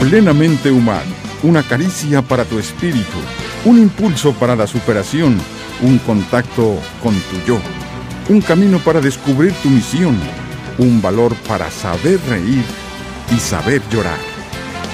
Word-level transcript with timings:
Plenamente 0.00 0.70
humano, 0.70 1.10
una 1.42 1.62
caricia 1.62 2.20
para 2.20 2.44
tu 2.44 2.58
espíritu, 2.58 3.16
un 3.64 3.78
impulso 3.78 4.32
para 4.34 4.54
la 4.54 4.66
superación, 4.66 5.38
un 5.80 5.98
contacto 5.98 6.78
con 7.02 7.14
tu 7.14 7.40
yo, 7.46 7.58
un 8.28 8.42
camino 8.42 8.78
para 8.78 9.00
descubrir 9.00 9.52
tu 9.62 9.70
misión, 9.70 10.16
un 10.78 11.00
valor 11.00 11.34
para 11.48 11.70
saber 11.70 12.20
reír 12.28 12.62
y 13.34 13.40
saber 13.40 13.80
llorar. 13.90 14.18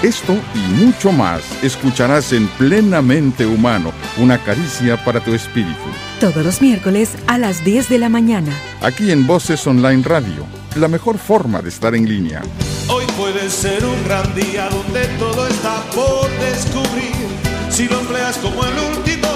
Esto 0.01 0.35
y 0.55 0.83
mucho 0.83 1.11
más 1.11 1.41
escucharás 1.63 2.31
en 2.31 2.47
Plenamente 2.47 3.45
Humano, 3.45 3.91
una 4.17 4.37
caricia 4.37 5.03
para 5.03 5.19
tu 5.19 5.33
espíritu. 5.33 5.79
Todos 6.21 6.43
los 6.43 6.61
miércoles 6.61 7.11
a 7.27 7.37
las 7.37 7.63
10 7.63 7.89
de 7.89 7.99
la 7.99 8.09
mañana. 8.09 8.51
Aquí 8.81 9.11
en 9.11 9.27
Voces 9.27 9.67
Online 9.67 10.01
Radio, 10.03 10.45
la 10.75 10.87
mejor 10.87 11.17
forma 11.17 11.61
de 11.61 11.69
estar 11.69 11.93
en 11.93 12.07
línea. 12.07 12.41
Hoy 12.89 13.02
puede 13.43 13.55
ser 13.55 13.85
un 13.85 14.01
gran 14.05 14.33
día 14.35 14.69
donde 14.69 15.05
todo 15.19 15.45
está 15.47 15.81
por 15.93 16.29
descubrir. 16.39 17.27
Si 17.69 17.89
lo 17.89 17.99
empleas 17.99 18.37
como 18.37 18.63
el 18.63 18.79
último 18.79 19.27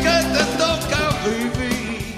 que 0.00 0.22
te 0.32 0.44
toca 0.56 1.10
vivir. 1.26 2.14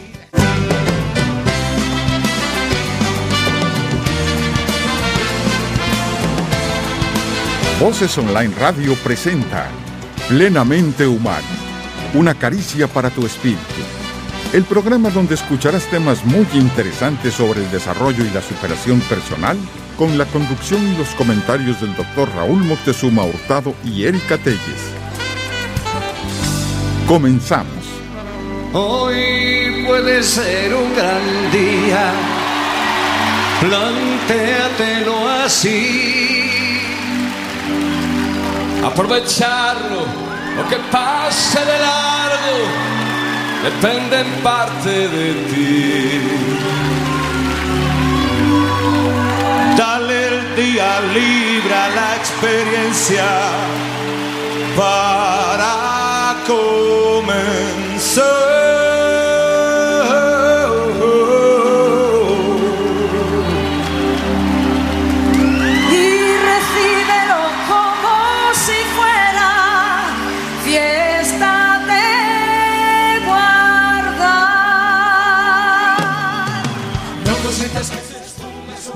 Voces 7.81 8.17
Online 8.17 8.55
Radio 8.55 8.95
presenta 9.03 9.67
Plenamente 10.29 11.05
Humano, 11.05 11.49
una 12.15 12.35
caricia 12.35 12.87
para 12.87 13.11
tu 13.11 13.27
espíritu. 13.27 13.61
El 14.53 14.63
programa 14.63 15.11
donde 15.11 15.35
escucharás 15.35 15.91
temas 15.91 16.25
muy 16.25 16.47
interesantes 16.55 17.35
sobre 17.35 17.65
el 17.65 17.71
desarrollo 17.73 18.25
y 18.25 18.31
la 18.31 18.41
superación 18.41 19.01
personal 19.01 19.59
con 19.97 20.19
la 20.19 20.25
conducción 20.27 20.87
y 20.87 20.97
los 20.97 21.09
comentarios 21.11 21.81
del 21.81 21.95
doctor 21.95 22.29
Raúl 22.35 22.65
Moctezuma 22.65 23.25
Hurtado 23.25 23.75
y 23.85 24.05
Erika 24.05 24.39
Telles. 24.39 24.93
Comenzamos. 27.07 27.85
Hoy 28.73 29.85
puede 29.87 30.23
ser 30.23 30.75
un 30.75 30.95
gran 30.95 31.53
día, 31.53 32.13
plantéatelo 33.61 35.29
así. 35.45 36.51
Aprovecharlo, 38.85 40.07
lo 40.57 40.69
que 40.69 40.77
pase 40.91 41.61
de 41.61 41.79
largo, 41.79 42.59
depende 43.63 44.21
en 44.21 44.43
parte 44.43 45.09
de 45.09 45.35
ti. 45.51 46.74
Dale 49.77 50.29
el 50.29 50.57
día 50.57 51.01
libre 51.01 51.75
a 51.75 51.89
la 51.89 52.17
experiencia 52.17 53.25
para 54.77 56.37
comenzar. 56.47 57.75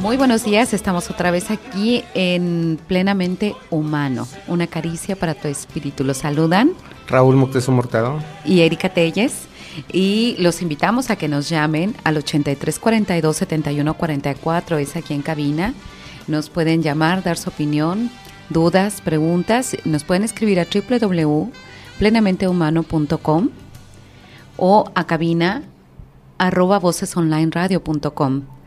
Muy 0.00 0.16
buenos 0.16 0.44
días, 0.44 0.72
estamos 0.74 1.10
otra 1.10 1.32
vez 1.32 1.50
aquí 1.50 2.04
en 2.14 2.78
Plenamente 2.86 3.56
Humano, 3.68 4.28
una 4.46 4.68
caricia 4.68 5.16
para 5.16 5.34
tu 5.34 5.48
espíritu. 5.48 6.04
Los 6.04 6.18
saludan 6.18 6.70
Raúl 7.08 7.34
Moctezuma 7.34 7.80
Hurtado. 7.80 8.20
y 8.44 8.60
Erika 8.60 8.90
Telles 8.90 9.48
y 9.92 10.36
los 10.38 10.62
invitamos 10.62 11.10
a 11.10 11.16
que 11.16 11.26
nos 11.26 11.48
llamen 11.48 11.96
al 12.04 12.16
83 12.16 12.78
42 12.78 13.36
71 13.36 13.94
44, 13.94 14.78
es 14.78 14.94
aquí 14.94 15.14
en 15.14 15.22
cabina. 15.22 15.74
Nos 16.28 16.48
pueden 16.48 16.80
llamar, 16.82 17.24
dar 17.24 17.36
su 17.36 17.50
opinión, 17.50 18.08
dudas, 18.50 19.00
preguntas, 19.00 19.76
nos 19.84 20.04
pueden 20.04 20.22
escribir 20.22 20.60
a 20.60 20.66
www.plenamentehumano.com 20.72 23.48
o 24.58 24.92
a 24.94 25.06
cabina 25.06 25.64
arroba 26.38 26.78
vocesonlineradio.com. 26.78 28.57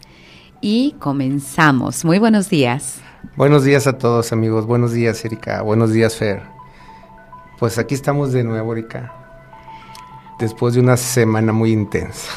Y 0.62 0.96
comenzamos. 1.00 2.06
Muy 2.06 2.20
buenos 2.20 2.50
días. 2.50 3.02
Buenos 3.36 3.64
días 3.64 3.88
a 3.88 3.98
todos 3.98 4.32
amigos, 4.32 4.68
buenos 4.68 4.92
días 4.94 5.26
Erika, 5.26 5.64
buenos 5.64 5.92
días 5.92 6.16
Fer. 6.16 6.44
Pues 7.60 7.80
aquí 7.80 7.96
estamos 7.96 8.32
de 8.32 8.44
nuevo 8.44 8.74
Erika, 8.74 9.14
después 10.40 10.76
de 10.76 10.82
una 10.82 10.98
semana 10.98 11.52
muy 11.52 11.72
intensa. 11.72 12.30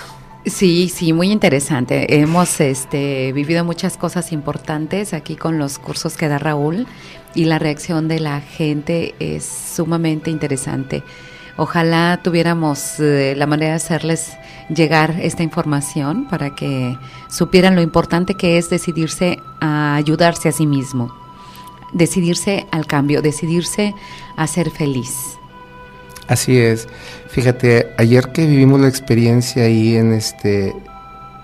Sí, 0.47 0.91
sí, 0.91 1.13
muy 1.13 1.31
interesante. 1.31 2.21
Hemos 2.21 2.61
este, 2.61 3.33
vivido 3.33 3.65
muchas 3.65 3.97
cosas 3.97 4.31
importantes 4.33 5.15
aquí 5.15 5.37
con 5.37 5.59
los 5.59 5.79
cursos 5.79 6.17
que 6.17 6.29
da 6.29 6.39
Raúl 6.39 6.87
y 7.35 7.47
la 7.47 7.59
reacción 7.59 8.09
de 8.09 8.21
la 8.21 8.41
gente 8.41 9.15
es 9.21 9.45
sumamente 9.45 10.31
interesante. 10.31 11.03
Ojalá 11.57 12.21
tuviéramos 12.23 12.99
eh, 12.99 13.35
la 13.37 13.47
manera 13.47 13.71
de 13.71 13.77
hacerles 13.77 14.33
llegar 14.69 15.15
esta 15.21 15.43
información 15.43 16.27
para 16.29 16.55
que 16.55 16.99
supieran 17.29 17.77
lo 17.77 17.83
importante 17.83 18.35
que 18.35 18.59
es 18.59 18.71
decidirse 18.71 19.39
a 19.61 19.95
ayudarse 19.95 20.49
a 20.49 20.53
sí 20.53 20.67
mismo, 20.67 21.15
decidirse 21.93 22.67
al 22.73 22.87
cambio, 22.87 23.23
decidirse 23.23 23.95
a 24.37 24.47
ser 24.47 24.71
feliz. 24.71 25.39
Así 26.27 26.59
es. 26.59 26.89
Fíjate, 27.29 27.93
ayer 27.99 28.33
que 28.33 28.47
vivimos 28.47 28.81
la 28.81 28.89
experiencia 28.89 29.65
ahí 29.65 29.97
en 29.97 30.13
este 30.13 30.75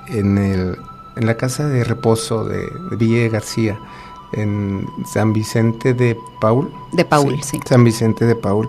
en 0.08 0.38
el 0.38 0.76
en 1.16 1.26
la 1.26 1.36
casa 1.36 1.68
de 1.68 1.84
reposo 1.84 2.44
de, 2.44 2.66
de 2.90 2.96
Villa 2.96 3.28
García 3.28 3.78
en 4.32 4.86
San 5.04 5.32
Vicente 5.32 5.94
de 5.94 6.16
Paul. 6.40 6.72
De 6.92 7.04
Paul, 7.04 7.42
sí. 7.42 7.60
San 7.66 7.84
Vicente 7.84 8.24
de 8.26 8.34
Paul. 8.34 8.68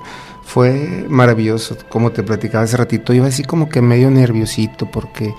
Fue 0.53 1.05
maravilloso, 1.07 1.77
como 1.87 2.11
te 2.11 2.23
platicaba 2.23 2.65
hace 2.65 2.75
ratito, 2.75 3.13
iba 3.13 3.25
así 3.25 3.41
como 3.41 3.69
que 3.69 3.81
medio 3.81 4.11
nerviosito 4.11 4.91
porque 4.91 5.33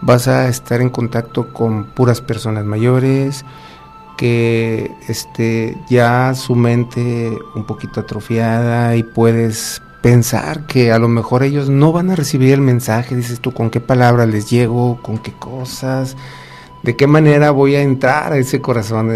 vas 0.00 0.26
a 0.26 0.48
estar 0.48 0.80
en 0.80 0.88
contacto 0.88 1.52
con 1.52 1.84
puras 1.84 2.22
personas 2.22 2.64
mayores, 2.64 3.44
que 4.16 4.90
este 5.06 5.76
ya 5.90 6.32
su 6.34 6.54
mente 6.54 7.36
un 7.54 7.66
poquito 7.66 8.00
atrofiada 8.00 8.96
y 8.96 9.02
puedes 9.02 9.82
pensar 10.00 10.66
que 10.66 10.92
a 10.92 10.98
lo 10.98 11.08
mejor 11.08 11.42
ellos 11.42 11.68
no 11.68 11.92
van 11.92 12.10
a 12.10 12.16
recibir 12.16 12.54
el 12.54 12.62
mensaje, 12.62 13.14
dices 13.14 13.40
tú 13.40 13.52
con 13.52 13.68
qué 13.68 13.80
palabras 13.80 14.28
les 14.28 14.48
llego, 14.48 14.98
con 15.02 15.18
qué 15.18 15.32
cosas, 15.32 16.16
de 16.82 16.96
qué 16.96 17.06
manera 17.06 17.50
voy 17.50 17.74
a 17.74 17.82
entrar 17.82 18.32
a 18.32 18.38
ese 18.38 18.62
corazón. 18.62 19.10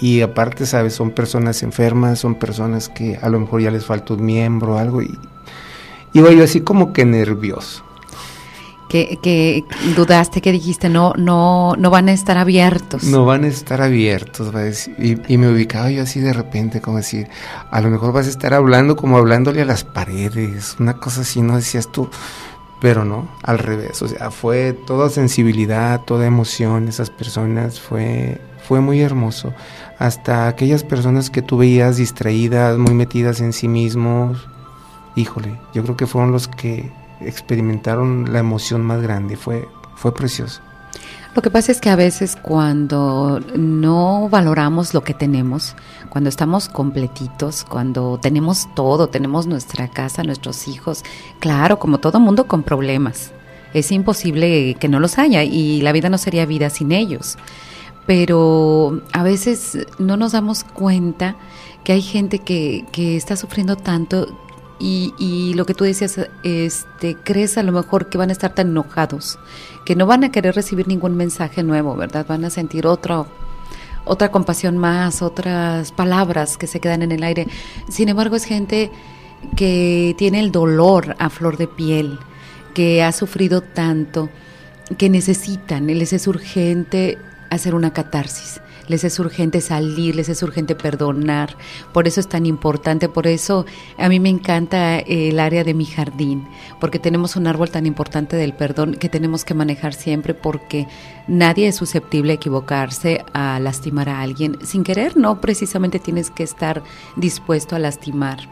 Y 0.00 0.20
aparte, 0.20 0.66
sabes, 0.66 0.94
son 0.94 1.10
personas 1.10 1.62
enfermas, 1.62 2.18
son 2.18 2.34
personas 2.34 2.88
que 2.88 3.18
a 3.20 3.28
lo 3.28 3.40
mejor 3.40 3.62
ya 3.62 3.70
les 3.70 3.84
falta 3.84 4.14
un 4.14 4.24
miembro 4.24 4.74
o 4.74 4.78
algo. 4.78 5.02
Y 5.02 5.18
iba 6.12 6.30
yo 6.32 6.44
así 6.44 6.60
como 6.60 6.92
que 6.92 7.04
nervioso. 7.04 7.84
Que, 8.88 9.18
que 9.20 9.64
dudaste, 9.96 10.40
que 10.40 10.52
dijiste, 10.52 10.88
no, 10.88 11.14
no, 11.16 11.74
no 11.76 11.90
van 11.90 12.08
a 12.08 12.12
estar 12.12 12.38
abiertos. 12.38 13.02
No 13.02 13.24
van 13.24 13.42
a 13.42 13.48
estar 13.48 13.82
abiertos. 13.82 14.52
Y, 14.98 15.16
y 15.32 15.36
me 15.36 15.48
ubicaba 15.48 15.90
yo 15.90 16.02
así 16.02 16.20
de 16.20 16.32
repente, 16.32 16.80
como 16.80 16.98
decir, 16.98 17.28
a 17.70 17.80
lo 17.80 17.90
mejor 17.90 18.12
vas 18.12 18.26
a 18.26 18.30
estar 18.30 18.54
hablando 18.54 18.94
como 18.94 19.16
hablándole 19.16 19.62
a 19.62 19.64
las 19.64 19.82
paredes, 19.82 20.76
una 20.78 20.98
cosa 20.98 21.22
así, 21.22 21.42
no 21.42 21.56
decías 21.56 21.90
tú, 21.90 22.08
pero 22.84 23.04
no, 23.04 23.26
al 23.42 23.58
revés, 23.58 24.02
o 24.02 24.08
sea, 24.08 24.30
fue 24.30 24.74
toda 24.74 25.08
sensibilidad, 25.08 26.02
toda 26.02 26.26
emoción, 26.26 26.86
esas 26.86 27.08
personas, 27.08 27.80
fue, 27.80 28.38
fue 28.66 28.80
muy 28.80 29.00
hermoso. 29.00 29.52
Hasta 29.98 30.48
aquellas 30.48 30.82
personas 30.82 31.30
que 31.30 31.42
tú 31.42 31.58
veías 31.58 31.96
distraídas, 31.96 32.78
muy 32.78 32.94
metidas 32.94 33.40
en 33.40 33.52
sí 33.52 33.68
mismos, 33.68 34.48
híjole, 35.16 35.58
yo 35.72 35.82
creo 35.82 35.96
que 35.96 36.06
fueron 36.06 36.32
los 36.32 36.48
que 36.48 36.90
experimentaron 37.20 38.32
la 38.32 38.40
emoción 38.40 38.82
más 38.82 39.02
grande, 39.02 39.36
fue, 39.36 39.68
fue 39.96 40.14
precioso. 40.14 40.60
Lo 41.34 41.42
que 41.42 41.50
pasa 41.50 41.72
es 41.72 41.80
que 41.80 41.90
a 41.90 41.96
veces 41.96 42.36
cuando 42.40 43.40
no 43.56 44.28
valoramos 44.28 44.94
lo 44.94 45.02
que 45.02 45.14
tenemos, 45.14 45.74
cuando 46.08 46.30
estamos 46.30 46.68
completitos, 46.68 47.64
cuando 47.64 48.18
tenemos 48.22 48.68
todo, 48.76 49.08
tenemos 49.08 49.48
nuestra 49.48 49.88
casa, 49.88 50.22
nuestros 50.22 50.68
hijos, 50.68 51.02
claro, 51.40 51.80
como 51.80 51.98
todo 51.98 52.20
mundo 52.20 52.46
con 52.46 52.62
problemas. 52.62 53.32
Es 53.72 53.90
imposible 53.90 54.76
que 54.78 54.88
no 54.88 55.00
los 55.00 55.18
haya 55.18 55.42
y 55.42 55.80
la 55.80 55.90
vida 55.90 56.08
no 56.08 56.18
sería 56.18 56.46
vida 56.46 56.70
sin 56.70 56.92
ellos. 56.92 57.36
Pero 58.06 59.00
a 59.12 59.22
veces 59.22 59.86
no 59.98 60.16
nos 60.16 60.32
damos 60.32 60.64
cuenta 60.64 61.36
que 61.84 61.92
hay 61.92 62.02
gente 62.02 62.38
que, 62.38 62.84
que 62.92 63.16
está 63.16 63.36
sufriendo 63.36 63.76
tanto 63.76 64.26
y, 64.78 65.14
y 65.18 65.54
lo 65.54 65.66
que 65.66 65.74
tú 65.74 65.84
decías, 65.84 66.18
este, 66.42 67.16
crees 67.16 67.56
a 67.56 67.62
lo 67.62 67.72
mejor 67.72 68.08
que 68.08 68.18
van 68.18 68.30
a 68.30 68.32
estar 68.32 68.54
tan 68.54 68.68
enojados, 68.68 69.38
que 69.84 69.94
no 69.94 70.06
van 70.06 70.24
a 70.24 70.32
querer 70.32 70.54
recibir 70.54 70.88
ningún 70.88 71.16
mensaje 71.16 71.62
nuevo, 71.62 71.94
¿verdad? 71.96 72.26
Van 72.28 72.44
a 72.44 72.50
sentir 72.50 72.86
otro, 72.86 73.26
otra 74.04 74.30
compasión 74.30 74.76
más, 74.76 75.22
otras 75.22 75.92
palabras 75.92 76.58
que 76.58 76.66
se 76.66 76.80
quedan 76.80 77.02
en 77.02 77.12
el 77.12 77.22
aire. 77.22 77.46
Sin 77.88 78.08
embargo, 78.08 78.36
es 78.36 78.44
gente 78.44 78.90
que 79.56 80.14
tiene 80.18 80.40
el 80.40 80.50
dolor 80.50 81.14
a 81.18 81.30
flor 81.30 81.56
de 81.56 81.68
piel, 81.68 82.18
que 82.74 83.02
ha 83.02 83.12
sufrido 83.12 83.60
tanto, 83.60 84.28
que 84.98 85.08
necesitan, 85.08 85.86
les 85.86 86.12
es 86.12 86.26
urgente 86.26 87.18
hacer 87.54 87.74
una 87.74 87.92
catarsis 87.92 88.60
les 88.88 89.04
es 89.04 89.18
urgente 89.18 89.60
salir, 89.60 90.14
les 90.14 90.28
es 90.28 90.42
urgente 90.42 90.74
perdonar. 90.74 91.56
Por 91.92 92.06
eso 92.06 92.20
es 92.20 92.28
tan 92.28 92.46
importante, 92.46 93.08
por 93.08 93.26
eso 93.26 93.66
a 93.98 94.08
mí 94.08 94.20
me 94.20 94.28
encanta 94.28 94.98
el 94.98 95.40
área 95.40 95.64
de 95.64 95.74
mi 95.74 95.84
jardín, 95.84 96.46
porque 96.80 96.98
tenemos 96.98 97.36
un 97.36 97.46
árbol 97.46 97.70
tan 97.70 97.86
importante 97.86 98.36
del 98.36 98.54
perdón 98.54 98.94
que 98.94 99.08
tenemos 99.08 99.44
que 99.44 99.54
manejar 99.54 99.94
siempre 99.94 100.34
porque 100.34 100.86
nadie 101.28 101.68
es 101.68 101.76
susceptible 101.76 102.32
a 102.32 102.36
equivocarse, 102.36 103.24
a 103.32 103.58
lastimar 103.60 104.08
a 104.08 104.20
alguien. 104.20 104.58
Sin 104.62 104.84
querer, 104.84 105.16
no 105.16 105.40
precisamente 105.40 105.98
tienes 105.98 106.30
que 106.30 106.42
estar 106.42 106.82
dispuesto 107.16 107.76
a 107.76 107.78
lastimar. 107.78 108.48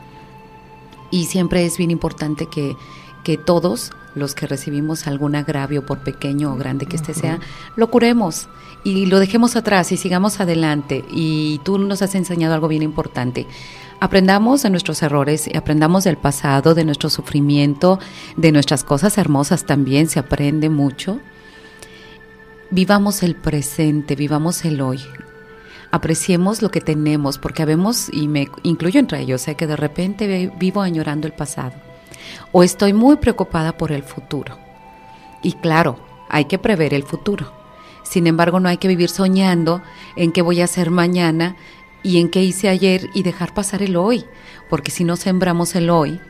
Y 1.11 1.27
siempre 1.27 1.67
es 1.67 1.77
bien 1.77 1.91
importante 1.91 2.47
que, 2.47 2.75
que 3.23 3.37
todos 3.37 3.93
los 4.15 4.35
que 4.35 4.47
recibimos 4.47 5.07
algún 5.07 5.35
agravio, 5.35 5.85
por 5.87 5.99
pequeño 5.99 6.53
o 6.53 6.57
grande 6.57 6.87
que 6.87 6.97
este 6.97 7.15
sea, 7.15 7.41
lo 7.77 7.91
curemos 7.91 8.49
y 8.85 9.07
lo 9.07 9.21
dejemos 9.21 9.57
atrás 9.57 9.93
y 9.93 9.97
sigamos 9.97 10.41
adelante. 10.41 11.05
Y 11.11 11.61
tú 11.65 11.79
nos 11.79 12.03
has 12.03 12.15
enseñado 12.15 12.55
algo 12.55 12.69
bien 12.69 12.83
importante. 12.83 13.47
Aprendamos 14.01 14.63
de 14.63 14.71
nuestros 14.71 15.03
errores, 15.03 15.49
aprendamos 15.55 16.05
del 16.05 16.17
pasado, 16.17 16.75
de 16.75 16.85
nuestro 16.85 17.09
sufrimiento, 17.09 18.01
de 18.37 18.51
nuestras 18.51 18.83
cosas 18.83 19.17
hermosas 19.17 19.65
también, 19.65 20.09
se 20.09 20.19
aprende 20.19 20.69
mucho. 20.69 21.21
Vivamos 22.71 23.23
el 23.23 23.37
presente, 23.37 24.17
vivamos 24.17 24.65
el 24.65 24.81
hoy. 24.81 25.01
Apreciemos 25.93 26.63
lo 26.63 26.71
que 26.71 26.81
tenemos, 26.81 27.39
porque 27.39 27.63
habemos, 27.63 28.09
y 28.13 28.27
me 28.27 28.49
incluyo 28.63 28.99
entre 28.99 29.21
ellos, 29.21 29.45
que 29.57 29.67
de 29.67 29.77
repente 29.77 30.51
vivo 30.59 30.81
añorando 30.81 31.27
el 31.27 31.35
pasado 31.35 31.75
o 32.53 32.63
estoy 32.63 32.93
muy 32.93 33.17
preocupada 33.17 33.77
por 33.77 33.93
el 33.93 34.03
futuro. 34.03 34.59
Y 35.43 35.55
claro, 35.55 35.99
hay 36.29 36.45
que 36.47 36.59
prever 36.59 36.95
el 36.95 37.03
futuro 37.03 37.63
sin 38.13 38.27
embargo, 38.27 38.61
no 38.61 38.69
hay 38.69 38.77
que 38.77 38.89
vivir 38.89 39.09
soñando 39.09 39.81
en 40.17 40.33
qué 40.33 40.43
voy 40.43 40.61
a 40.61 40.65
hacer 40.65 40.91
mañana 40.91 41.57
y 42.03 42.21
en 42.21 42.29
qué 42.29 42.43
hice 42.43 42.69
ayer 42.69 43.09
y 43.15 43.23
dejar 43.23 43.55
pasar 43.55 43.83
el 43.83 43.97
hoy, 43.97 44.27
porque 44.69 44.91
si 44.91 45.03
no 45.03 45.17
sembramos 45.17 45.75
el 45.77 45.89
hoy, 45.89 46.21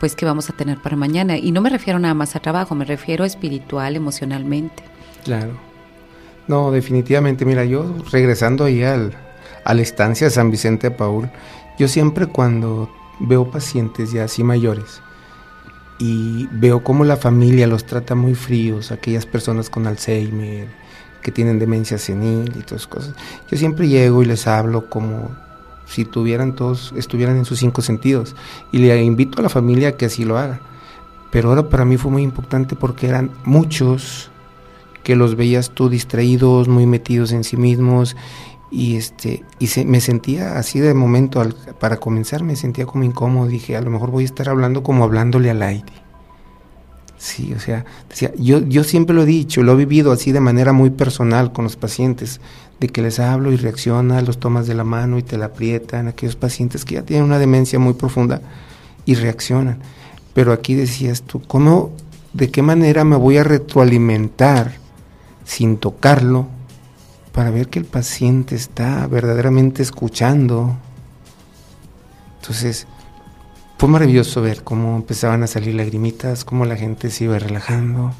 pues 0.00 0.16
qué 0.16 0.24
vamos 0.24 0.50
a 0.50 0.54
tener 0.54 0.78
para 0.78 0.96
mañana. 0.96 1.36
Y 1.36 1.52
no 1.52 1.60
me 1.60 1.70
refiero 1.70 2.00
nada 2.00 2.14
más 2.14 2.34
a 2.34 2.40
trabajo, 2.40 2.74
me 2.74 2.84
refiero 2.84 3.24
espiritual, 3.24 3.94
emocionalmente. 3.94 4.82
Claro. 5.24 5.52
No, 6.48 6.72
definitivamente, 6.72 7.44
mira, 7.44 7.64
yo 7.64 7.94
regresando 8.10 8.64
ahí 8.64 8.82
al, 8.82 9.12
a 9.64 9.72
la 9.72 9.82
estancia 9.82 10.30
San 10.30 10.50
Vicente 10.50 10.90
de 10.90 10.96
Paul, 10.96 11.30
yo 11.78 11.86
siempre 11.86 12.26
cuando 12.26 12.90
veo 13.20 13.48
pacientes 13.48 14.10
ya 14.10 14.24
así 14.24 14.42
mayores 14.42 15.00
y 16.00 16.48
veo 16.50 16.82
cómo 16.82 17.04
la 17.04 17.18
familia 17.18 17.66
los 17.66 17.84
trata 17.84 18.14
muy 18.14 18.34
fríos, 18.34 18.90
aquellas 18.90 19.26
personas 19.26 19.68
con 19.68 19.86
Alzheimer, 19.86 20.66
que 21.20 21.30
tienen 21.30 21.58
demencia 21.58 21.98
senil 21.98 22.48
y 22.56 22.62
todas 22.62 22.82
esas 22.82 22.86
cosas. 22.86 23.14
Yo 23.50 23.58
siempre 23.58 23.86
llego 23.86 24.22
y 24.22 24.24
les 24.24 24.46
hablo 24.46 24.88
como 24.88 25.30
si 25.84 26.06
tuvieran 26.06 26.54
todos, 26.54 26.94
estuvieran 26.96 27.36
en 27.36 27.44
sus 27.44 27.58
cinco 27.58 27.82
sentidos. 27.82 28.34
Y 28.72 28.78
le 28.78 29.02
invito 29.02 29.40
a 29.40 29.42
la 29.42 29.50
familia 29.50 29.88
a 29.90 29.92
que 29.92 30.06
así 30.06 30.24
lo 30.24 30.38
haga. 30.38 30.60
Pero 31.30 31.50
ahora 31.50 31.68
para 31.68 31.84
mí 31.84 31.98
fue 31.98 32.10
muy 32.10 32.22
importante 32.22 32.76
porque 32.76 33.06
eran 33.06 33.30
muchos 33.44 34.30
que 35.02 35.16
los 35.16 35.36
veías 35.36 35.70
tú 35.70 35.90
distraídos, 35.90 36.66
muy 36.66 36.86
metidos 36.86 37.32
en 37.32 37.44
sí 37.44 37.58
mismos. 37.58 38.16
Y, 38.70 38.96
este, 38.96 39.44
y 39.58 39.66
se, 39.66 39.84
me 39.84 40.00
sentía 40.00 40.56
así 40.56 40.78
de 40.78 40.94
momento, 40.94 41.42
para 41.80 41.96
comenzar 41.96 42.44
me 42.44 42.56
sentía 42.56 42.86
como 42.86 43.04
incómodo. 43.04 43.48
Dije, 43.48 43.76
a 43.76 43.80
lo 43.80 43.90
mejor 43.90 44.10
voy 44.10 44.22
a 44.22 44.26
estar 44.26 44.48
hablando 44.48 44.82
como 44.82 45.04
hablándole 45.04 45.50
al 45.50 45.62
aire. 45.62 45.92
Sí, 47.18 47.52
o 47.54 47.60
sea, 47.60 47.84
decía, 48.08 48.32
yo, 48.38 48.60
yo 48.60 48.82
siempre 48.82 49.14
lo 49.14 49.24
he 49.24 49.26
dicho, 49.26 49.62
lo 49.62 49.72
he 49.72 49.76
vivido 49.76 50.10
así 50.10 50.32
de 50.32 50.40
manera 50.40 50.72
muy 50.72 50.88
personal 50.88 51.52
con 51.52 51.64
los 51.64 51.76
pacientes, 51.76 52.40
de 52.80 52.88
que 52.88 53.02
les 53.02 53.20
hablo 53.20 53.52
y 53.52 53.56
reacciona, 53.56 54.22
los 54.22 54.40
tomas 54.40 54.66
de 54.66 54.74
la 54.74 54.84
mano 54.84 55.18
y 55.18 55.22
te 55.22 55.36
la 55.36 55.46
aprietan, 55.46 56.08
aquellos 56.08 56.36
pacientes 56.36 56.86
que 56.86 56.94
ya 56.94 57.02
tienen 57.02 57.26
una 57.26 57.38
demencia 57.38 57.78
muy 57.78 57.92
profunda 57.92 58.40
y 59.04 59.16
reaccionan. 59.16 59.80
Pero 60.32 60.54
aquí 60.54 60.74
decías 60.74 61.20
tú, 61.20 61.42
¿cómo, 61.42 61.90
de 62.32 62.50
qué 62.50 62.62
manera 62.62 63.04
me 63.04 63.16
voy 63.16 63.36
a 63.36 63.44
retroalimentar 63.44 64.76
sin 65.44 65.76
tocarlo 65.76 66.46
para 67.32 67.50
ver 67.50 67.68
que 67.68 67.78
el 67.78 67.84
paciente 67.84 68.54
está 68.54 69.06
verdaderamente 69.06 69.82
escuchando? 69.82 70.76
Entonces, 72.40 72.86
fue 73.78 73.88
maravilloso 73.88 74.42
ver 74.42 74.62
cómo 74.62 74.96
empezaban 74.96 75.42
a 75.42 75.46
salir 75.46 75.74
lagrimitas, 75.74 76.44
cómo 76.44 76.64
la 76.64 76.76
gente 76.76 77.10
se 77.10 77.24
iba 77.24 77.38
relajando. 77.38 78.12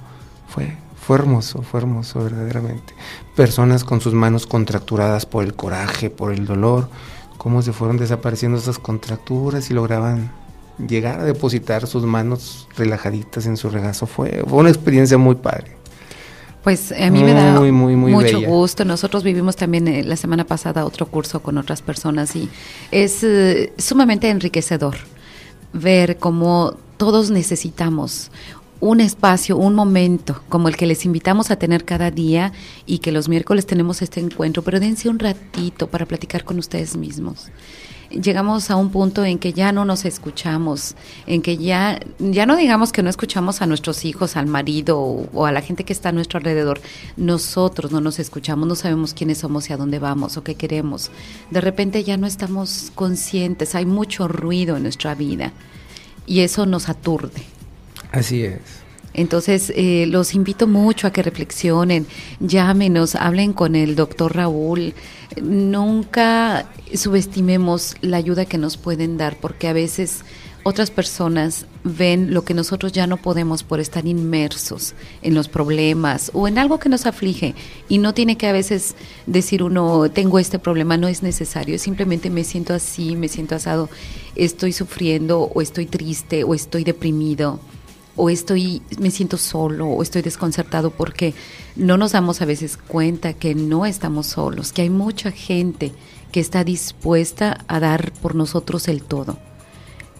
Fue, 0.48 0.76
fue 0.96 1.16
hermoso, 1.16 1.62
fue 1.62 1.80
hermoso 1.80 2.22
verdaderamente. 2.22 2.94
Personas 3.36 3.84
con 3.84 4.00
sus 4.00 4.14
manos 4.14 4.46
contracturadas 4.46 5.26
por 5.26 5.44
el 5.44 5.54
coraje, 5.54 6.10
por 6.10 6.32
el 6.32 6.46
dolor, 6.46 6.88
cómo 7.36 7.62
se 7.62 7.72
fueron 7.72 7.96
desapareciendo 7.96 8.58
esas 8.58 8.78
contracturas 8.78 9.70
y 9.70 9.74
lograban 9.74 10.30
llegar 10.86 11.20
a 11.20 11.24
depositar 11.24 11.86
sus 11.86 12.04
manos 12.04 12.68
relajaditas 12.76 13.46
en 13.46 13.56
su 13.56 13.70
regazo. 13.70 14.06
Fue, 14.06 14.42
una 14.50 14.68
experiencia 14.68 15.18
muy 15.18 15.34
padre. 15.34 15.76
Pues 16.62 16.92
a 16.92 17.10
mí 17.10 17.24
me 17.24 17.32
da 17.32 17.58
mucho 17.58 18.40
gusto. 18.42 18.84
Nosotros 18.84 19.22
vivimos 19.22 19.56
también 19.56 19.88
eh, 19.88 20.04
la 20.04 20.16
semana 20.16 20.44
pasada 20.44 20.84
otro 20.84 21.06
curso 21.06 21.40
con 21.40 21.56
otras 21.56 21.80
personas 21.80 22.36
y 22.36 22.48
es 22.90 23.24
eh, 23.24 23.72
sumamente 23.78 24.28
enriquecedor 24.28 24.96
ver 25.72 26.18
cómo 26.18 26.76
todos 26.96 27.30
necesitamos 27.30 28.30
un 28.80 29.00
espacio, 29.00 29.56
un 29.56 29.74
momento 29.74 30.42
como 30.48 30.68
el 30.68 30.76
que 30.76 30.86
les 30.86 31.04
invitamos 31.04 31.50
a 31.50 31.56
tener 31.56 31.84
cada 31.84 32.10
día 32.10 32.52
y 32.86 32.98
que 32.98 33.12
los 33.12 33.28
miércoles 33.28 33.66
tenemos 33.66 34.00
este 34.02 34.20
encuentro, 34.20 34.62
pero 34.62 34.80
dense 34.80 35.08
un 35.08 35.18
ratito 35.18 35.86
para 35.88 36.06
platicar 36.06 36.44
con 36.44 36.58
ustedes 36.58 36.96
mismos. 36.96 37.50
Llegamos 38.10 38.70
a 38.70 38.76
un 38.76 38.90
punto 38.90 39.24
en 39.24 39.38
que 39.38 39.52
ya 39.52 39.70
no 39.70 39.84
nos 39.84 40.04
escuchamos, 40.04 40.96
en 41.26 41.42
que 41.42 41.56
ya, 41.56 42.00
ya 42.18 42.44
no 42.44 42.56
digamos 42.56 42.92
que 42.92 43.02
no 43.02 43.10
escuchamos 43.10 43.62
a 43.62 43.66
nuestros 43.66 44.04
hijos, 44.04 44.36
al 44.36 44.46
marido 44.46 44.98
o, 44.98 45.28
o 45.32 45.46
a 45.46 45.52
la 45.52 45.60
gente 45.60 45.84
que 45.84 45.92
está 45.92 46.08
a 46.08 46.12
nuestro 46.12 46.38
alrededor. 46.38 46.80
Nosotros 47.16 47.92
no 47.92 48.00
nos 48.00 48.18
escuchamos, 48.18 48.66
no 48.66 48.74
sabemos 48.74 49.14
quiénes 49.14 49.38
somos 49.38 49.70
y 49.70 49.72
a 49.72 49.76
dónde 49.76 49.98
vamos 49.98 50.36
o 50.36 50.42
qué 50.42 50.56
queremos. 50.56 51.10
De 51.50 51.60
repente 51.60 52.02
ya 52.02 52.16
no 52.16 52.26
estamos 52.26 52.90
conscientes, 52.94 53.74
hay 53.74 53.86
mucho 53.86 54.26
ruido 54.26 54.76
en 54.76 54.82
nuestra 54.82 55.14
vida 55.14 55.52
y 56.26 56.40
eso 56.40 56.66
nos 56.66 56.88
aturde. 56.88 57.42
Así 58.12 58.42
es. 58.42 58.79
Entonces, 59.14 59.73
eh, 59.75 60.07
los 60.07 60.35
invito 60.35 60.67
mucho 60.67 61.07
a 61.07 61.12
que 61.12 61.23
reflexionen, 61.23 62.07
llámenos, 62.38 63.14
hablen 63.14 63.52
con 63.52 63.75
el 63.75 63.97
doctor 63.97 64.37
Raúl. 64.37 64.95
Nunca 65.40 66.67
subestimemos 66.95 67.97
la 68.00 68.19
ayuda 68.19 68.45
que 68.45 68.59
nos 68.59 68.76
pueden 68.76 69.17
dar, 69.17 69.37
porque 69.37 69.69
a 69.69 69.73
veces 69.73 70.25
otras 70.62 70.90
personas 70.90 71.67
ven 71.85 72.35
lo 72.35 72.45
que 72.45 72.52
nosotros 72.52 72.93
ya 72.93 73.07
no 73.07 73.17
podemos 73.17 73.62
por 73.62 73.81
estar 73.81 74.07
inmersos 74.07 74.95
en 75.23 75.35
los 75.35 75.49
problemas 75.49 76.31
o 76.35 76.47
en 76.47 76.59
algo 76.59 76.79
que 76.79 76.90
nos 76.90 77.07
aflige. 77.07 77.55
Y 77.88 77.99
no 77.99 78.12
tiene 78.12 78.37
que 78.37 78.47
a 78.47 78.52
veces 78.52 78.95
decir 79.26 79.62
uno, 79.62 80.11
tengo 80.11 80.38
este 80.38 80.59
problema, 80.59 80.99
no 80.99 81.09
es 81.09 81.23
necesario, 81.23 81.79
simplemente 81.79 82.29
me 82.29 82.45
siento 82.45 82.75
así, 82.75 83.17
me 83.17 83.29
siento 83.29 83.55
asado, 83.55 83.88
estoy 84.37 84.73
sufriendo 84.73 85.40
o 85.40 85.62
estoy 85.62 85.87
triste 85.87 86.45
o 86.45 86.55
estoy 86.55 86.85
deprimido 86.85 87.59
o 88.17 88.31
estoy, 88.31 88.83
me 88.99 89.11
siento 89.11 89.37
solo 89.37 89.87
o 89.87 90.02
estoy 90.02 90.23
desconcertado 90.23 90.90
porque 90.90 91.35
no 91.76 91.97
nos 91.97 92.12
damos 92.12 92.43
a 92.43 92.45
veces 92.45 92.76
cuenta 92.76 93.33
que 93.33 93.55
no 93.55 93.87
estamos 93.87 94.26
solos, 94.26 94.73
que 94.73 94.83
hay 94.83 94.90
mucha 94.90 95.31
gente 95.31 95.93
que 96.33 96.40
está 96.40 96.64
dispuesta 96.64 97.64
a 97.69 97.81
dar 97.81 98.12
por 98.23 98.35
nosotros 98.35 98.88
el 98.88 99.02
todo. 99.02 99.38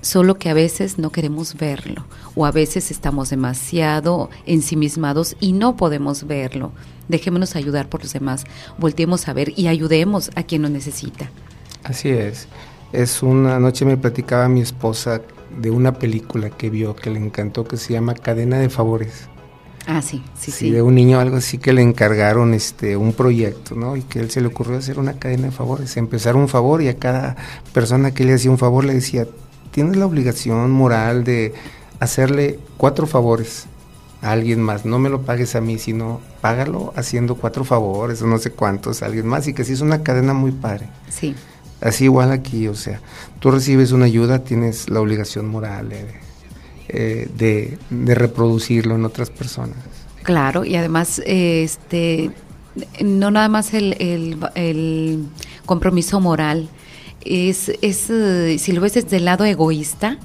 Solo 0.03 0.39
que 0.39 0.49
a 0.49 0.55
veces 0.55 0.99
no 0.99 1.13
queremos 1.13 1.57
verlo 1.57 2.07
o 2.35 2.47
a 2.47 2.53
veces 2.53 2.91
estamos 2.91 3.29
demasiado 3.29 4.31
ensimismados 4.47 5.37
y 5.41 5.53
no 5.53 5.77
podemos 5.77 6.27
verlo. 6.27 6.73
Dejémonos 7.09 7.55
ayudar 7.55 7.89
por 7.89 8.03
los 8.03 8.13
demás, 8.13 8.45
volteemos 8.79 9.29
a 9.29 9.35
ver 9.35 9.53
y 9.59 9.67
ayudemos 9.67 10.31
a 10.37 10.43
quien 10.45 10.63
nos 10.63 10.71
necesita. 10.71 11.31
Así 11.85 12.09
es. 12.09 12.49
Es 12.93 13.23
una 13.23 13.59
noche 13.59 13.85
me 13.85 13.97
platicaba 13.97 14.49
mi 14.49 14.63
esposa 14.63 15.21
de 15.61 15.71
una 15.71 15.95
película 15.95 16.50
que 16.50 16.71
vio 16.71 16.97
que 16.97 17.11
le 17.11 17.19
encantó 17.19 17.64
que 17.64 17.76
se 17.76 17.93
llama 17.93 18.14
Cadena 18.14 18.59
de 18.59 18.71
Favores. 18.71 19.29
Ah, 19.87 20.02
sí, 20.02 20.23
sí, 20.38 20.50
sí. 20.50 20.71
De 20.71 20.83
un 20.83 20.95
niño 20.95 21.19
algo 21.21 21.37
así 21.37 21.59
que 21.59 21.73
le 21.73 21.83
encargaron 21.83 22.55
este 22.55 22.97
un 22.97 23.12
proyecto, 23.12 23.75
¿no? 23.75 23.97
Y 23.97 24.02
que 24.02 24.21
él 24.21 24.31
se 24.31 24.40
le 24.40 24.49
ocurrió 24.49 24.79
hacer 24.79 24.99
una 24.99 25.14
cadena 25.14 25.47
de 25.47 25.50
favores, 25.50 25.97
empezar 25.97 26.37
un 26.37 26.49
favor 26.49 26.83
y 26.83 26.88
a 26.88 26.99
cada 26.99 27.37
persona 27.73 28.12
que 28.12 28.25
le 28.25 28.35
hacía 28.35 28.50
un 28.50 28.59
favor 28.59 28.85
le 28.85 28.95
decía, 28.95 29.26
tienes 29.71 29.97
la 29.97 30.07
obligación 30.07 30.71
moral 30.71 31.25
de 31.25 31.55
hacerle 31.99 32.59
cuatro 32.76 33.07
favores 33.07 33.67
a 34.23 34.33
alguien 34.33 34.61
más. 34.61 34.85
No 34.85 34.99
me 34.99 35.09
lo 35.09 35.23
pagues 35.23 35.57
a 35.57 35.61
mí, 35.61 35.79
sino 35.79 36.21
págalo 36.40 36.93
haciendo 36.97 37.35
cuatro 37.37 37.64
favores 37.64 38.21
o 38.23 38.26
no 38.26 38.38
sé 38.38 38.50
cuántos 38.50 39.02
a 39.02 39.07
alguien 39.07 39.26
más. 39.26 39.49
Y 39.49 39.55
que 39.55 39.64
sí 39.64 39.73
es 39.73 39.81
una 39.81 40.02
cadena 40.02 40.35
muy 40.35 40.52
padre. 40.52 40.88
Sí. 41.09 41.35
Así 41.81 42.05
igual 42.05 42.31
aquí, 42.31 42.69
o 42.69 42.75
sea, 42.75 43.01
tú 43.39 43.51
recibes 43.51 43.93
una 43.93 44.05
ayuda, 44.05 44.41
tienes 44.41 44.91
la 44.91 45.01
obligación 45.01 45.49
moral 45.49 45.93
eh, 46.89 47.29
de, 47.37 47.79
de, 47.89 48.15
reproducirlo 48.15 48.97
en 48.97 49.05
otras 49.05 49.31
personas. 49.31 49.79
Claro, 50.23 50.65
y 50.65 50.77
además, 50.77 51.23
este, 51.25 52.33
no 53.03 53.31
nada 53.31 53.49
más 53.49 53.73
el, 53.73 53.97
el, 53.99 54.37
el 54.55 55.25
compromiso 55.65 56.21
moral, 56.21 56.69
es, 57.23 57.71
es, 57.81 58.11
eh, 58.11 58.59
si 58.59 58.73
lo 58.73 58.81
ves 58.83 58.95
desde 58.95 59.17
el 59.17 59.25
lado 59.25 59.45
egoísta, 59.45 60.19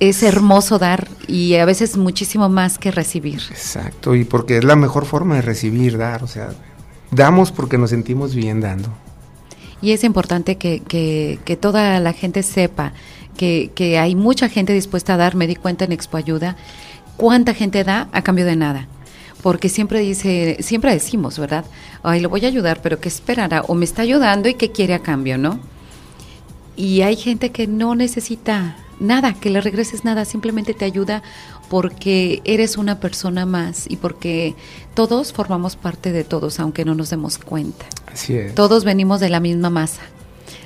es 0.00 0.22
hermoso 0.22 0.78
dar 0.78 1.08
y 1.26 1.54
a 1.54 1.64
veces 1.64 1.96
muchísimo 1.96 2.48
más 2.48 2.78
que 2.78 2.90
recibir. 2.90 3.40
Exacto, 3.50 4.14
y 4.14 4.24
porque 4.24 4.58
es 4.58 4.64
la 4.64 4.76
mejor 4.76 5.06
forma 5.06 5.36
de 5.36 5.42
recibir, 5.42 5.96
dar, 5.96 6.22
o 6.24 6.26
sea, 6.26 6.50
damos 7.10 7.52
porque 7.52 7.78
nos 7.78 7.90
sentimos 7.90 8.34
bien 8.34 8.60
dando. 8.60 8.88
Y 9.82 9.92
es 9.92 10.04
importante 10.04 10.56
que, 10.56 10.80
que, 10.80 11.38
que 11.44 11.56
toda 11.56 12.00
la 12.00 12.12
gente 12.12 12.42
sepa 12.42 12.92
que, 13.36 13.70
que, 13.74 13.98
hay 13.98 14.14
mucha 14.14 14.48
gente 14.48 14.72
dispuesta 14.72 15.14
a 15.14 15.16
dar, 15.16 15.34
me 15.34 15.46
di 15.46 15.56
cuenta 15.56 15.84
en 15.84 15.92
Expo 15.92 16.16
Ayuda, 16.16 16.56
cuánta 17.16 17.54
gente 17.54 17.84
da 17.84 18.08
a 18.12 18.22
cambio 18.22 18.46
de 18.46 18.56
nada. 18.56 18.88
Porque 19.42 19.68
siempre 19.68 20.00
dice, 20.00 20.56
siempre 20.60 20.92
decimos, 20.92 21.38
¿verdad? 21.38 21.64
Ay, 22.02 22.20
lo 22.20 22.30
voy 22.30 22.44
a 22.44 22.48
ayudar, 22.48 22.80
pero 22.82 22.98
¿qué 22.98 23.08
esperará? 23.08 23.62
O 23.62 23.74
me 23.74 23.84
está 23.84 24.02
ayudando 24.02 24.48
y 24.48 24.54
qué 24.54 24.72
quiere 24.72 24.94
a 24.94 25.00
cambio, 25.00 25.38
¿no? 25.38 25.60
Y 26.76 27.02
hay 27.02 27.16
gente 27.16 27.50
que 27.50 27.66
no 27.66 27.94
necesita 27.94 28.76
nada, 28.98 29.34
que 29.34 29.50
le 29.50 29.60
regreses 29.60 30.04
nada, 30.04 30.24
simplemente 30.24 30.74
te 30.74 30.84
ayuda 30.84 31.22
porque 31.68 32.40
eres 32.44 32.76
una 32.76 33.00
persona 33.00 33.46
más 33.46 33.86
y 33.88 33.96
porque 33.96 34.54
todos 34.94 35.32
formamos 35.32 35.76
parte 35.76 36.12
de 36.12 36.24
todos, 36.24 36.60
aunque 36.60 36.84
no 36.84 36.94
nos 36.94 37.10
demos 37.10 37.38
cuenta. 37.38 37.86
Así 38.12 38.34
es. 38.36 38.54
Todos 38.54 38.84
venimos 38.84 39.20
de 39.20 39.28
la 39.28 39.40
misma 39.40 39.70
masa, 39.70 40.02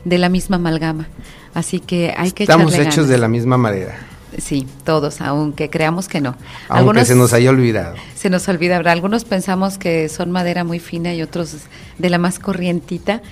de 0.04 0.18
la 0.18 0.28
misma 0.28 0.56
amalgama, 0.56 1.08
así 1.54 1.80
que 1.80 2.14
hay 2.16 2.32
que 2.32 2.44
Estamos 2.44 2.74
hechos 2.74 2.96
ganas. 2.96 3.08
de 3.08 3.18
la 3.18 3.28
misma 3.28 3.56
madera. 3.56 3.98
Sí, 4.38 4.66
todos, 4.84 5.20
aunque 5.20 5.70
creamos 5.70 6.06
que 6.06 6.20
no. 6.20 6.30
Aunque 6.68 6.78
Algunos, 6.78 7.08
se 7.08 7.16
nos 7.16 7.32
haya 7.32 7.50
olvidado. 7.50 7.96
Se 8.14 8.30
nos 8.30 8.46
olvida, 8.48 8.76
algunos 8.76 9.24
pensamos 9.24 9.76
que 9.76 10.08
son 10.08 10.30
madera 10.30 10.62
muy 10.62 10.78
fina 10.78 11.12
y 11.14 11.22
otros 11.22 11.56
de 11.98 12.10
la 12.10 12.18
más 12.18 12.38
corrientita, 12.38 13.22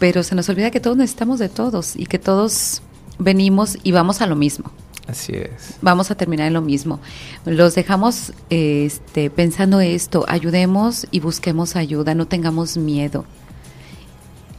pero 0.00 0.24
se 0.24 0.34
nos 0.34 0.48
olvida 0.48 0.72
que 0.72 0.80
todos 0.80 0.96
necesitamos 0.96 1.38
de 1.38 1.48
todos 1.48 1.94
y 1.94 2.06
que 2.06 2.18
todos 2.18 2.82
venimos 3.20 3.78
y 3.84 3.92
vamos 3.92 4.20
a 4.20 4.26
lo 4.26 4.34
mismo. 4.34 4.72
Así 5.06 5.32
es. 5.34 5.78
Vamos 5.82 6.10
a 6.10 6.14
terminar 6.14 6.46
en 6.46 6.52
lo 6.52 6.62
mismo. 6.62 7.00
Los 7.44 7.74
dejamos 7.74 8.32
este, 8.50 9.30
pensando 9.30 9.80
esto, 9.80 10.24
ayudemos 10.28 11.06
y 11.10 11.20
busquemos 11.20 11.76
ayuda, 11.76 12.14
no 12.14 12.26
tengamos 12.26 12.76
miedo. 12.76 13.24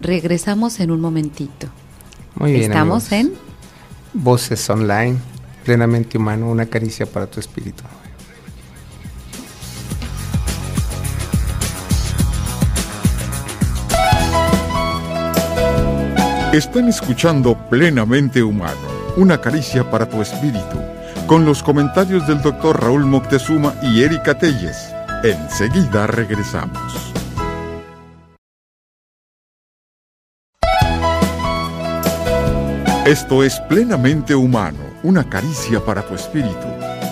Regresamos 0.01 0.79
en 0.79 0.91
un 0.91 0.99
momentito. 0.99 1.67
Muy 2.35 2.51
bien. 2.51 2.71
Estamos 2.71 3.11
amigos. 3.11 3.37
en 4.13 4.21
Voces 4.21 4.69
Online, 4.69 5.17
plenamente 5.63 6.17
humano, 6.17 6.49
una 6.49 6.65
caricia 6.65 7.05
para 7.05 7.25
tu 7.25 7.39
espíritu. 7.39 7.83
Están 16.53 16.87
escuchando 16.87 17.57
Plenamente 17.67 18.43
Humano, 18.43 18.92
una 19.15 19.39
caricia 19.39 19.89
para 19.89 20.07
tu 20.07 20.21
espíritu, 20.21 20.77
con 21.27 21.45
los 21.45 21.61
comentarios 21.61 22.27
del 22.27 22.41
doctor 22.41 22.81
Raúl 22.81 23.05
Moctezuma 23.05 23.73
y 23.81 24.03
Erika 24.03 24.37
Telles. 24.37 24.93
Enseguida 25.23 26.07
regresamos. 26.07 27.13
Esto 33.05 33.43
es 33.43 33.59
Plenamente 33.61 34.33
Humano, 34.33 34.79
una 35.03 35.29
caricia 35.29 35.83
para 35.83 36.01
tu 36.01 36.15
espíritu, 36.15 36.67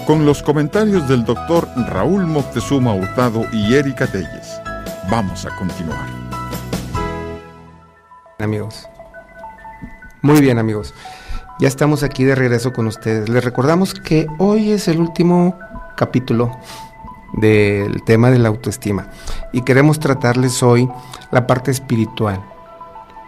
con 0.08 0.26
los 0.26 0.42
comentarios 0.42 1.08
del 1.08 1.24
doctor 1.24 1.68
Raúl 1.88 2.26
Moctezuma 2.26 2.94
Hurtado 2.94 3.46
y 3.52 3.76
Erika 3.76 4.08
Telles. 4.08 4.60
Vamos 5.10 5.46
a 5.46 5.56
continuar. 5.58 6.08
Amigos. 8.40 8.88
Muy 10.24 10.40
bien 10.40 10.60
amigos, 10.60 10.94
ya 11.60 11.68
estamos 11.68 12.04
aquí 12.04 12.24
de 12.24 12.36
regreso 12.36 12.74
con 12.74 12.88
ustedes. 12.88 13.30
Les 13.30 13.44
recordamos 13.44 13.94
que 13.94 14.28
hoy 14.38 14.72
es 14.72 14.88
el 14.88 15.00
último 15.00 15.58
capítulo 15.96 16.58
del 17.34 18.04
tema 18.04 18.30
de 18.32 18.40
la 18.40 18.50
autoestima 18.50 19.08
y 19.54 19.62
queremos 19.62 20.00
tratarles 20.00 20.64
hoy 20.64 20.90
la 21.32 21.48
parte 21.48 21.72
espiritual. 21.72 22.44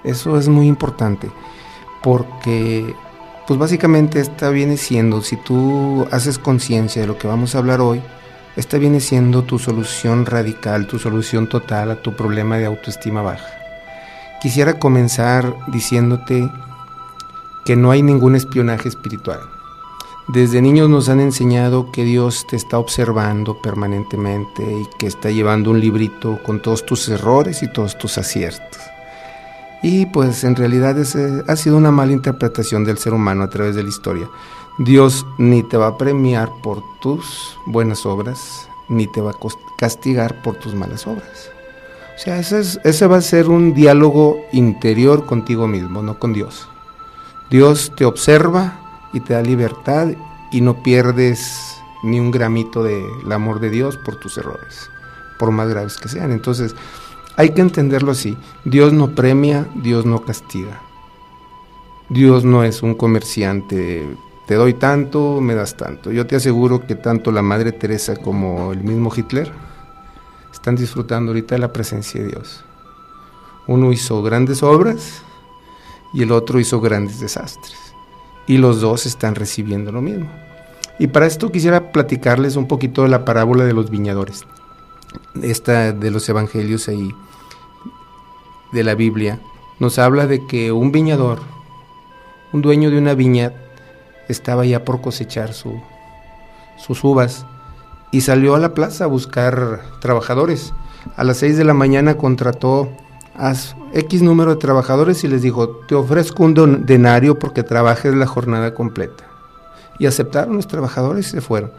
Eso 0.03 0.37
es 0.37 0.49
muy 0.49 0.67
importante 0.67 1.31
porque 2.01 2.95
pues 3.47 3.59
básicamente 3.59 4.19
esta 4.19 4.49
viene 4.49 4.77
siendo, 4.77 5.21
si 5.21 5.37
tú 5.37 6.07
haces 6.11 6.39
conciencia 6.39 7.01
de 7.01 7.07
lo 7.07 7.17
que 7.17 7.27
vamos 7.27 7.55
a 7.55 7.59
hablar 7.59 7.81
hoy, 7.81 8.01
esta 8.55 8.77
viene 8.77 8.99
siendo 8.99 9.43
tu 9.43 9.59
solución 9.59 10.25
radical, 10.25 10.87
tu 10.87 10.99
solución 10.99 11.47
total 11.49 11.91
a 11.91 12.01
tu 12.01 12.15
problema 12.15 12.57
de 12.57 12.65
autoestima 12.65 13.21
baja. 13.21 13.47
Quisiera 14.41 14.79
comenzar 14.79 15.55
diciéndote 15.67 16.49
que 17.65 17.75
no 17.75 17.91
hay 17.91 18.01
ningún 18.01 18.35
espionaje 18.35 18.89
espiritual. 18.89 19.39
Desde 20.27 20.61
niños 20.61 20.89
nos 20.89 21.09
han 21.09 21.19
enseñado 21.19 21.91
que 21.91 22.05
Dios 22.05 22.47
te 22.47 22.55
está 22.55 22.79
observando 22.79 23.61
permanentemente 23.61 24.63
y 24.63 24.87
que 24.97 25.07
está 25.07 25.29
llevando 25.31 25.69
un 25.71 25.81
librito 25.81 26.39
con 26.43 26.61
todos 26.61 26.85
tus 26.85 27.09
errores 27.09 27.61
y 27.61 27.67
todos 27.67 27.97
tus 27.97 28.17
aciertos. 28.17 28.79
Y 29.81 30.05
pues 30.05 30.45
en 30.45 30.55
realidad 30.55 30.97
ese 30.97 31.43
ha 31.45 31.55
sido 31.57 31.75
una 31.75 31.91
mala 31.91 32.13
interpretación 32.13 32.85
del 32.85 32.97
ser 32.97 33.13
humano 33.13 33.43
a 33.43 33.49
través 33.49 33.75
de 33.75 33.83
la 33.83 33.89
historia. 33.89 34.29
Dios 34.79 35.25
ni 35.37 35.61
te 35.61 35.75
va 35.75 35.87
a 35.87 35.97
premiar 35.97 36.49
por 36.63 36.81
tus 37.01 37.57
buenas 37.65 38.05
obras, 38.05 38.69
ni 38.87 39.07
te 39.07 39.19
va 39.19 39.31
a 39.31 39.37
castigar 39.77 40.41
por 40.41 40.55
tus 40.55 40.73
malas 40.73 41.05
obras. 41.05 41.51
O 42.15 42.19
sea, 42.19 42.39
ese, 42.39 42.61
es, 42.61 42.79
ese 42.85 43.07
va 43.07 43.17
a 43.17 43.21
ser 43.21 43.49
un 43.49 43.73
diálogo 43.73 44.37
interior 44.53 45.25
contigo 45.25 45.67
mismo, 45.67 46.01
no 46.01 46.17
con 46.17 46.31
Dios. 46.31 46.69
Dios 47.53 47.91
te 47.95 48.03
observa 48.03 48.79
y 49.13 49.19
te 49.19 49.35
da 49.35 49.43
libertad 49.43 50.07
y 50.51 50.61
no 50.61 50.81
pierdes 50.81 51.77
ni 52.01 52.19
un 52.19 52.31
gramito 52.31 52.83
del 52.83 53.31
amor 53.31 53.59
de 53.59 53.69
Dios 53.69 53.95
por 53.95 54.15
tus 54.15 54.39
errores, 54.39 54.89
por 55.37 55.51
más 55.51 55.69
graves 55.69 55.97
que 55.97 56.09
sean. 56.09 56.31
Entonces, 56.31 56.75
hay 57.35 57.51
que 57.51 57.61
entenderlo 57.61 58.11
así. 58.11 58.35
Dios 58.65 58.91
no 58.91 59.13
premia, 59.13 59.67
Dios 59.75 60.03
no 60.03 60.23
castiga. 60.25 60.81
Dios 62.09 62.43
no 62.43 62.63
es 62.63 62.81
un 62.81 62.95
comerciante, 62.95 64.03
te 64.47 64.55
doy 64.55 64.73
tanto, 64.73 65.39
me 65.39 65.53
das 65.53 65.77
tanto. 65.77 66.11
Yo 66.11 66.25
te 66.25 66.35
aseguro 66.35 66.87
que 66.87 66.95
tanto 66.95 67.31
la 67.31 67.43
Madre 67.43 67.71
Teresa 67.71 68.15
como 68.15 68.71
el 68.71 68.83
mismo 68.83 69.11
Hitler 69.15 69.51
están 70.51 70.75
disfrutando 70.75 71.29
ahorita 71.29 71.53
de 71.53 71.59
la 71.59 71.71
presencia 71.71 72.19
de 72.19 72.29
Dios. 72.29 72.65
Uno 73.67 73.91
hizo 73.91 74.23
grandes 74.23 74.63
obras 74.63 75.21
y 76.13 76.23
el 76.23 76.31
otro 76.31 76.59
hizo 76.59 76.79
grandes 76.79 77.19
desastres. 77.19 77.75
Y 78.47 78.57
los 78.57 78.81
dos 78.81 79.05
están 79.05 79.35
recibiendo 79.35 79.91
lo 79.91 80.01
mismo. 80.01 80.29
Y 80.99 81.07
para 81.07 81.25
esto 81.25 81.51
quisiera 81.51 81.91
platicarles 81.91 82.55
un 82.55 82.67
poquito 82.67 83.03
de 83.03 83.09
la 83.09 83.25
parábola 83.25 83.63
de 83.65 83.73
los 83.73 83.89
viñadores. 83.89 84.45
Esta 85.41 85.91
de 85.91 86.11
los 86.11 86.27
evangelios 86.29 86.87
ahí 86.87 87.11
de 88.71 88.83
la 88.83 88.95
Biblia 88.95 89.39
nos 89.79 89.99
habla 89.99 90.27
de 90.27 90.45
que 90.45 90.71
un 90.71 90.91
viñador, 90.91 91.39
un 92.51 92.61
dueño 92.61 92.89
de 92.91 92.97
una 92.97 93.15
viña, 93.15 93.53
estaba 94.29 94.65
ya 94.65 94.85
por 94.85 95.01
cosechar 95.01 95.53
su, 95.53 95.81
sus 96.77 97.03
uvas 97.03 97.45
y 98.11 98.21
salió 98.21 98.55
a 98.55 98.59
la 98.59 98.73
plaza 98.73 99.05
a 99.05 99.07
buscar 99.07 99.81
trabajadores. 99.99 100.73
A 101.15 101.23
las 101.23 101.37
6 101.37 101.57
de 101.57 101.63
la 101.65 101.73
mañana 101.73 102.15
contrató 102.15 102.89
a 103.35 103.53
X 103.93 104.21
número 104.21 104.51
de 104.51 104.61
trabajadores 104.61 105.23
y 105.23 105.27
les 105.27 105.41
dijo, 105.41 105.69
te 105.87 105.95
ofrezco 105.95 106.43
un 106.43 106.85
denario 106.85 107.39
porque 107.39 107.63
trabajes 107.63 108.13
la 108.13 108.27
jornada 108.27 108.73
completa. 108.73 109.25
Y 109.99 110.05
aceptaron 110.05 110.55
los 110.55 110.67
trabajadores 110.67 111.27
y 111.27 111.31
se 111.31 111.41
fueron. 111.41 111.71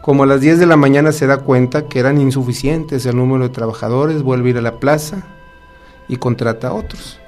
Como 0.00 0.24
a 0.24 0.26
las 0.26 0.40
10 0.40 0.58
de 0.58 0.66
la 0.66 0.76
mañana 0.76 1.12
se 1.12 1.26
da 1.26 1.38
cuenta 1.38 1.88
que 1.88 1.98
eran 1.98 2.20
insuficientes 2.20 3.06
el 3.06 3.16
número 3.16 3.44
de 3.44 3.54
trabajadores, 3.54 4.22
vuelve 4.22 4.48
a 4.48 4.50
ir 4.50 4.58
a 4.58 4.62
la 4.62 4.78
plaza 4.78 5.26
y 6.08 6.16
contrata 6.16 6.68
a 6.68 6.72
otros. 6.74 7.18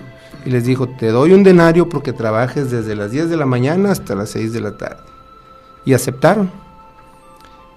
Y 0.45 0.51
les 0.51 0.65
dijo, 0.65 0.87
te 0.87 1.09
doy 1.09 1.33
un 1.33 1.43
denario 1.43 1.89
porque 1.89 2.13
trabajes 2.13 2.71
desde 2.71 2.95
las 2.95 3.11
10 3.11 3.31
de 3.31 3.37
la 3.37 3.47
mañana 3.47 3.93
hasta 3.93 4.15
las 4.15 4.31
6 4.31 4.53
de 4.53 4.61
la 4.61 4.77
tarde. 4.77 5.03
Y 5.85 5.95
aceptaron. 5.95 6.51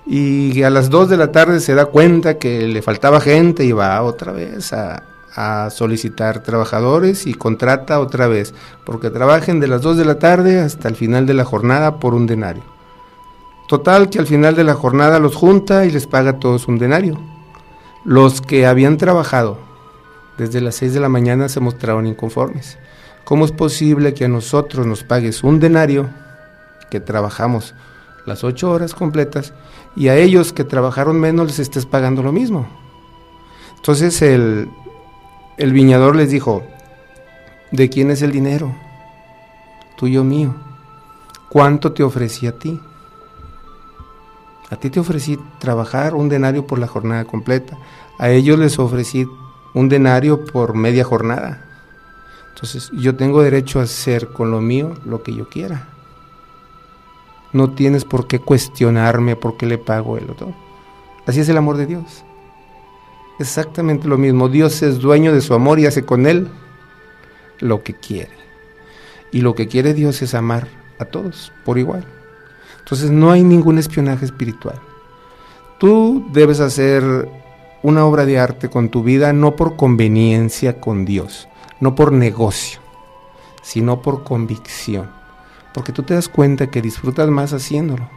Y 0.05 0.63
a 0.63 0.69
las 0.69 0.89
2 0.89 1.09
de 1.09 1.17
la 1.17 1.31
tarde 1.31 1.59
se 1.59 1.75
da 1.75 1.85
cuenta 1.85 2.37
que 2.37 2.67
le 2.67 2.81
faltaba 2.81 3.21
gente 3.21 3.63
y 3.63 3.71
va 3.71 4.01
otra 4.01 4.31
vez 4.31 4.73
a, 4.73 5.03
a 5.35 5.69
solicitar 5.69 6.43
trabajadores 6.43 7.27
y 7.27 7.33
contrata 7.33 7.99
otra 7.99 8.27
vez, 8.27 8.53
porque 8.85 9.09
trabajen 9.09 9.59
de 9.59 9.67
las 9.67 9.81
2 9.81 9.97
de 9.97 10.05
la 10.05 10.19
tarde 10.19 10.59
hasta 10.59 10.87
el 10.87 10.95
final 10.95 11.25
de 11.25 11.33
la 11.33 11.45
jornada 11.45 11.99
por 11.99 12.13
un 12.13 12.25
denario. 12.25 12.63
Total, 13.67 14.09
que 14.09 14.19
al 14.19 14.25
final 14.25 14.55
de 14.55 14.63
la 14.63 14.73
jornada 14.73 15.19
los 15.19 15.35
junta 15.35 15.85
y 15.85 15.91
les 15.91 16.07
paga 16.07 16.39
todos 16.39 16.67
un 16.67 16.79
denario. 16.79 17.19
Los 18.03 18.41
que 18.41 18.65
habían 18.65 18.97
trabajado 18.97 19.59
desde 20.37 20.61
las 20.61 20.75
6 20.75 20.93
de 20.93 20.99
la 20.99 21.09
mañana 21.09 21.49
se 21.49 21.59
mostraron 21.59 22.07
inconformes. 22.07 22.77
¿Cómo 23.25 23.45
es 23.45 23.51
posible 23.51 24.15
que 24.15 24.25
a 24.25 24.29
nosotros 24.29 24.87
nos 24.87 25.03
pagues 25.03 25.43
un 25.43 25.59
denario, 25.59 26.09
que 26.89 26.99
trabajamos 26.99 27.75
las 28.25 28.43
8 28.43 28.71
horas 28.71 28.95
completas, 28.95 29.53
y 29.95 30.07
a 30.07 30.15
ellos 30.15 30.51
que 30.51 30.63
trabajaron 30.63 31.19
menos 31.19 31.45
les 31.45 31.59
estés 31.59 31.85
pagando 31.85 32.23
lo 32.23 32.31
mismo? 32.31 32.67
Entonces 33.75 34.21
el, 34.23 34.67
el 35.59 35.73
viñador 35.73 36.15
les 36.15 36.31
dijo, 36.31 36.63
¿de 37.71 37.89
quién 37.89 38.11
es 38.11 38.21
el 38.21 38.31
dinero? 38.31 38.73
Tuyo 39.97 40.23
mío. 40.23 40.55
¿Cuánto 41.49 41.91
te 41.91 42.01
ofrecí 42.01 42.47
a 42.47 42.57
ti? 42.57 42.79
A 44.69 44.77
ti 44.77 44.89
te 44.89 45.01
ofrecí 45.01 45.37
trabajar 45.59 46.15
un 46.15 46.29
denario 46.29 46.65
por 46.65 46.79
la 46.79 46.87
jornada 46.87 47.25
completa. 47.25 47.77
A 48.17 48.29
ellos 48.29 48.57
les 48.57 48.79
ofrecí 48.79 49.27
un 49.73 49.89
denario 49.89 50.45
por 50.45 50.75
media 50.75 51.03
jornada. 51.03 51.65
Entonces 52.53 52.89
yo 52.93 53.17
tengo 53.17 53.41
derecho 53.41 53.81
a 53.81 53.83
hacer 53.83 54.29
con 54.29 54.51
lo 54.51 54.61
mío 54.61 54.93
lo 55.05 55.23
que 55.23 55.33
yo 55.33 55.49
quiera. 55.49 55.89
No 57.51 57.71
tienes 57.71 58.05
por 58.05 58.27
qué 58.27 58.39
cuestionarme 58.39 59.35
por 59.35 59.57
qué 59.57 59.65
le 59.65 59.77
pago 59.77 60.17
el 60.17 60.29
otro. 60.29 60.53
Así 61.25 61.41
es 61.41 61.49
el 61.49 61.57
amor 61.57 61.75
de 61.75 61.85
Dios. 61.85 62.23
Exactamente 63.39 64.07
lo 64.07 64.17
mismo. 64.17 64.49
Dios 64.49 64.81
es 64.81 64.99
dueño 64.99 65.33
de 65.33 65.41
su 65.41 65.53
amor 65.53 65.79
y 65.79 65.85
hace 65.85 66.05
con 66.05 66.27
él 66.27 66.49
lo 67.59 67.83
que 67.83 67.93
quiere. 67.93 68.31
Y 69.31 69.41
lo 69.41 69.55
que 69.55 69.67
quiere 69.67 69.93
Dios 69.93 70.21
es 70.21 70.33
amar 70.33 70.67
a 70.99 71.05
todos 71.05 71.51
por 71.63 71.77
igual. 71.77 72.05
Entonces 72.79 73.11
no 73.11 73.31
hay 73.31 73.43
ningún 73.43 73.77
espionaje 73.77 74.25
espiritual. 74.25 74.79
Tú 75.79 76.25
debes 76.33 76.59
hacer 76.59 77.29
una 77.81 78.05
obra 78.05 78.25
de 78.25 78.39
arte 78.39 78.69
con 78.69 78.89
tu 78.89 79.03
vida 79.03 79.31
no 79.31 79.55
por 79.55 79.77
conveniencia 79.77 80.81
con 80.81 81.05
Dios, 81.05 81.47
no 81.79 81.95
por 81.95 82.11
negocio, 82.11 82.81
sino 83.61 84.01
por 84.01 84.23
convicción. 84.23 85.09
Porque 85.73 85.93
tú 85.93 86.03
te 86.03 86.15
das 86.15 86.27
cuenta 86.27 86.69
que 86.69 86.81
disfrutas 86.81 87.29
más 87.29 87.53
haciéndolo. 87.53 88.09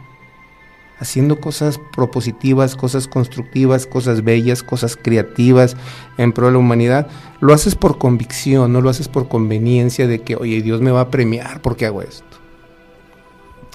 Haciendo 0.99 1.39
cosas 1.39 1.79
propositivas, 1.93 2.75
cosas 2.75 3.07
constructivas, 3.07 3.87
cosas 3.87 4.23
bellas, 4.23 4.63
cosas 4.63 4.95
creativas 4.95 5.75
en 6.17 6.31
pro 6.31 6.47
de 6.47 6.53
la 6.53 6.59
humanidad. 6.59 7.07
Lo 7.41 7.53
haces 7.53 7.75
por 7.75 7.97
convicción, 7.97 8.71
no 8.71 8.81
lo 8.81 8.89
haces 8.89 9.07
por 9.07 9.27
conveniencia 9.27 10.07
de 10.07 10.21
que, 10.21 10.35
oye, 10.35 10.61
Dios 10.61 10.81
me 10.81 10.91
va 10.91 11.01
a 11.01 11.09
premiar 11.09 11.61
porque 11.61 11.85
hago 11.85 12.01
esto. 12.01 12.37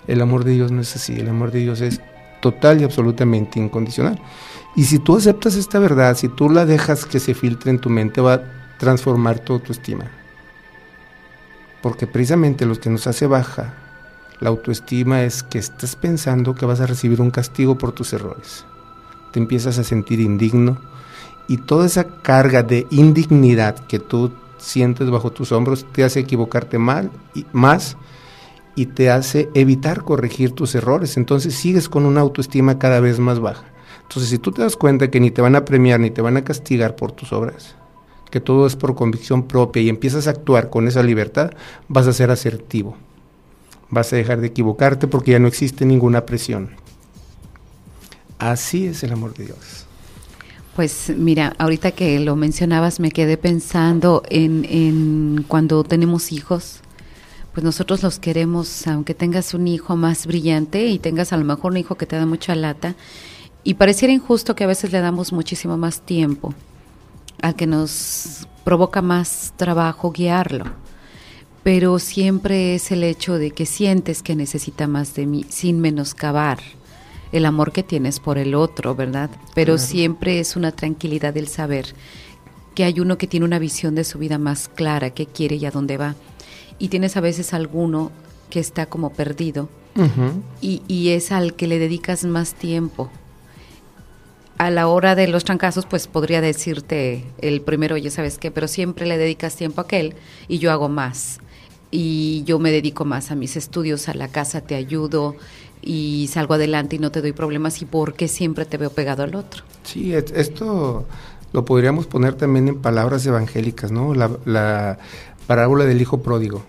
El 0.07 0.23
amor 0.23 0.45
de 0.45 0.53
Dios 0.53 0.73
no 0.73 0.81
es 0.81 0.97
así, 0.97 1.15
el 1.15 1.29
amor 1.29 1.51
de 1.51 1.61
Dios 1.61 1.81
es 1.81 2.01
total 2.41 2.81
y 2.81 2.85
absolutamente 2.85 3.59
incondicional. 3.59 4.19
Y 4.75 4.85
si 4.85 4.99
tú 4.99 5.17
aceptas 5.17 5.57
esta 5.57 5.79
verdad, 5.79 6.17
si 6.17 6.29
tú 6.29 6.49
la 6.49 6.65
dejas 6.65 7.05
que 7.05 7.21
se 7.21 7.35
filtre 7.35 7.71
en 7.71 7.81
tu 7.81 7.91
mente, 7.91 8.21
va 8.21 8.35
a 8.35 8.43
transformar 8.79 9.41
tu 9.41 9.55
autoestima. 9.55 10.07
Porque 11.83 12.07
precisamente 12.07 12.65
lo 12.65 12.77
que 12.77 12.91
nos 12.91 13.07
hace 13.07 13.27
baja 13.27 13.75
la 14.41 14.51
autoestima 14.51 15.23
es 15.23 15.43
que 15.43 15.59
estás 15.59 15.97
pensando 15.97 16.55
que 16.55 16.67
vas 16.67 16.81
a 16.81 16.87
recibir 16.87 17.21
un 17.21 17.31
castigo 17.31 17.77
por 17.77 17.93
tus 17.93 18.13
errores. 18.13 18.65
Te 19.33 19.41
empiezas 19.41 19.79
a 19.79 19.85
sentir 19.85 20.21
indigno 20.21 20.79
y 21.49 21.59
toda 21.59 21.87
esa 21.87 22.05
carga 22.05 22.63
de 22.63 22.87
indignidad 22.91 23.75
que 23.87 23.99
tú 23.99 24.33
sientes 24.59 25.11
bajo 25.11 25.33
tus 25.33 25.53
hombros 25.53 25.87
te 25.93 26.05
hace 26.05 26.21
equivocarte 26.21 26.79
mal 26.79 27.11
y 27.35 27.47
más 27.53 27.97
y 28.75 28.87
te 28.87 29.11
hace 29.11 29.49
evitar 29.55 30.05
corregir 30.05 30.53
tus 30.53 30.75
errores. 30.75 31.17
Entonces 31.17 31.55
sigues 31.55 31.89
con 31.89 32.07
una 32.07 32.21
autoestima 32.21 32.79
cada 32.79 33.01
vez 33.01 33.19
más 33.19 33.41
baja. 33.41 33.65
Entonces, 34.03 34.31
si 34.31 34.39
tú 34.39 34.53
te 34.53 34.63
das 34.63 34.77
cuenta 34.77 35.11
que 35.11 35.21
ni 35.21 35.31
te 35.31 35.43
van 35.43 35.55
a 35.55 35.65
premiar 35.65 36.01
ni 36.01 36.11
te 36.11 36.23
van 36.23 36.39
a 36.39 36.45
castigar 36.45 36.97
por 36.97 37.13
tus 37.13 37.33
obras, 37.33 37.77
que 38.31 38.41
todo 38.41 38.67
es 38.67 38.75
por 38.75 38.95
convicción 38.95 39.47
propia 39.47 39.83
y 39.83 39.89
empiezas 39.89 40.27
a 40.27 40.31
actuar 40.31 40.71
con 40.71 40.89
esa 40.89 41.03
libertad, 41.03 41.51
vas 41.89 42.07
a 42.07 42.15
ser 42.15 42.31
asertivo. 42.31 42.97
Vas 43.91 44.13
a 44.13 44.17
dejar 44.17 44.41
de 44.41 44.49
equivocarte 44.49 45.07
porque 45.07 45.33
ya 45.33 45.39
no 45.39 45.49
existe 45.49 45.85
ninguna 45.85 46.27
presión. 46.27 46.71
Así 48.39 48.87
es 48.87 49.03
el 49.03 49.13
amor 49.13 49.35
de 49.35 49.47
Dios. 49.47 49.87
Pues 50.77 51.13
mira, 51.17 51.55
ahorita 51.59 51.91
que 51.91 52.21
lo 52.21 52.37
mencionabas 52.37 53.01
me 53.01 53.11
quedé 53.11 53.37
pensando 53.37 54.23
en, 54.29 54.65
en 54.65 55.45
cuando 55.49 55.83
tenemos 55.83 56.31
hijos, 56.31 56.81
pues 57.53 57.65
nosotros 57.65 58.05
los 58.05 58.21
queremos, 58.21 58.87
aunque 58.87 59.15
tengas 59.15 59.55
un 59.55 59.67
hijo 59.67 59.97
más 59.97 60.27
brillante 60.27 60.87
y 60.87 61.01
tengas 61.01 61.33
a 61.33 61.37
lo 61.37 61.45
mejor 61.45 61.73
un 61.73 61.79
hijo 61.79 61.97
que 61.97 62.07
te 62.07 62.15
da 62.15 62.27
mucha 62.27 62.55
lata, 62.55 62.95
y 63.65 63.75
pareciera 63.75 64.15
injusto 64.15 64.55
que 64.55 64.63
a 64.63 64.69
veces 64.69 64.93
le 64.93 65.01
damos 65.01 65.33
muchísimo 65.33 65.77
más 65.77 66.03
tiempo 66.03 66.55
al 67.43 67.57
que 67.57 67.67
nos 67.67 68.47
provoca 68.65 69.03
más 69.03 69.53
trabajo 69.57 70.13
guiarlo. 70.13 70.67
Pero 71.69 71.99
siempre 71.99 72.75
es 72.75 72.91
el 72.93 73.05
hecho 73.05 73.37
de 73.37 73.51
que 73.51 73.67
sientes 73.67 74.23
que 74.23 74.35
necesita 74.35 74.87
más 74.87 75.15
de 75.15 75.27
mí, 75.27 75.45
sin 75.51 75.81
menoscabar 75.81 76.61
el 77.31 77.45
amor 77.45 77.73
que 77.73 77.83
tienes 77.83 78.21
por 78.21 78.39
el 78.39 78.55
otro, 78.55 78.95
¿verdad? 78.95 79.29
Pero 79.55 79.77
siempre 79.77 80.41
es 80.41 80.57
una 80.57 80.73
tranquilidad 80.73 81.37
el 81.37 81.47
saber 81.47 81.95
que 82.75 82.85
hay 82.85 83.01
uno 83.01 83.19
que 83.19 83.27
tiene 83.27 83.45
una 83.45 83.59
visión 83.59 83.95
de 83.95 84.05
su 84.05 84.19
vida 84.19 84.39
más 84.39 84.69
clara, 84.69 85.11
qué 85.11 85.27
quiere 85.27 85.57
y 85.57 85.67
a 85.67 85.71
dónde 85.71 85.99
va. 85.99 86.15
Y 86.79 86.89
tienes 86.89 87.19
a 87.19 87.21
veces 87.21 87.53
alguno 87.53 88.13
que 88.49 88.61
está 88.61 88.87
como 88.87 89.11
perdido 89.11 89.69
y, 90.63 90.81
y 90.89 91.11
es 91.11 91.31
al 91.33 91.53
que 91.53 91.67
le 91.67 91.79
dedicas 91.79 92.25
más 92.25 92.55
tiempo 92.55 93.11
a 94.57 94.71
la 94.71 94.89
hora 94.89 95.15
de 95.15 95.29
los 95.29 95.45
trancazos, 95.45 95.85
pues 95.85 96.07
podría 96.07 96.41
decirte 96.41 97.27
el 97.43 97.61
primero, 97.61 97.97
oye, 97.97 98.11
¿sabes 98.11 98.39
qué? 98.39 98.51
Pero 98.51 98.69
siempre 98.69 99.05
le 99.05 99.19
dedicas 99.19 99.55
tiempo 99.55 99.83
a 99.83 99.85
aquel 99.85 100.15
y 100.49 100.61
yo 100.61 100.73
hago 100.73 100.89
más. 100.89 101.41
Y 101.91 102.45
yo 102.45 102.59
me 102.59 102.71
dedico 102.71 103.05
más 103.05 103.31
a 103.31 103.35
mis 103.35 103.57
estudios, 103.57 104.09
a 104.09 104.15
la 104.15 104.29
casa, 104.29 104.61
te 104.61 104.75
ayudo 104.75 105.37
y 105.81 106.29
salgo 106.31 106.55
adelante 106.55 106.97
y 106.97 106.99
no 106.99 107.11
te 107.11 107.23
doy 107.23 107.33
problemas. 107.33 107.81
¿Y 107.83 107.87
por 107.87 108.15
qué 108.15 108.29
siempre 108.29 108.65
te 108.65 108.77
veo 108.77 108.91
pegado 108.91 109.23
al 109.23 109.35
otro? 109.35 109.65
Sí, 109.85 110.13
esto 110.13 111.07
lo 111.53 111.65
podríamos 111.65 112.07
poner 112.07 112.35
también 112.35 112.69
en 112.69 112.79
palabras 112.79 113.25
evangélicas, 113.25 113.91
¿no? 113.91 114.15
La, 114.15 114.31
la 114.45 114.99
parábola 115.47 115.85
del 115.85 116.01
hijo 116.01 116.23
pródigo. 116.23 116.63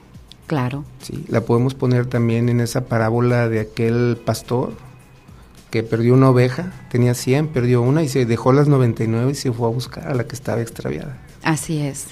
Claro. 0.48 0.84
Sí, 1.02 1.26
la 1.28 1.42
podemos 1.42 1.76
poner 1.76 2.08
también 2.08 2.50
en 2.50 2.60
esa 2.62 2.86
parábola 2.86 3.50
de 3.50 3.60
aquel 3.60 4.18
pastor 4.24 4.72
que 5.70 5.84
perdió 5.84 6.16
una 6.16 6.30
oveja, 6.30 6.72
tenía 6.90 7.14
100, 7.14 7.50
perdió 7.50 7.82
una 7.82 8.02
y 8.02 8.10
se 8.10 8.26
dejó 8.26 8.54
las 8.54 8.68
99 8.68 9.32
y 9.32 9.36
se 9.36 9.52
fue 9.52 9.68
a 9.68 9.72
buscar 9.72 10.08
a 10.08 10.16
la 10.16 10.24
que 10.26 10.36
estaba 10.36 10.62
extraviada. 10.62 11.18
Así 11.44 11.80
es. 11.80 12.08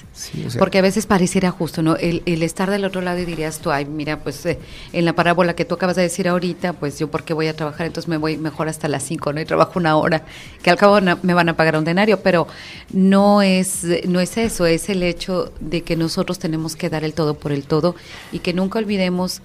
Porque 0.58 0.78
a 0.78 0.82
veces 0.82 1.06
pareciera 1.06 1.50
justo, 1.50 1.82
¿no? 1.82 1.96
El, 1.96 2.22
estar 2.42 2.70
del 2.70 2.84
otro 2.84 3.02
lado 3.02 3.18
y 3.18 3.24
dirías 3.24 3.58
tú, 3.58 3.70
ay, 3.70 3.84
mira, 3.84 4.20
pues 4.20 4.44
eh, 4.46 4.58
en 4.92 5.04
la 5.04 5.12
parábola 5.12 5.54
que 5.54 5.64
tú 5.64 5.74
acabas 5.74 5.96
de 5.96 6.02
decir 6.02 6.28
ahorita, 6.28 6.72
pues 6.72 6.98
yo 6.98 7.10
porque 7.10 7.34
voy 7.34 7.46
a 7.46 7.54
trabajar, 7.54 7.86
entonces 7.86 8.08
me 8.08 8.16
voy 8.16 8.38
mejor 8.38 8.68
hasta 8.68 8.88
las 8.88 9.02
5, 9.02 9.32
¿no? 9.34 9.40
Y 9.40 9.44
trabajo 9.44 9.78
una 9.78 9.96
hora, 9.96 10.24
que 10.62 10.70
al 10.70 10.76
cabo 10.76 10.98
me 11.22 11.34
van 11.34 11.48
a 11.48 11.56
pagar 11.56 11.76
un 11.76 11.84
denario, 11.84 12.20
pero 12.20 12.46
no 12.92 13.42
es, 13.42 13.84
no 14.06 14.20
es 14.20 14.36
eso, 14.38 14.66
es 14.66 14.88
el 14.88 15.02
hecho 15.02 15.52
de 15.60 15.82
que 15.82 15.94
nosotros 15.94 16.38
tenemos 16.38 16.74
que 16.74 16.88
dar 16.88 17.04
el 17.04 17.12
todo 17.12 17.34
por 17.34 17.52
el 17.52 17.64
todo 17.64 17.94
y 18.32 18.38
que 18.38 18.54
nunca 18.54 18.78
olvidemos 18.78 19.42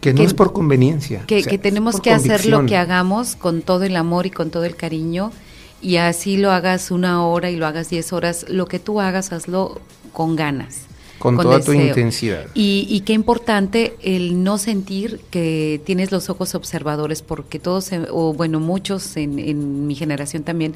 que 0.00 0.12
no 0.12 0.22
es 0.22 0.34
por 0.34 0.52
conveniencia. 0.52 1.24
Que, 1.26 1.42
tenemos 1.58 2.00
que 2.00 2.12
hacer 2.12 2.46
lo 2.46 2.66
que 2.66 2.76
hagamos 2.76 3.34
con 3.34 3.62
todo 3.62 3.84
el 3.84 3.96
amor 3.96 4.26
y 4.26 4.30
con 4.30 4.50
todo 4.50 4.64
el 4.64 4.76
cariño 4.76 5.32
y 5.80 5.96
así 5.96 6.36
lo 6.36 6.52
hagas 6.52 6.90
una 6.90 7.26
hora 7.26 7.50
y 7.50 7.56
lo 7.56 7.66
hagas 7.66 7.90
diez 7.90 8.12
horas, 8.12 8.46
lo 8.48 8.66
que 8.66 8.78
tú 8.78 9.00
hagas, 9.00 9.32
hazlo 9.32 9.80
con 10.12 10.36
ganas. 10.36 10.82
Con, 11.18 11.36
toda 11.38 11.60
tu 11.60 11.72
intensidad. 11.72 12.46
Y, 12.54 12.86
y, 12.90 13.00
qué 13.00 13.14
importante 13.14 13.96
el 14.02 14.44
no 14.44 14.58
sentir 14.58 15.20
que 15.30 15.80
tienes 15.84 16.12
los 16.12 16.28
ojos 16.28 16.54
observadores, 16.54 17.22
porque 17.22 17.58
todos, 17.58 17.90
o 18.10 18.34
bueno, 18.34 18.60
muchos 18.60 19.16
en, 19.16 19.38
en 19.38 19.86
mi 19.86 19.94
generación 19.94 20.42
también, 20.42 20.74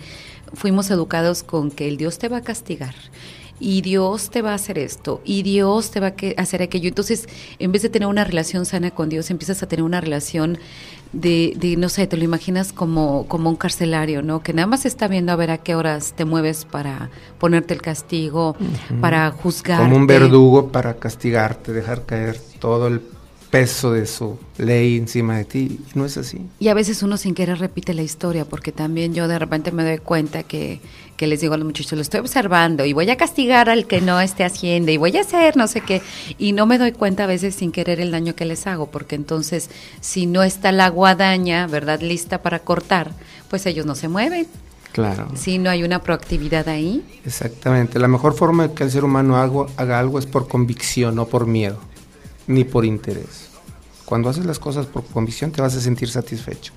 fuimos 0.55 0.91
educados 0.91 1.43
con 1.43 1.71
que 1.71 1.89
el 1.89 1.99
Dios 1.99 2.19
te 2.19 2.29
va 2.29 2.39
a 2.39 2.43
castigar 2.43 2.95
y 3.61 3.83
Dios 3.83 4.31
te 4.31 4.41
va 4.41 4.53
a 4.53 4.55
hacer 4.55 4.79
esto 4.79 5.21
y 5.25 5.43
Dios 5.43 5.91
te 5.91 6.01
va 6.01 6.09
a 6.09 6.41
hacer 6.41 6.63
aquello. 6.63 6.89
Entonces, 6.89 7.29
en 7.59 7.71
vez 7.71 7.83
de 7.83 7.91
tener 7.91 8.09
una 8.09 8.25
relación 8.25 8.65
sana 8.65 8.91
con 8.91 9.11
Dios, 9.11 9.31
empiezas 9.31 9.63
a 9.63 9.69
tener 9.69 9.85
una 9.85 10.01
relación 10.01 10.59
de, 11.13 11.55
de, 11.57 11.77
no 11.77 11.89
sé, 11.89 12.07
te 12.07 12.17
lo 12.17 12.25
imaginas 12.25 12.73
como, 12.73 13.27
como 13.27 13.51
un 13.51 13.57
carcelario, 13.57 14.23
¿no? 14.23 14.43
Que 14.43 14.53
nada 14.53 14.67
más 14.67 14.87
está 14.87 15.09
viendo 15.09 15.33
a 15.33 15.37
ver 15.37 15.51
a 15.51 15.59
qué 15.59 15.75
horas 15.75 16.15
te 16.17 16.25
mueves 16.25 16.65
para 16.65 17.11
ponerte 17.39 17.75
el 17.75 17.83
castigo, 17.83 18.57
para 19.01 19.31
juzgar. 19.31 19.81
Como 19.81 19.97
un 19.97 20.07
verdugo 20.07 20.69
para 20.69 20.95
castigarte, 20.95 21.73
dejar 21.73 22.05
caer 22.07 22.39
todo 22.61 22.87
el 22.87 23.01
peso 23.51 23.93
de 23.93 24.07
su 24.07 24.39
ley 24.59 24.97
encima 24.97 25.37
de 25.37 25.45
ti. 25.45 25.81
Y 25.95 25.99
no 25.99 26.05
es 26.05 26.17
así. 26.17 26.41
Y 26.59 26.69
a 26.69 26.75
veces 26.75 27.03
uno 27.03 27.17
sin 27.17 27.35
querer 27.35 27.59
repite 27.59 27.95
la 27.95 28.03
historia, 28.03 28.45
porque 28.45 28.73
también 28.73 29.13
yo 29.15 29.29
de 29.29 29.39
repente 29.39 29.73
me 29.73 29.85
doy 29.85 29.99
cuenta 29.99 30.43
que, 30.43 30.81
que 31.17 31.27
les 31.27 31.41
digo 31.41 31.55
a 31.55 31.57
los 31.57 31.67
muchachos, 31.67 31.93
lo 31.93 32.03
estoy 32.03 32.21
observando 32.21 32.85
y 32.85 32.93
voy 32.93 33.11
a 33.11 33.17
castigar 33.17 33.69
al 33.69 33.87
que 33.87 34.01
no 34.01 34.21
esté 34.21 34.45
haciendo 34.45 34.91
y 34.91 34.97
voy 34.97 35.17
a 35.17 35.23
hacer 35.23 35.57
no 35.57 35.67
sé 35.67 35.81
qué. 35.81 36.01
Y 36.39 36.53
no 36.53 36.67
me 36.67 36.79
doy 36.79 36.93
cuenta 36.93 37.25
a 37.25 37.27
veces 37.27 37.55
sin 37.55 37.73
querer 37.73 38.01
el 38.01 38.11
daño 38.11 38.35
que 38.35 38.45
les 38.45 38.67
hago, 38.67 38.87
porque 38.91 39.17
entonces 39.17 39.69
si 40.01 40.27
no 40.27 40.43
está 40.43 40.73
la 40.73 40.89
guadaña, 40.89 41.67
¿verdad?, 41.67 42.01
lista 42.01 42.43
para 42.43 42.61
cortar, 42.61 43.13
pues 43.49 43.67
ellos 43.67 43.85
no 43.87 43.95
se 43.95 44.09
mueven. 44.09 44.47
Claro. 44.93 45.29
Si 45.35 45.59
no 45.59 45.71
hay 45.71 45.85
una 45.85 46.03
proactividad 46.03 46.69
ahí. 46.69 47.05
Exactamente. 47.25 47.99
La 48.01 48.09
mejor 48.09 48.35
forma 48.35 48.69
de 48.69 48.75
que 48.75 48.83
el 48.83 48.91
ser 48.91 49.05
humano 49.05 49.37
haga 49.37 49.99
algo 49.99 50.19
es 50.19 50.27
por 50.27 50.49
convicción, 50.49 51.15
no 51.15 51.27
por 51.27 51.47
miedo, 51.47 51.79
ni 52.51 52.65
por 52.65 52.85
interés. 52.85 53.49
Cuando 54.05 54.29
haces 54.29 54.45
las 54.45 54.59
cosas 54.59 54.87
por 54.87 55.05
convicción 55.05 55.53
te 55.53 55.63
vas 55.63 55.75
a 55.77 55.81
sentir 55.81 56.11
satisfecho. 56.11 56.73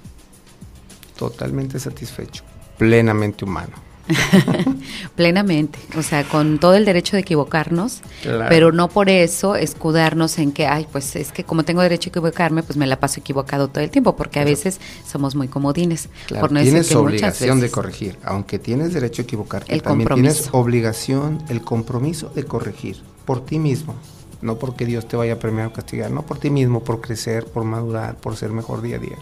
Totalmente 1.18 1.80
satisfecho. 1.80 2.44
Plenamente 2.78 3.44
humano. 3.46 3.74
Plenamente, 5.16 5.80
o 5.98 6.04
sea, 6.04 6.26
con 6.26 6.60
todo 6.60 6.74
el 6.76 6.84
derecho 6.84 7.16
de 7.16 7.22
equivocarnos, 7.22 8.02
Claro. 8.22 8.46
pero 8.50 8.72
no 8.74 8.90
por 8.90 9.10
eso 9.10 9.56
escudarnos 9.56 10.38
en 10.40 10.52
que, 10.52 10.68
ay, 10.68 10.86
pues 10.92 11.16
es 11.16 11.32
que 11.32 11.46
como 11.46 11.64
tengo 11.64 11.82
derecho 11.82 12.10
a 12.10 12.12
equivocarme, 12.12 12.64
pues 12.64 12.76
me 12.78 12.86
la 12.86 13.00
paso 13.00 13.22
equivocado 13.22 13.70
todo 13.70 13.82
el 13.84 13.90
tiempo, 13.90 14.16
porque 14.18 14.40
a 14.42 14.44
veces 14.44 14.80
somos 15.10 15.36
muy 15.36 15.48
comodines. 15.48 16.10
Claro, 16.28 16.42
por 16.42 16.52
no 16.52 16.60
decir 16.60 16.74
tienes 16.74 16.90
que 16.90 16.96
muchas 16.96 17.06
obligación 17.06 17.60
de 17.62 17.72
corregir. 17.72 18.18
Aunque 18.26 18.60
tienes 18.60 18.94
derecho 18.94 19.22
a 19.22 19.24
equivocarte, 19.24 19.74
El 19.74 19.82
también 19.82 20.08
compromiso. 20.10 20.34
tienes 20.36 20.50
obligación, 20.54 21.42
el 21.48 21.62
compromiso 21.62 22.30
de 22.36 22.44
corregir 22.44 22.98
por 23.26 23.46
ti 23.46 23.58
mismo. 23.58 23.96
No 24.44 24.60
porque 24.60 24.86
Dios 24.86 25.08
te 25.08 25.16
vaya 25.16 25.34
a 25.34 25.40
premiar 25.40 25.68
o 25.68 25.74
castigar, 25.74 26.12
no 26.12 26.24
por 26.24 26.38
ti 26.38 26.50
mismo, 26.50 26.84
por 26.84 27.00
crecer, 27.00 27.46
por 27.46 27.64
madurar, 27.64 28.18
por 28.18 28.36
ser 28.36 28.52
mejor 28.52 28.82
día 28.82 28.98
a 28.98 29.00
día. 29.00 29.18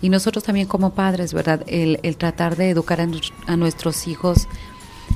Y 0.00 0.10
nosotros 0.10 0.44
también 0.44 0.68
como 0.68 0.94
padres, 0.94 1.32
¿verdad? 1.32 1.64
El, 1.66 1.98
el 2.02 2.16
tratar 2.16 2.54
de 2.54 2.70
educar 2.70 3.00
a, 3.00 3.08
a 3.46 3.56
nuestros 3.56 4.06
hijos 4.06 4.46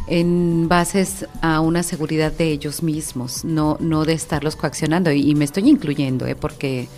en 0.06 0.68
bases 0.68 1.26
a 1.40 1.60
una 1.60 1.82
seguridad 1.82 2.32
de 2.32 2.50
ellos 2.50 2.82
mismos, 2.82 3.44
no, 3.44 3.76
no 3.78 4.04
de 4.04 4.14
estarlos 4.14 4.56
coaccionando. 4.56 5.12
Y, 5.12 5.30
y 5.30 5.34
me 5.36 5.44
estoy 5.44 5.68
incluyendo, 5.68 6.26
¿eh? 6.26 6.34
Porque, 6.34 6.88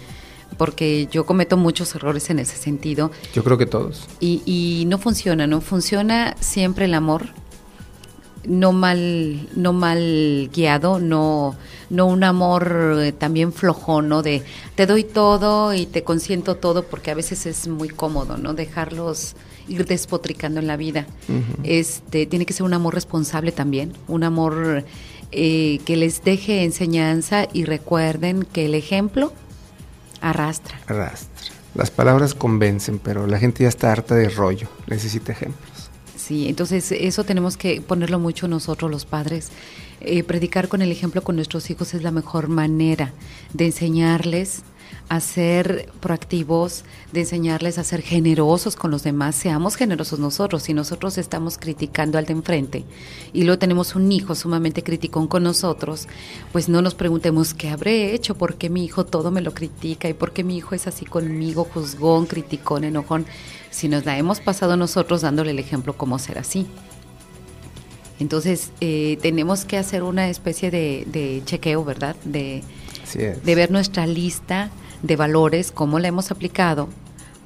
porque 0.57 1.09
yo 1.11 1.27
cometo 1.27 1.57
muchos 1.57 1.95
errores 1.95 2.31
en 2.31 2.39
ese 2.39 2.57
sentido. 2.57 3.11
Yo 3.35 3.45
creo 3.45 3.59
que 3.59 3.67
todos. 3.67 4.09
Y, 4.21 4.43
y 4.47 4.87
no 4.87 4.97
funciona, 4.97 5.47
no 5.47 5.61
funciona 5.61 6.37
siempre 6.41 6.87
el 6.87 6.95
amor, 6.95 7.29
no 8.45 8.73
mal, 8.73 9.49
no 9.55 9.73
mal 9.73 10.51
guiado, 10.53 10.99
no, 10.99 11.57
no 11.91 12.07
un 12.07 12.25
amor 12.25 12.99
eh, 13.01 13.13
también 13.13 13.53
flojón, 13.53 14.09
¿no? 14.09 14.23
De 14.23 14.43
te 14.75 14.87
doy 14.87 15.05
todo 15.05 15.75
y 15.75 15.87
te 15.87 16.03
consiento 16.03 16.57
todo, 16.57 16.85
porque 16.85 17.11
a 17.11 17.15
veces 17.15 17.47
es 17.47 17.69
muy 17.69 17.89
cómodo, 17.89 18.37
¿no? 18.37 18.55
Dejarlos 18.55 19.35
ir 19.69 19.87
despotricando 19.87 20.61
en 20.61 20.67
la 20.67 20.77
vida. 20.77 21.07
Este 21.63 22.27
tiene 22.27 22.47
que 22.47 22.53
ser 22.53 22.65
un 22.65 22.75
amor 22.75 22.95
responsable 22.95 23.53
también, 23.53 23.93
un 24.09 24.25
amor 24.25 24.85
eh, 25.31 25.81
que 25.87 25.97
les 25.97 26.25
deje 26.25 26.65
enseñanza 26.65 27.47
y 27.53 27.65
recuerden 27.65 28.43
que 28.43 28.67
el 28.67 28.75
ejemplo 28.75 29.33
arrastra. 30.21 30.79
Arrastra. 30.87 31.53
Las 31.75 31.91
palabras 31.91 32.35
convencen, 32.35 32.99
pero 32.99 33.27
la 33.27 33.39
gente 33.39 33.63
ya 33.63 33.69
está 33.69 33.93
harta 33.93 34.15
de 34.15 34.29
rollo. 34.29 34.69
Necesita 34.87 35.33
ejemplos. 35.33 35.72
Entonces 36.49 36.93
eso 36.93 37.25
tenemos 37.25 37.57
que 37.57 37.81
ponerlo 37.81 38.19
mucho 38.19 38.49
nosotros 38.49 38.91
los 38.91 39.05
padres. 39.05 39.51
Eh, 40.01 40.25
predicar 40.25 40.69
con 40.69 40.83
el 40.83 40.91
ejemplo 40.91 41.23
con 41.23 41.37
nuestros 41.37 41.71
hijos 41.71 41.95
es 41.95 42.03
la 42.03 42.11
mejor 42.11 42.49
manera 42.49 43.13
de 43.53 43.67
enseñarles 43.67 44.63
a 45.09 45.21
ser 45.21 45.91
proactivos, 46.01 46.85
de 47.13 47.21
enseñarles 47.21 47.79
a 47.79 47.85
ser 47.85 48.03
generosos 48.03 48.77
con 48.77 48.91
los 48.91 49.03
demás. 49.03 49.35
Seamos 49.35 49.77
generosos 49.77 50.19
nosotros. 50.19 50.63
Si 50.63 50.75
nosotros 50.75 51.19
estamos 51.19 51.59
criticando 51.59 52.19
al 52.19 52.27
de 52.27 52.33
enfrente 52.33 52.85
y 53.33 53.45
luego 53.45 53.59
tenemos 53.59 53.95
un 53.95 54.11
hijo 54.11 54.35
sumamente 54.35 54.83
criticón 54.83 55.27
con 55.29 55.43
nosotros, 55.43 56.09
pues 56.53 56.69
no 56.69 56.83
nos 56.83 56.95
preguntemos 56.95 57.55
qué 57.55 57.69
habré 57.69 58.15
hecho, 58.15 58.37
por 58.37 58.57
qué 58.57 58.71
mi 58.71 58.85
hijo 58.85 59.05
todo 59.05 59.31
me 59.31 59.43
lo 59.43 59.53
critica 59.53 60.09
y 60.09 60.15
por 60.15 60.33
qué 60.33 60.45
mi 60.45 60.57
hijo 60.57 60.75
es 60.75 60.87
así 60.87 61.05
conmigo, 61.05 61.65
juzgón, 61.65 62.27
criticón, 62.27 62.85
enojón 62.85 63.27
si 63.71 63.89
nos 63.89 64.05
la 64.05 64.17
hemos 64.19 64.41
pasado 64.41 64.77
nosotros 64.77 65.23
dándole 65.23 65.51
el 65.51 65.59
ejemplo 65.59 65.97
cómo 65.97 66.19
ser 66.19 66.39
así. 66.39 66.67
Entonces, 68.21 68.71
eh, 68.81 69.19
tenemos 69.21 69.65
que 69.65 69.79
hacer 69.79 70.05
una 70.05 70.29
especie 70.29 70.71
de, 70.71 71.05
de 71.07 71.43
chequeo, 71.45 71.85
¿verdad? 71.85 72.15
De, 72.25 72.63
Así 73.13 73.25
es. 73.25 73.45
de 73.45 73.55
ver 73.55 73.71
nuestra 73.71 74.07
lista 74.07 74.71
de 75.03 75.17
valores, 75.17 75.71
cómo 75.73 75.99
la 75.99 76.09
hemos 76.09 76.31
aplicado, 76.31 76.89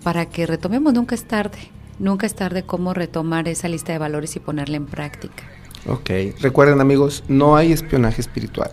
para 0.05 0.27
que 0.27 0.47
retomemos, 0.47 0.95
nunca 0.95 1.15
es 1.17 1.25
tarde, 1.25 1.59
nunca 1.99 2.27
es 2.27 2.35
tarde 2.35 2.63
cómo 2.63 2.95
retomar 2.95 3.49
esa 3.49 3.69
lista 3.69 3.93
de 3.93 3.99
valores 3.99 4.37
y 4.37 4.41
ponerla 4.41 4.77
en 4.77 4.87
práctica. 4.87 5.43
Ok, 5.89 6.11
recuerden 6.41 6.81
amigos, 6.81 7.25
no 7.27 7.57
hay 7.57 7.73
espionaje 7.73 8.21
espiritual, 8.21 8.71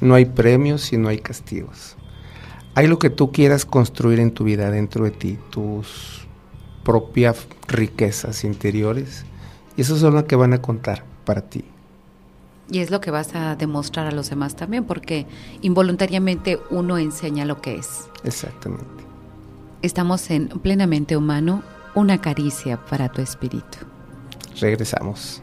no 0.00 0.14
hay 0.14 0.24
premios 0.24 0.92
y 0.92 0.96
no 0.96 1.08
hay 1.08 1.18
castigos. 1.18 1.96
Hay 2.74 2.86
lo 2.86 2.98
que 2.98 3.10
tú 3.10 3.30
quieras 3.30 3.64
construir 3.64 4.18
en 4.18 4.32
tu 4.32 4.44
vida 4.44 4.70
dentro 4.70 5.04
de 5.04 5.10
ti, 5.12 5.38
tus 5.50 6.26
propias 6.82 7.46
riquezas 7.66 8.44
interiores, 8.44 9.24
y 9.76 9.82
eso 9.82 9.96
son 9.96 10.14
lo 10.14 10.26
que 10.26 10.36
van 10.36 10.54
a 10.54 10.62
contar 10.62 11.04
para 11.24 11.42
ti. 11.42 11.64
Y 12.70 12.80
es 12.80 12.90
lo 12.90 13.00
que 13.00 13.10
vas 13.10 13.34
a 13.34 13.56
demostrar 13.56 14.06
a 14.06 14.10
los 14.10 14.28
demás 14.30 14.54
también, 14.54 14.84
porque 14.84 15.26
involuntariamente 15.62 16.58
uno 16.70 16.98
enseña 16.98 17.44
lo 17.44 17.60
que 17.60 17.76
es. 17.76 18.08
Exactamente. 18.24 18.84
Estamos 19.80 20.30
en 20.30 20.48
plenamente 20.48 21.16
humano, 21.16 21.62
una 21.94 22.20
caricia 22.20 22.76
para 22.76 23.08
tu 23.08 23.22
espíritu. 23.22 23.78
Regresamos. 24.60 25.40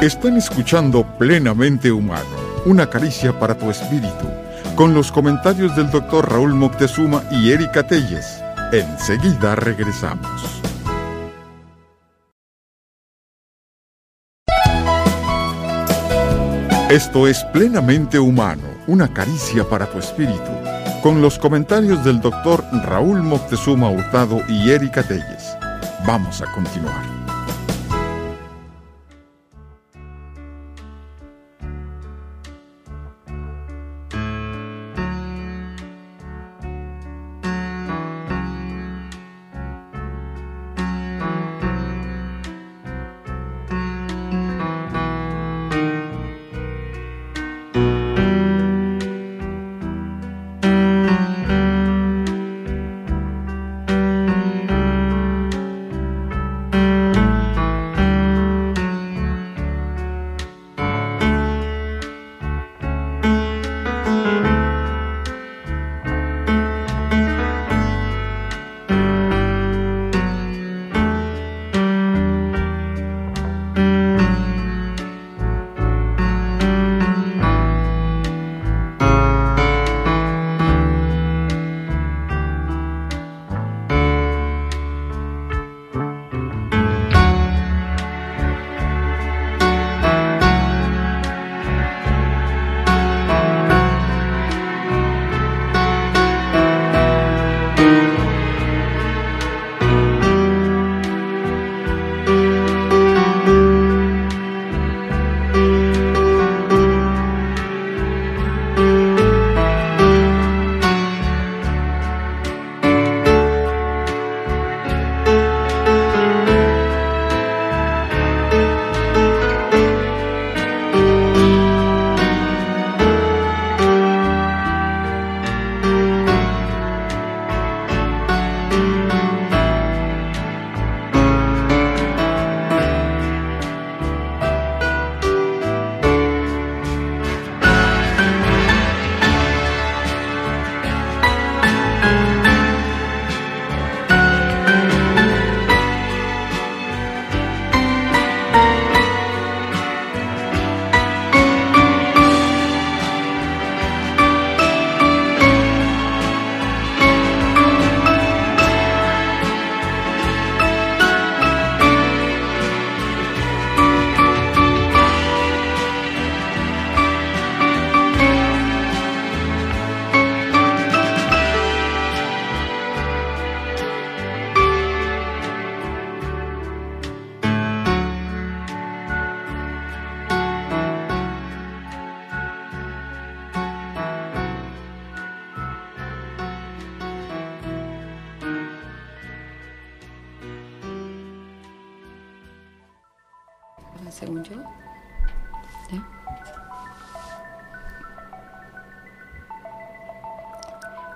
Están 0.00 0.38
escuchando 0.38 1.04
Plenamente 1.18 1.92
Humano, 1.92 2.24
una 2.64 2.88
caricia 2.88 3.38
para 3.38 3.58
tu 3.58 3.70
espíritu, 3.70 4.30
con 4.74 4.94
los 4.94 5.12
comentarios 5.12 5.76
del 5.76 5.90
doctor 5.90 6.26
Raúl 6.30 6.54
Moctezuma 6.54 7.22
y 7.30 7.52
Erika 7.52 7.86
Telles. 7.86 8.39
Enseguida 8.72 9.56
regresamos. 9.56 10.62
Esto 16.88 17.26
es 17.26 17.42
Plenamente 17.52 18.20
Humano, 18.20 18.62
una 18.86 19.12
caricia 19.12 19.68
para 19.68 19.86
tu 19.86 19.98
espíritu, 19.98 20.52
con 21.02 21.20
los 21.20 21.36
comentarios 21.36 22.04
del 22.04 22.20
doctor 22.20 22.64
Raúl 22.84 23.22
Moctezuma 23.22 23.90
Hurtado 23.90 24.40
y 24.48 24.70
Erika 24.70 25.02
Telles. 25.02 25.56
Vamos 26.06 26.40
a 26.40 26.46
continuar. 26.52 27.19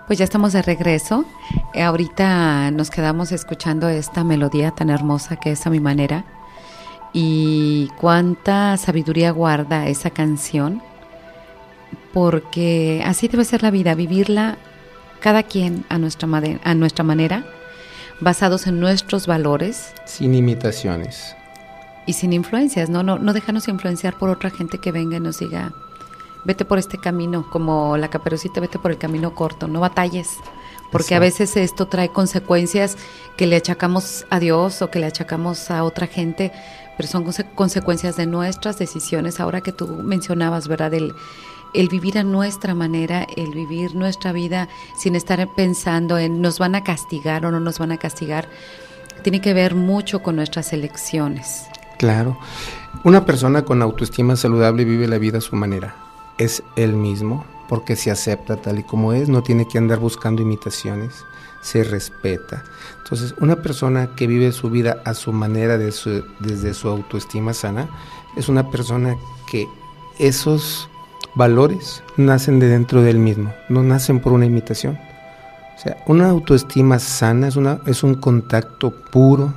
Pues 0.06 0.18
ya 0.18 0.24
estamos 0.24 0.52
de 0.52 0.62
regreso. 0.62 1.24
Eh, 1.72 1.82
ahorita 1.82 2.70
nos 2.70 2.90
quedamos 2.90 3.32
escuchando 3.32 3.88
esta 3.88 4.22
melodía 4.22 4.70
tan 4.70 4.90
hermosa 4.90 5.36
que 5.36 5.52
es 5.52 5.66
a 5.66 5.70
mi 5.70 5.80
manera. 5.80 6.24
Y 7.12 7.88
cuánta 7.98 8.76
sabiduría 8.76 9.30
guarda 9.30 9.86
esa 9.88 10.10
canción. 10.10 10.82
Porque 12.12 13.02
así 13.06 13.28
debe 13.28 13.44
ser 13.44 13.62
la 13.62 13.70
vida, 13.70 13.94
vivirla 13.94 14.58
cada 15.20 15.42
quien 15.42 15.84
a 15.88 15.96
nuestra, 15.98 16.28
a 16.62 16.74
nuestra 16.74 17.02
manera, 17.02 17.44
basados 18.20 18.66
en 18.66 18.78
nuestros 18.78 19.26
valores 19.26 19.94
Sin 20.04 20.34
imitaciones. 20.34 21.34
y 22.06 22.12
sin 22.12 22.34
influencias, 22.34 22.90
¿no? 22.90 23.02
No, 23.02 23.18
no 23.18 23.32
dejarnos 23.32 23.66
influenciar 23.68 24.18
por 24.18 24.28
otra 24.28 24.50
gente 24.50 24.78
que 24.78 24.92
venga 24.92 25.16
y 25.16 25.20
nos 25.20 25.38
diga, 25.38 25.72
vete 26.44 26.64
por 26.64 26.78
este 26.78 26.98
camino, 26.98 27.48
como 27.50 27.96
la 27.96 28.08
caperucita, 28.08 28.60
vete 28.60 28.78
por 28.78 28.90
el 28.90 28.98
camino 28.98 29.34
corto, 29.34 29.66
no 29.68 29.80
batalles, 29.80 30.38
porque 30.92 31.14
a 31.14 31.18
veces 31.18 31.56
esto 31.56 31.86
trae 31.86 32.10
consecuencias 32.10 32.96
que 33.36 33.46
le 33.46 33.56
achacamos 33.56 34.26
a 34.30 34.38
Dios 34.38 34.82
o 34.82 34.90
que 34.90 35.00
le 35.00 35.06
achacamos 35.06 35.70
a 35.70 35.82
otra 35.82 36.06
gente, 36.06 36.52
pero 36.96 37.08
son 37.08 37.24
conse- 37.24 37.52
consecuencias 37.54 38.16
de 38.16 38.26
nuestras 38.26 38.78
decisiones. 38.78 39.40
Ahora 39.40 39.60
que 39.60 39.72
tú 39.72 39.88
mencionabas, 39.88 40.68
¿verdad? 40.68 40.94
El, 40.94 41.12
el 41.72 41.88
vivir 41.88 42.18
a 42.18 42.22
nuestra 42.22 42.74
manera, 42.74 43.26
el 43.36 43.50
vivir 43.50 43.96
nuestra 43.96 44.30
vida 44.30 44.68
sin 44.96 45.16
estar 45.16 45.48
pensando 45.56 46.18
en 46.18 46.40
nos 46.40 46.60
van 46.60 46.76
a 46.76 46.84
castigar 46.84 47.44
o 47.44 47.50
no 47.50 47.58
nos 47.58 47.80
van 47.80 47.90
a 47.90 47.96
castigar, 47.96 48.48
tiene 49.22 49.40
que 49.40 49.54
ver 49.54 49.74
mucho 49.74 50.22
con 50.22 50.36
nuestras 50.36 50.72
elecciones. 50.72 51.64
Claro. 51.98 52.38
Una 53.02 53.24
persona 53.24 53.64
con 53.64 53.82
autoestima 53.82 54.36
saludable 54.36 54.84
vive 54.84 55.08
la 55.08 55.18
vida 55.18 55.38
a 55.38 55.40
su 55.40 55.56
manera. 55.56 55.96
Es 56.38 56.62
él 56.76 56.94
mismo, 56.94 57.44
porque 57.68 57.96
se 57.96 58.10
acepta 58.10 58.56
tal 58.56 58.78
y 58.78 58.82
como 58.82 59.12
es, 59.12 59.28
no 59.28 59.42
tiene 59.42 59.66
que 59.66 59.78
andar 59.78 59.98
buscando 59.98 60.42
imitaciones, 60.42 61.24
se 61.60 61.84
respeta. 61.84 62.64
Entonces, 62.98 63.34
una 63.40 63.56
persona 63.56 64.14
que 64.14 64.26
vive 64.26 64.52
su 64.52 64.70
vida 64.70 65.02
a 65.04 65.14
su 65.14 65.32
manera 65.32 65.78
desde 65.78 66.74
su 66.74 66.88
autoestima 66.88 67.54
sana, 67.54 67.88
es 68.36 68.48
una 68.48 68.70
persona 68.70 69.16
que 69.50 69.68
esos 70.18 70.88
valores 71.34 72.02
nacen 72.16 72.58
de 72.60 72.68
dentro 72.68 73.02
de 73.02 73.10
él 73.10 73.18
mismo, 73.18 73.52
no 73.68 73.82
nacen 73.82 74.20
por 74.20 74.32
una 74.32 74.46
imitación. 74.46 74.98
O 75.76 75.78
sea, 75.78 75.96
una 76.06 76.28
autoestima 76.28 76.98
sana 76.98 77.48
es, 77.48 77.56
una, 77.56 77.80
es 77.86 78.02
un 78.02 78.14
contacto 78.14 78.90
puro, 78.90 79.52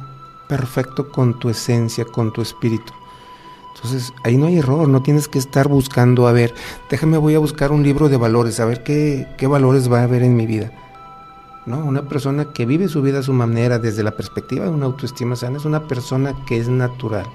perfecto 0.48 1.10
con 1.10 1.38
tu 1.40 1.50
esencia, 1.50 2.06
con 2.06 2.34
tu 2.34 2.42
espíritu. 2.42 2.94
Entonces, 3.78 4.12
ahí 4.24 4.38
no 4.38 4.48
hay 4.48 4.58
error, 4.58 4.90
no 4.90 5.04
tienes 5.04 5.28
que 5.28 5.40
estar 5.40 5.68
buscando, 5.68 6.28
a 6.28 6.32
ver, 6.32 6.54
déjame, 6.90 7.18
voy 7.18 7.36
a 7.36 7.40
buscar 7.40 7.72
un 7.72 7.84
libro 7.84 8.10
de 8.10 8.18
valores, 8.18 8.60
a 8.60 8.66
ver 8.66 8.84
qué, 8.84 9.28
qué 9.38 9.48
valores 9.48 9.92
va 9.92 10.00
a 10.00 10.04
haber 10.04 10.24
en 10.24 10.36
mi 10.36 10.46
vida. 10.48 10.72
No, 11.68 11.80
una 11.80 12.08
persona 12.08 12.54
que 12.54 12.66
vive 12.66 12.88
su 12.88 13.02
vida 13.02 13.20
a 13.20 13.24
su 13.24 13.34
manera 13.34 13.78
desde 13.78 14.02
la 14.02 14.12
perspectiva 14.12 14.66
de 14.66 14.72
una 14.72 14.86
autoestima 14.86 15.36
sana 15.36 15.58
es 15.58 15.66
una 15.66 15.88
persona 15.88 16.34
que 16.48 16.58
es 16.58 16.70
natural 16.70 17.26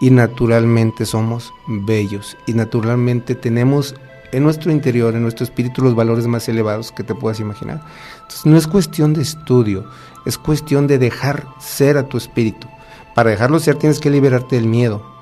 y 0.00 0.10
naturalmente 0.10 1.06
somos 1.06 1.52
bellos 1.66 2.36
y 2.46 2.54
naturalmente 2.54 3.34
tenemos 3.34 3.94
en 4.32 4.42
nuestro 4.42 4.72
interior, 4.72 5.14
en 5.14 5.22
nuestro 5.22 5.44
espíritu, 5.44 5.80
los 5.80 5.94
valores 5.94 6.26
más 6.26 6.48
elevados 6.48 6.90
que 6.90 7.04
te 7.04 7.14
puedas 7.14 7.38
imaginar. 7.38 7.82
Entonces, 8.16 8.46
no 8.46 8.56
es 8.56 8.66
cuestión 8.66 9.12
de 9.12 9.22
estudio, 9.22 9.84
es 10.24 10.38
cuestión 10.38 10.88
de 10.88 10.98
dejar 10.98 11.46
ser 11.60 11.96
a 11.96 12.08
tu 12.08 12.16
espíritu. 12.16 12.66
Para 13.14 13.30
dejarlo 13.30 13.60
ser 13.60 13.76
tienes 13.76 14.00
que 14.00 14.10
liberarte 14.10 14.56
del 14.56 14.66
miedo. 14.66 15.13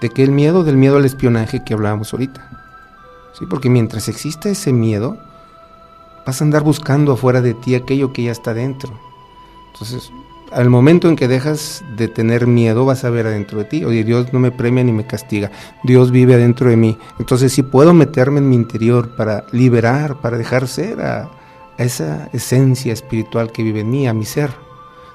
¿De 0.00 0.10
qué 0.10 0.22
el 0.22 0.30
miedo? 0.30 0.64
Del 0.64 0.76
miedo 0.76 0.96
al 0.96 1.04
espionaje 1.04 1.64
que 1.64 1.74
hablábamos 1.74 2.12
ahorita. 2.12 2.48
¿Sí? 3.38 3.46
Porque 3.46 3.68
mientras 3.68 4.08
exista 4.08 4.48
ese 4.48 4.72
miedo, 4.72 5.18
vas 6.26 6.40
a 6.40 6.44
andar 6.44 6.62
buscando 6.62 7.12
afuera 7.12 7.40
de 7.40 7.54
ti 7.54 7.74
aquello 7.74 8.12
que 8.12 8.24
ya 8.24 8.32
está 8.32 8.54
dentro. 8.54 8.92
Entonces, 9.72 10.12
al 10.52 10.70
momento 10.70 11.08
en 11.08 11.16
que 11.16 11.28
dejas 11.28 11.84
de 11.96 12.08
tener 12.08 12.46
miedo, 12.46 12.84
vas 12.84 13.04
a 13.04 13.10
ver 13.10 13.26
adentro 13.26 13.58
de 13.58 13.64
ti. 13.64 13.84
Oye, 13.84 14.04
Dios 14.04 14.32
no 14.32 14.38
me 14.38 14.50
premia 14.50 14.84
ni 14.84 14.92
me 14.92 15.06
castiga. 15.06 15.50
Dios 15.84 16.10
vive 16.10 16.34
adentro 16.34 16.70
de 16.70 16.76
mí. 16.76 16.98
Entonces, 17.18 17.52
sí 17.52 17.62
puedo 17.62 17.92
meterme 17.92 18.38
en 18.38 18.48
mi 18.48 18.56
interior 18.56 19.10
para 19.16 19.46
liberar, 19.52 20.20
para 20.20 20.38
dejar 20.38 20.68
ser 20.68 21.00
a 21.00 21.30
esa 21.76 22.28
esencia 22.32 22.92
espiritual 22.92 23.52
que 23.52 23.62
vive 23.62 23.80
en 23.80 23.90
mí, 23.90 24.08
a 24.08 24.14
mi 24.14 24.24
ser. 24.24 24.50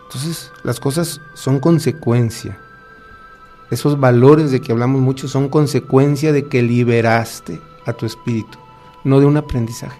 Entonces, 0.07 0.51
las 0.63 0.79
cosas 0.79 1.21
son 1.33 1.59
consecuencia. 1.59 2.59
Esos 3.73 3.99
valores 3.99 4.51
de 4.51 4.61
que 4.61 4.71
hablamos 4.71 5.01
mucho 5.01 5.27
son 5.27 5.49
consecuencia 5.49 6.31
de 6.31 6.47
que 6.47 6.61
liberaste 6.61 7.59
a 7.87 7.93
tu 7.93 8.05
espíritu, 8.05 8.59
no 9.03 9.19
de 9.19 9.25
un 9.25 9.35
aprendizaje. 9.35 9.99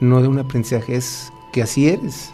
No 0.00 0.20
de 0.20 0.26
un 0.26 0.40
aprendizaje, 0.40 0.96
es 0.96 1.32
que 1.52 1.62
así 1.62 1.88
eres. 1.88 2.32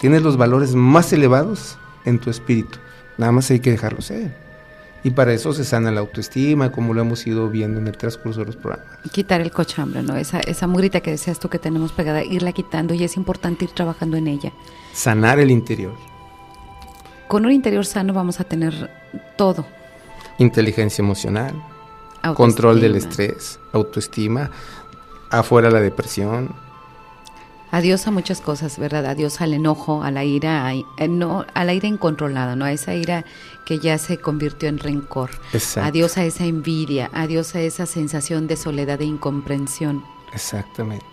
Tienes 0.00 0.22
los 0.22 0.36
valores 0.36 0.74
más 0.74 1.12
elevados 1.12 1.78
en 2.04 2.18
tu 2.18 2.30
espíritu. 2.30 2.80
Nada 3.16 3.30
más 3.30 3.48
hay 3.52 3.60
que 3.60 3.70
dejarlo 3.70 4.00
ser. 4.00 4.36
Y 5.04 5.10
para 5.10 5.32
eso 5.32 5.52
se 5.52 5.64
sana 5.64 5.92
la 5.92 6.00
autoestima, 6.00 6.72
como 6.72 6.92
lo 6.92 7.00
hemos 7.00 7.24
ido 7.28 7.48
viendo 7.48 7.78
en 7.78 7.86
el 7.86 7.96
transcurso 7.96 8.40
de 8.40 8.46
los 8.46 8.56
programas. 8.56 8.88
quitar 9.12 9.40
el 9.40 9.52
cochambre, 9.52 10.02
¿no? 10.02 10.16
Esa, 10.16 10.40
esa 10.40 10.66
mugrita 10.66 11.00
que 11.00 11.12
decías 11.12 11.38
tú 11.38 11.48
que 11.48 11.60
tenemos 11.60 11.92
pegada, 11.92 12.24
irla 12.24 12.52
quitando 12.52 12.92
y 12.92 13.04
es 13.04 13.16
importante 13.16 13.66
ir 13.66 13.70
trabajando 13.70 14.16
en 14.16 14.26
ella. 14.26 14.52
Sanar 14.92 15.38
el 15.38 15.52
interior. 15.52 16.09
Con 17.30 17.46
un 17.46 17.52
interior 17.52 17.86
sano 17.86 18.12
vamos 18.12 18.40
a 18.40 18.44
tener 18.44 18.90
todo. 19.36 19.64
Inteligencia 20.38 21.00
emocional, 21.00 21.54
Autoestima. 22.22 22.34
control 22.34 22.80
del 22.80 22.96
estrés, 22.96 23.60
autoestima, 23.72 24.50
afuera 25.30 25.70
la 25.70 25.80
depresión, 25.80 26.52
Adiós 27.72 28.08
a 28.08 28.10
muchas 28.10 28.40
cosas, 28.40 28.80
¿verdad? 28.80 29.06
Adiós 29.06 29.40
al 29.40 29.54
enojo, 29.54 30.02
a 30.02 30.10
la 30.10 30.24
ira, 30.24 30.66
a, 30.66 30.74
eh, 30.74 30.84
no, 31.08 31.46
a 31.54 31.64
la 31.64 31.72
ira 31.72 31.86
incontrolada, 31.86 32.56
¿no? 32.56 32.64
A 32.64 32.72
esa 32.72 32.96
ira 32.96 33.24
que 33.64 33.78
ya 33.78 33.96
se 33.96 34.18
convirtió 34.18 34.68
en 34.68 34.78
rencor. 34.78 35.30
Exacto. 35.52 35.88
Adiós 35.88 36.18
a 36.18 36.24
esa 36.24 36.46
envidia, 36.46 37.10
adiós 37.12 37.54
a 37.54 37.60
esa 37.60 37.86
sensación 37.86 38.48
de 38.48 38.56
soledad 38.56 39.00
e 39.00 39.04
incomprensión. 39.04 40.02
Exactamente. 40.32 41.06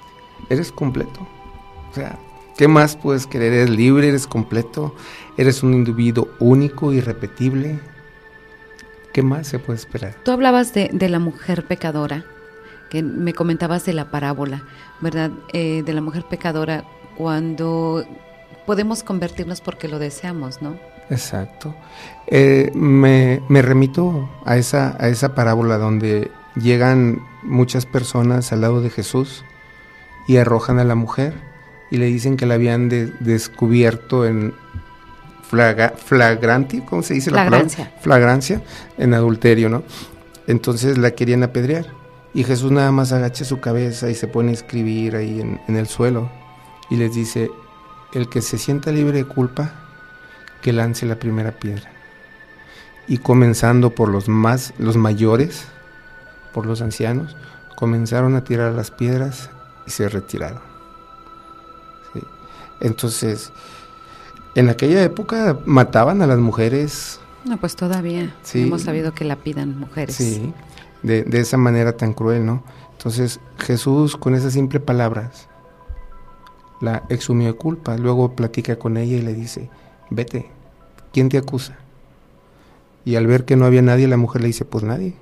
Eres 0.49 0.71
completo. 0.71 1.27
O 1.91 1.93
sea, 1.93 2.17
¿qué 2.57 2.67
más 2.67 2.95
puedes 2.95 3.27
querer? 3.27 3.53
Eres 3.53 3.69
libre, 3.69 4.09
eres 4.09 4.27
completo, 4.27 4.95
eres 5.37 5.63
un 5.63 5.73
individuo 5.73 6.29
único, 6.39 6.91
irrepetible. 6.91 7.79
¿Qué 9.13 9.21
más 9.23 9.47
se 9.47 9.59
puede 9.59 9.79
esperar? 9.79 10.15
Tú 10.23 10.31
hablabas 10.31 10.73
de, 10.73 10.89
de 10.91 11.09
la 11.09 11.19
mujer 11.19 11.65
pecadora, 11.65 12.25
que 12.89 13.03
me 13.03 13.33
comentabas 13.33 13.85
de 13.85 13.93
la 13.93 14.11
parábola, 14.11 14.63
¿verdad? 14.99 15.31
Eh, 15.53 15.83
de 15.85 15.93
la 15.93 16.01
mujer 16.01 16.25
pecadora 16.29 16.83
cuando 17.15 18.05
podemos 18.65 19.03
convertirnos 19.03 19.61
porque 19.61 19.87
lo 19.87 19.99
deseamos, 19.99 20.61
¿no? 20.61 20.77
Exacto. 21.09 21.73
Eh, 22.27 22.71
me, 22.75 23.41
me 23.47 23.61
remito 23.61 24.29
a 24.45 24.57
esa, 24.57 24.95
a 24.99 25.07
esa 25.07 25.35
parábola 25.35 25.77
donde 25.77 26.29
llegan 26.55 27.21
muchas 27.43 27.85
personas 27.85 28.51
al 28.51 28.61
lado 28.61 28.81
de 28.81 28.89
Jesús 28.89 29.45
y 30.27 30.37
arrojan 30.37 30.79
a 30.79 30.83
la 30.83 30.95
mujer 30.95 31.46
y 31.91 31.97
le 31.97 32.05
dicen 32.07 32.37
que 32.37 32.45
la 32.45 32.55
habían 32.55 32.89
de- 32.89 33.13
descubierto 33.19 34.25
en 34.25 34.53
flaga, 35.49 35.93
flagranti, 35.95 36.81
¿cómo 36.81 37.01
se 37.03 37.13
dice 37.13 37.31
la 37.31 37.41
Flagrancia. 37.47 37.85
palabra? 37.85 38.01
Flagrancia, 38.01 38.61
en 38.97 39.13
adulterio, 39.13 39.69
¿no? 39.69 39.83
Entonces 40.47 40.97
la 40.97 41.11
querían 41.11 41.43
apedrear 41.43 41.85
y 42.33 42.43
Jesús 42.43 42.71
nada 42.71 42.91
más 42.91 43.11
agacha 43.13 43.45
su 43.45 43.59
cabeza 43.59 44.09
y 44.09 44.15
se 44.15 44.27
pone 44.27 44.51
a 44.51 44.53
escribir 44.53 45.15
ahí 45.15 45.39
en, 45.39 45.59
en 45.67 45.75
el 45.77 45.87
suelo 45.87 46.29
y 46.89 46.97
les 46.97 47.13
dice, 47.15 47.49
el 48.13 48.29
que 48.29 48.41
se 48.41 48.57
sienta 48.57 48.91
libre 48.91 49.17
de 49.19 49.25
culpa, 49.25 49.71
que 50.61 50.73
lance 50.73 51.05
la 51.05 51.15
primera 51.17 51.51
piedra. 51.51 51.89
Y 53.07 53.19
comenzando 53.19 53.91
por 53.91 54.09
los 54.09 54.27
más, 54.27 54.73
los 54.77 54.97
mayores, 54.97 55.65
por 56.53 56.65
los 56.65 56.81
ancianos, 56.81 57.35
comenzaron 57.75 58.35
a 58.35 58.43
tirar 58.43 58.73
las 58.73 58.91
piedras 58.91 59.49
y 59.85 59.91
se 59.91 60.09
retiraron. 60.09 60.61
Entonces, 62.79 63.51
en 64.55 64.69
aquella 64.69 65.03
época 65.03 65.57
mataban 65.65 66.21
a 66.21 66.27
las 66.27 66.39
mujeres, 66.39 67.19
No, 67.45 67.57
pues 67.57 67.75
todavía 67.75 68.35
Sí. 68.43 68.63
hemos 68.63 68.81
sabido 68.81 69.13
que 69.13 69.23
la 69.23 69.35
pidan 69.37 69.79
mujeres. 69.79 70.15
sí, 70.15 70.53
de, 71.03 71.23
de 71.23 71.39
esa 71.39 71.57
manera 71.57 71.95
tan 71.95 72.13
cruel, 72.13 72.45
¿no? 72.45 72.63
Entonces, 72.97 73.39
Jesús 73.59 74.17
con 74.17 74.35
esas 74.35 74.53
simples 74.53 74.81
palabras 74.81 75.47
la 76.81 77.03
exumió 77.09 77.47
de 77.47 77.53
culpa, 77.53 77.95
luego 77.97 78.35
platica 78.35 78.77
con 78.77 78.97
ella 78.97 79.17
y 79.17 79.21
le 79.21 79.33
dice, 79.33 79.69
vete, 80.09 80.49
¿quién 81.13 81.29
te 81.29 81.37
acusa? 81.37 81.77
Y 83.05 83.15
al 83.15 83.25
ver 83.27 83.45
que 83.45 83.55
no 83.55 83.65
había 83.65 83.81
nadie, 83.81 84.07
la 84.07 84.17
mujer 84.17 84.41
le 84.41 84.47
dice, 84.47 84.65
pues 84.65 84.83
nadie, 84.83 85.13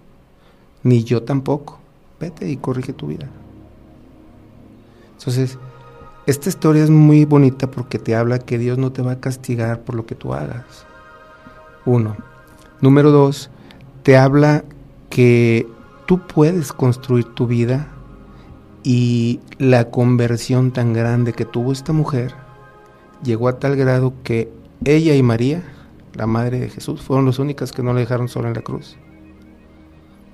ni 0.83 1.03
yo 1.03 1.23
tampoco, 1.23 1.77
vete 2.19 2.49
y 2.49 2.57
corrige 2.57 2.93
tu 2.93 3.07
vida. 3.07 3.27
Entonces, 5.17 5.57
esta 6.25 6.49
historia 6.49 6.83
es 6.83 6.89
muy 6.89 7.25
bonita 7.25 7.69
porque 7.69 7.99
te 7.99 8.15
habla 8.15 8.39
que 8.39 8.57
Dios 8.57 8.77
no 8.77 8.91
te 8.91 9.01
va 9.01 9.13
a 9.13 9.19
castigar 9.19 9.81
por 9.81 9.95
lo 9.95 10.05
que 10.05 10.15
tú 10.15 10.33
hagas. 10.33 10.85
Uno, 11.85 12.15
Número 12.81 13.09
dos, 13.09 13.49
te 14.03 14.17
habla 14.17 14.65
que 15.09 15.67
tú 16.05 16.19
puedes 16.27 16.73
construir 16.73 17.25
tu 17.25 17.47
vida 17.47 17.87
y 18.83 19.39
la 19.57 19.89
conversión 19.89 20.71
tan 20.71 20.93
grande 20.93 21.33
que 21.33 21.45
tuvo 21.45 21.71
esta 21.71 21.93
mujer 21.93 22.35
llegó 23.23 23.47
a 23.47 23.59
tal 23.59 23.75
grado 23.75 24.13
que 24.23 24.51
ella 24.83 25.15
y 25.15 25.23
María, 25.23 25.63
la 26.13 26.27
madre 26.27 26.59
de 26.59 26.69
Jesús, 26.69 27.01
fueron 27.01 27.25
las 27.25 27.39
únicas 27.39 27.71
que 27.71 27.81
no 27.81 27.93
le 27.93 28.01
dejaron 28.01 28.27
sola 28.27 28.49
en 28.49 28.55
la 28.55 28.61
cruz. 28.61 28.97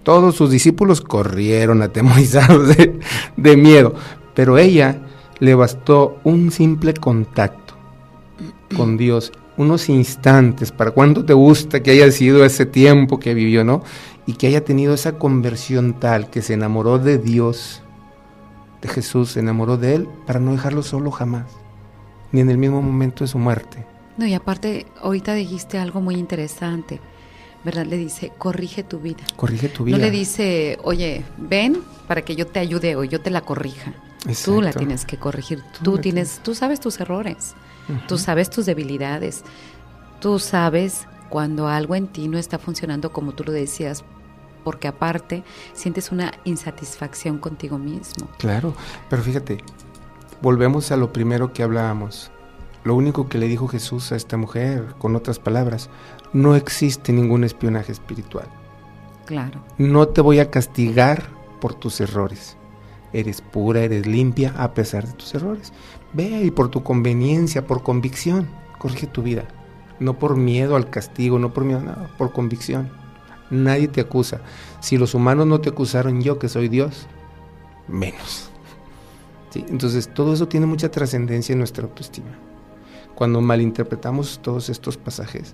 Todos 0.03 0.35
sus 0.35 0.49
discípulos 0.49 0.99
corrieron 0.99 1.83
atemorizados 1.83 2.75
de, 2.75 2.99
de 3.37 3.55
miedo, 3.55 3.93
pero 4.33 4.57
ella 4.57 4.99
le 5.41 5.55
bastó 5.55 6.19
un 6.23 6.51
simple 6.51 6.93
contacto 6.93 7.73
con 8.77 8.95
Dios, 8.97 9.33
unos 9.57 9.89
instantes, 9.89 10.71
para 10.71 10.91
cuánto 10.91 11.25
te 11.25 11.33
gusta 11.33 11.83
que 11.83 11.91
haya 11.91 12.09
sido 12.11 12.45
ese 12.45 12.65
tiempo 12.65 13.19
que 13.19 13.33
vivió, 13.33 13.63
¿no? 13.63 13.83
Y 14.27 14.33
que 14.33 14.47
haya 14.47 14.63
tenido 14.63 14.93
esa 14.93 15.17
conversión 15.17 15.99
tal 15.99 16.29
que 16.29 16.43
se 16.43 16.53
enamoró 16.53 16.99
de 16.99 17.17
Dios 17.17 17.81
de 18.81 18.87
Jesús, 18.87 19.31
se 19.31 19.39
enamoró 19.39 19.77
de 19.77 19.95
él 19.95 20.07
para 20.27 20.39
no 20.39 20.51
dejarlo 20.51 20.83
solo 20.83 21.11
jamás, 21.11 21.47
ni 22.31 22.41
en 22.41 22.49
el 22.51 22.59
mismo 22.59 22.81
momento 22.81 23.23
de 23.23 23.27
su 23.27 23.39
muerte. 23.39 23.85
No, 24.17 24.27
y 24.27 24.35
aparte, 24.35 24.85
ahorita 25.01 25.33
dijiste 25.33 25.79
algo 25.79 26.01
muy 26.01 26.15
interesante, 26.15 26.99
¿verdad? 27.65 27.87
Le 27.87 27.97
dice, 27.97 28.31
corrige 28.37 28.83
tu 28.83 28.99
vida. 28.99 29.23
Corrige 29.37 29.69
tu 29.69 29.85
vida. 29.85 29.97
No 29.97 30.03
le 30.03 30.11
dice, 30.11 30.77
oye, 30.83 31.23
ven 31.37 31.81
para 32.07 32.21
que 32.21 32.35
yo 32.35 32.45
te 32.45 32.59
ayude 32.59 32.95
o 32.95 33.03
yo 33.03 33.21
te 33.21 33.31
la 33.31 33.41
corrija. 33.41 33.93
Tú 34.45 34.61
la 34.61 34.71
tienes 34.71 35.05
que 35.05 35.17
corregir. 35.17 35.63
Tú, 35.83 35.97
tienes, 35.97 36.41
tú 36.43 36.53
sabes 36.53 36.79
tus 36.79 36.99
errores, 36.99 37.55
tú 38.07 38.17
sabes 38.17 38.49
tus 38.49 38.65
debilidades, 38.65 39.43
tú 40.19 40.37
sabes 40.37 41.07
cuando 41.29 41.67
algo 41.67 41.95
en 41.95 42.07
ti 42.07 42.27
no 42.27 42.37
está 42.37 42.59
funcionando 42.59 43.11
como 43.11 43.31
tú 43.31 43.43
lo 43.45 43.51
decías, 43.51 44.03
porque 44.63 44.87
aparte 44.87 45.43
sientes 45.73 46.11
una 46.11 46.33
insatisfacción 46.43 47.39
contigo 47.39 47.79
mismo. 47.79 48.27
Claro, 48.37 48.75
pero 49.09 49.23
fíjate, 49.23 49.57
volvemos 50.41 50.91
a 50.91 50.97
lo 50.97 51.11
primero 51.11 51.51
que 51.53 51.63
hablábamos. 51.63 52.31
Lo 52.83 52.95
único 52.95 53.27
que 53.27 53.37
le 53.37 53.47
dijo 53.47 53.67
Jesús 53.67 54.11
a 54.11 54.15
esta 54.15 54.37
mujer, 54.37 54.95
con 54.97 55.15
otras 55.15 55.39
palabras, 55.39 55.89
no 56.33 56.55
existe 56.55 57.11
ningún 57.11 57.43
espionaje 57.43 57.91
espiritual. 57.91 58.47
Claro. 59.25 59.63
No 59.77 60.07
te 60.07 60.21
voy 60.21 60.39
a 60.39 60.51
castigar 60.51 61.29
por 61.59 61.73
tus 61.73 62.01
errores. 62.01 62.57
Eres 63.13 63.41
pura, 63.41 63.81
eres 63.81 64.05
limpia 64.07 64.53
a 64.57 64.73
pesar 64.73 65.05
de 65.05 65.13
tus 65.13 65.33
errores. 65.35 65.73
Ve 66.13 66.43
y 66.43 66.51
por 66.51 66.69
tu 66.69 66.83
conveniencia, 66.83 67.67
por 67.67 67.83
convicción, 67.83 68.47
corrige 68.77 69.07
tu 69.07 69.21
vida. 69.21 69.45
No 69.99 70.17
por 70.17 70.37
miedo 70.37 70.75
al 70.75 70.89
castigo, 70.89 71.39
no 71.39 71.53
por 71.53 71.65
miedo 71.65 71.79
a 71.79 71.83
nada, 71.83 72.11
por 72.17 72.31
convicción 72.31 73.01
nadie 73.51 73.87
te 73.87 74.01
acusa. 74.01 74.41
Si 74.79 74.97
los 74.97 75.13
humanos 75.13 75.45
no 75.45 75.61
te 75.61 75.69
acusaron 75.69 76.21
yo, 76.21 76.39
que 76.39 76.49
soy 76.49 76.69
Dios, 76.69 77.05
menos. 77.87 78.49
Entonces, 79.53 80.11
todo 80.11 80.33
eso 80.33 80.47
tiene 80.47 80.65
mucha 80.65 80.89
trascendencia 80.89 81.53
en 81.53 81.59
nuestra 81.59 81.83
autoestima. 81.83 82.29
Cuando 83.21 83.39
malinterpretamos 83.39 84.39
todos 84.41 84.69
estos 84.69 84.97
pasajes, 84.97 85.53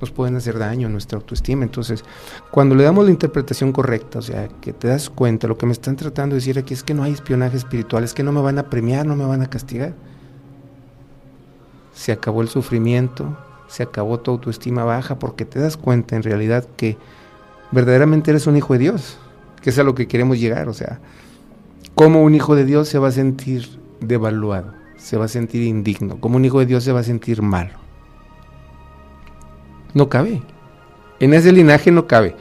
nos 0.00 0.12
pueden 0.12 0.36
hacer 0.36 0.56
daño 0.56 0.86
a 0.86 0.90
nuestra 0.92 1.18
autoestima. 1.18 1.64
Entonces, 1.64 2.04
cuando 2.52 2.76
le 2.76 2.84
damos 2.84 3.04
la 3.04 3.10
interpretación 3.10 3.72
correcta, 3.72 4.20
o 4.20 4.22
sea, 4.22 4.46
que 4.60 4.72
te 4.72 4.86
das 4.86 5.10
cuenta, 5.10 5.48
lo 5.48 5.58
que 5.58 5.66
me 5.66 5.72
están 5.72 5.96
tratando 5.96 6.34
de 6.34 6.38
decir 6.38 6.60
aquí 6.60 6.74
es 6.74 6.84
que 6.84 6.94
no 6.94 7.02
hay 7.02 7.10
espionaje 7.10 7.56
espiritual, 7.56 8.04
es 8.04 8.14
que 8.14 8.22
no 8.22 8.30
me 8.30 8.40
van 8.40 8.60
a 8.60 8.70
premiar, 8.70 9.04
no 9.04 9.16
me 9.16 9.24
van 9.26 9.42
a 9.42 9.50
castigar. 9.50 9.94
Se 11.92 12.12
acabó 12.12 12.40
el 12.40 12.48
sufrimiento, 12.48 13.36
se 13.66 13.82
acabó 13.82 14.20
tu 14.20 14.30
autoestima 14.30 14.84
baja, 14.84 15.18
porque 15.18 15.44
te 15.44 15.58
das 15.58 15.76
cuenta 15.76 16.14
en 16.14 16.22
realidad 16.22 16.68
que 16.76 16.98
verdaderamente 17.72 18.30
eres 18.30 18.46
un 18.46 18.56
hijo 18.56 18.74
de 18.74 18.78
Dios, 18.78 19.18
que 19.60 19.70
es 19.70 19.78
a 19.80 19.82
lo 19.82 19.96
que 19.96 20.06
queremos 20.06 20.38
llegar, 20.38 20.68
o 20.68 20.72
sea, 20.72 21.00
¿cómo 21.96 22.22
un 22.22 22.36
hijo 22.36 22.54
de 22.54 22.64
Dios 22.64 22.86
se 22.86 23.00
va 23.00 23.08
a 23.08 23.10
sentir 23.10 23.80
devaluado, 23.98 24.77
se 24.98 25.16
va 25.16 25.24
a 25.24 25.28
sentir 25.28 25.62
indigno, 25.62 26.20
¿Cómo 26.20 26.36
un 26.36 26.44
hijo 26.44 26.58
de 26.58 26.66
Dios 26.66 26.84
se 26.84 26.92
va 26.92 27.00
a 27.00 27.04
sentir 27.04 27.40
malo. 27.40 27.72
No 29.94 30.08
cabe, 30.08 30.42
en 31.20 31.32
ese 31.32 31.52
linaje 31.52 31.90
no 31.90 32.06
cabe. 32.06 32.36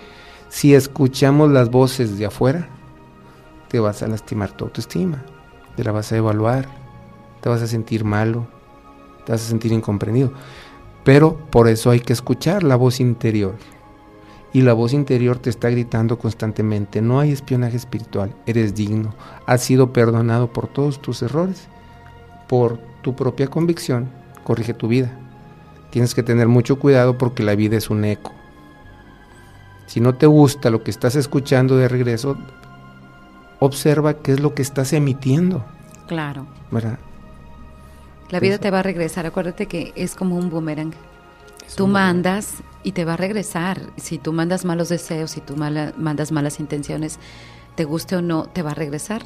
Si 0.49 0.75
escuchamos 0.75 1.51
las 1.51 1.69
voces 1.69 2.17
de 2.17 2.25
afuera, 2.25 2.67
te 3.69 3.79
vas 3.79 4.03
a 4.03 4.07
lastimar 4.07 4.51
tu 4.51 4.65
autoestima, 4.65 5.23
te 5.75 5.83
la 5.83 5.91
vas 5.91 6.11
a 6.11 6.17
evaluar, 6.17 6.67
te 7.41 7.49
vas 7.49 7.61
a 7.61 7.67
sentir 7.67 8.03
malo, 8.03 8.47
te 9.25 9.31
vas 9.31 9.41
a 9.43 9.47
sentir 9.47 9.71
incomprendido. 9.71 10.33
Pero 11.03 11.37
por 11.49 11.67
eso 11.67 11.89
hay 11.89 12.01
que 12.01 12.13
escuchar 12.13 12.63
la 12.63 12.75
voz 12.75 12.99
interior 12.99 13.55
y 14.53 14.61
la 14.61 14.73
voz 14.73 14.93
interior 14.93 15.37
te 15.37 15.49
está 15.49 15.69
gritando 15.69 16.17
constantemente, 16.17 17.01
no 17.01 17.19
hay 17.19 17.31
espionaje 17.31 17.77
espiritual, 17.77 18.35
eres 18.45 18.75
digno, 18.75 19.13
has 19.45 19.61
sido 19.61 19.93
perdonado 19.93 20.51
por 20.51 20.67
todos 20.67 21.01
tus 21.01 21.21
errores, 21.21 21.67
por 22.47 22.79
tu 23.01 23.15
propia 23.15 23.47
convicción, 23.47 24.09
corrige 24.43 24.73
tu 24.73 24.87
vida. 24.87 25.11
Tienes 25.89 26.15
que 26.15 26.23
tener 26.23 26.47
mucho 26.47 26.79
cuidado 26.79 27.17
porque 27.17 27.43
la 27.43 27.55
vida 27.55 27.77
es 27.77 27.89
un 27.89 28.03
eco. 28.05 28.33
Si 29.85 30.01
no 30.01 30.15
te 30.15 30.25
gusta 30.25 30.69
lo 30.69 30.83
que 30.83 30.91
estás 30.91 31.15
escuchando 31.15 31.77
de 31.77 31.87
regreso, 31.87 32.37
observa 33.59 34.15
qué 34.15 34.33
es 34.33 34.39
lo 34.39 34.53
que 34.53 34.61
estás 34.61 34.93
emitiendo. 34.93 35.65
Claro. 36.07 36.45
¿Verdad? 36.71 36.99
La 38.29 38.41
vida 38.41 38.57
te 38.57 38.71
va 38.71 38.79
a 38.79 38.83
regresar, 38.83 39.25
acuérdate 39.25 39.67
que 39.67 39.93
es 39.95 40.13
como 40.15 40.35
un 40.35 40.49
boomerang. 40.49 40.93
Tú 41.75 41.87
mandas 41.87 42.55
y 42.83 42.91
te 42.91 43.05
va 43.05 43.13
a 43.13 43.17
regresar. 43.17 43.81
Si 43.97 44.17
tú 44.17 44.33
mandas 44.33 44.65
malos 44.65 44.89
deseos, 44.89 45.31
si 45.31 45.41
tú 45.41 45.55
mandas 45.55 46.31
malas 46.31 46.59
intenciones, 46.59 47.19
te 47.75 47.85
guste 47.85 48.17
o 48.17 48.21
no, 48.21 48.43
te 48.43 48.61
va 48.61 48.71
a 48.71 48.73
regresar. 48.73 49.23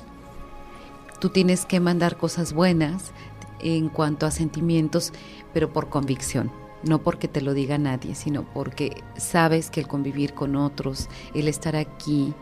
Tú 1.22 1.30
tienes 1.30 1.68
que 1.68 1.80
mandar 1.80 2.18
cosas 2.18 2.52
buenas 2.52 3.12
en 3.60 3.89
cuanto 3.89 4.26
a 4.26 4.32
sentimientos, 4.32 5.14
pero 5.54 5.72
por 5.72 5.88
convicción. 5.88 6.52
No 6.82 7.04
porque 7.04 7.28
te 7.28 7.41
lo 7.41 7.54
diga 7.54 7.78
nadie, 7.78 8.16
sino 8.16 8.43
porque 8.43 9.04
sabes 9.18 9.70
que 9.70 9.82
el 9.82 9.88
convivir 9.88 10.34
con 10.34 10.56
otros, 10.56 11.10
el 11.36 11.48
estar 11.48 11.76
aquí, 11.76 12.34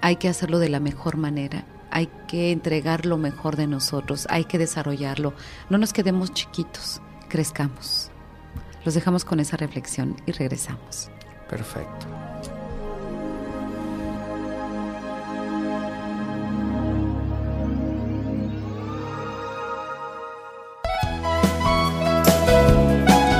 hay 0.00 0.14
que 0.14 0.28
hacerlo 0.28 0.60
de 0.60 0.68
la 0.68 0.78
mejor 0.78 1.16
manera. 1.16 1.64
Hay 1.90 2.08
que 2.28 2.52
entregar 2.52 3.04
lo 3.04 3.18
mejor 3.18 3.56
de 3.56 3.66
nosotros, 3.66 4.28
hay 4.30 4.44
que 4.44 4.58
desarrollarlo. 4.58 5.32
No 5.70 5.76
nos 5.76 5.92
quedemos 5.92 6.32
chiquitos, 6.32 7.02
crezcamos. 7.28 8.12
Los 8.84 8.94
dejamos 8.94 9.24
con 9.24 9.40
esa 9.40 9.56
reflexión 9.56 10.14
y 10.24 10.30
regresamos. 10.30 11.10
Perfecto. 11.48 12.06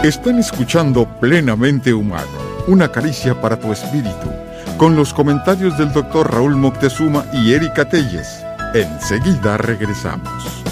Están 0.03 0.39
escuchando 0.39 1.07
Plenamente 1.21 1.93
Humano, 1.93 2.27
una 2.67 2.91
caricia 2.91 3.39
para 3.39 3.61
tu 3.61 3.71
espíritu, 3.71 4.33
con 4.79 4.97
los 4.97 5.13
comentarios 5.13 5.77
del 5.77 5.93
doctor 5.93 6.33
Raúl 6.33 6.57
Moctezuma 6.57 7.27
y 7.35 7.53
Erika 7.53 7.87
Telles. 7.87 8.43
Enseguida 8.73 9.59
regresamos. 9.59 10.70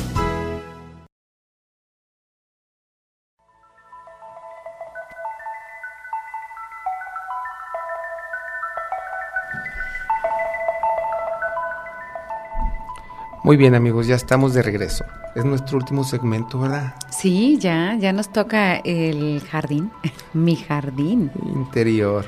Muy 13.49 13.57
bien 13.57 13.75
amigos, 13.75 14.07
ya 14.07 14.15
estamos 14.15 14.53
de 14.53 14.61
regreso. 14.61 15.07
Es 15.35 15.43
nuestro 15.43 15.79
último 15.79 16.05
segmento, 16.05 16.61
¿verdad? 16.61 16.95
Sí, 17.09 17.57
ya, 17.59 17.97
ya 17.99 18.13
nos 18.13 18.31
toca 18.31 18.77
el 18.77 19.41
jardín, 19.41 19.91
mi 20.35 20.55
jardín. 20.55 21.31
Interior. 21.55 22.27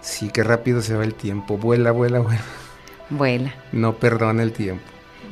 Sí, 0.00 0.28
qué 0.34 0.42
rápido 0.42 0.82
se 0.82 0.96
va 0.96 1.04
el 1.04 1.14
tiempo. 1.14 1.56
Vuela, 1.56 1.92
vuela, 1.92 2.18
vuela. 2.18 2.42
Vuela. 3.10 3.54
No 3.70 3.94
perdona 3.94 4.42
el 4.42 4.52
tiempo. 4.52 4.82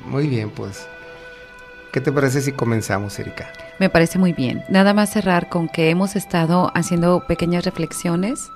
Muy 0.07 0.29
bien, 0.29 0.51
pues. 0.51 0.87
¿Qué 1.93 2.01
te 2.01 2.13
parece 2.13 2.41
si 2.41 2.53
comenzamos, 2.53 3.19
Erika? 3.19 3.51
Me 3.81 3.91
parece 3.91 4.21
muy 4.21 4.35
bien. 4.35 4.63
Nada 4.69 4.95
más 4.95 5.11
cerrar 5.11 5.49
con 5.49 5.69
que 5.69 5.91
hemos 5.91 6.15
estado 6.15 6.71
haciendo 6.77 7.25
pequeñas 7.27 7.65
reflexiones 7.65 8.53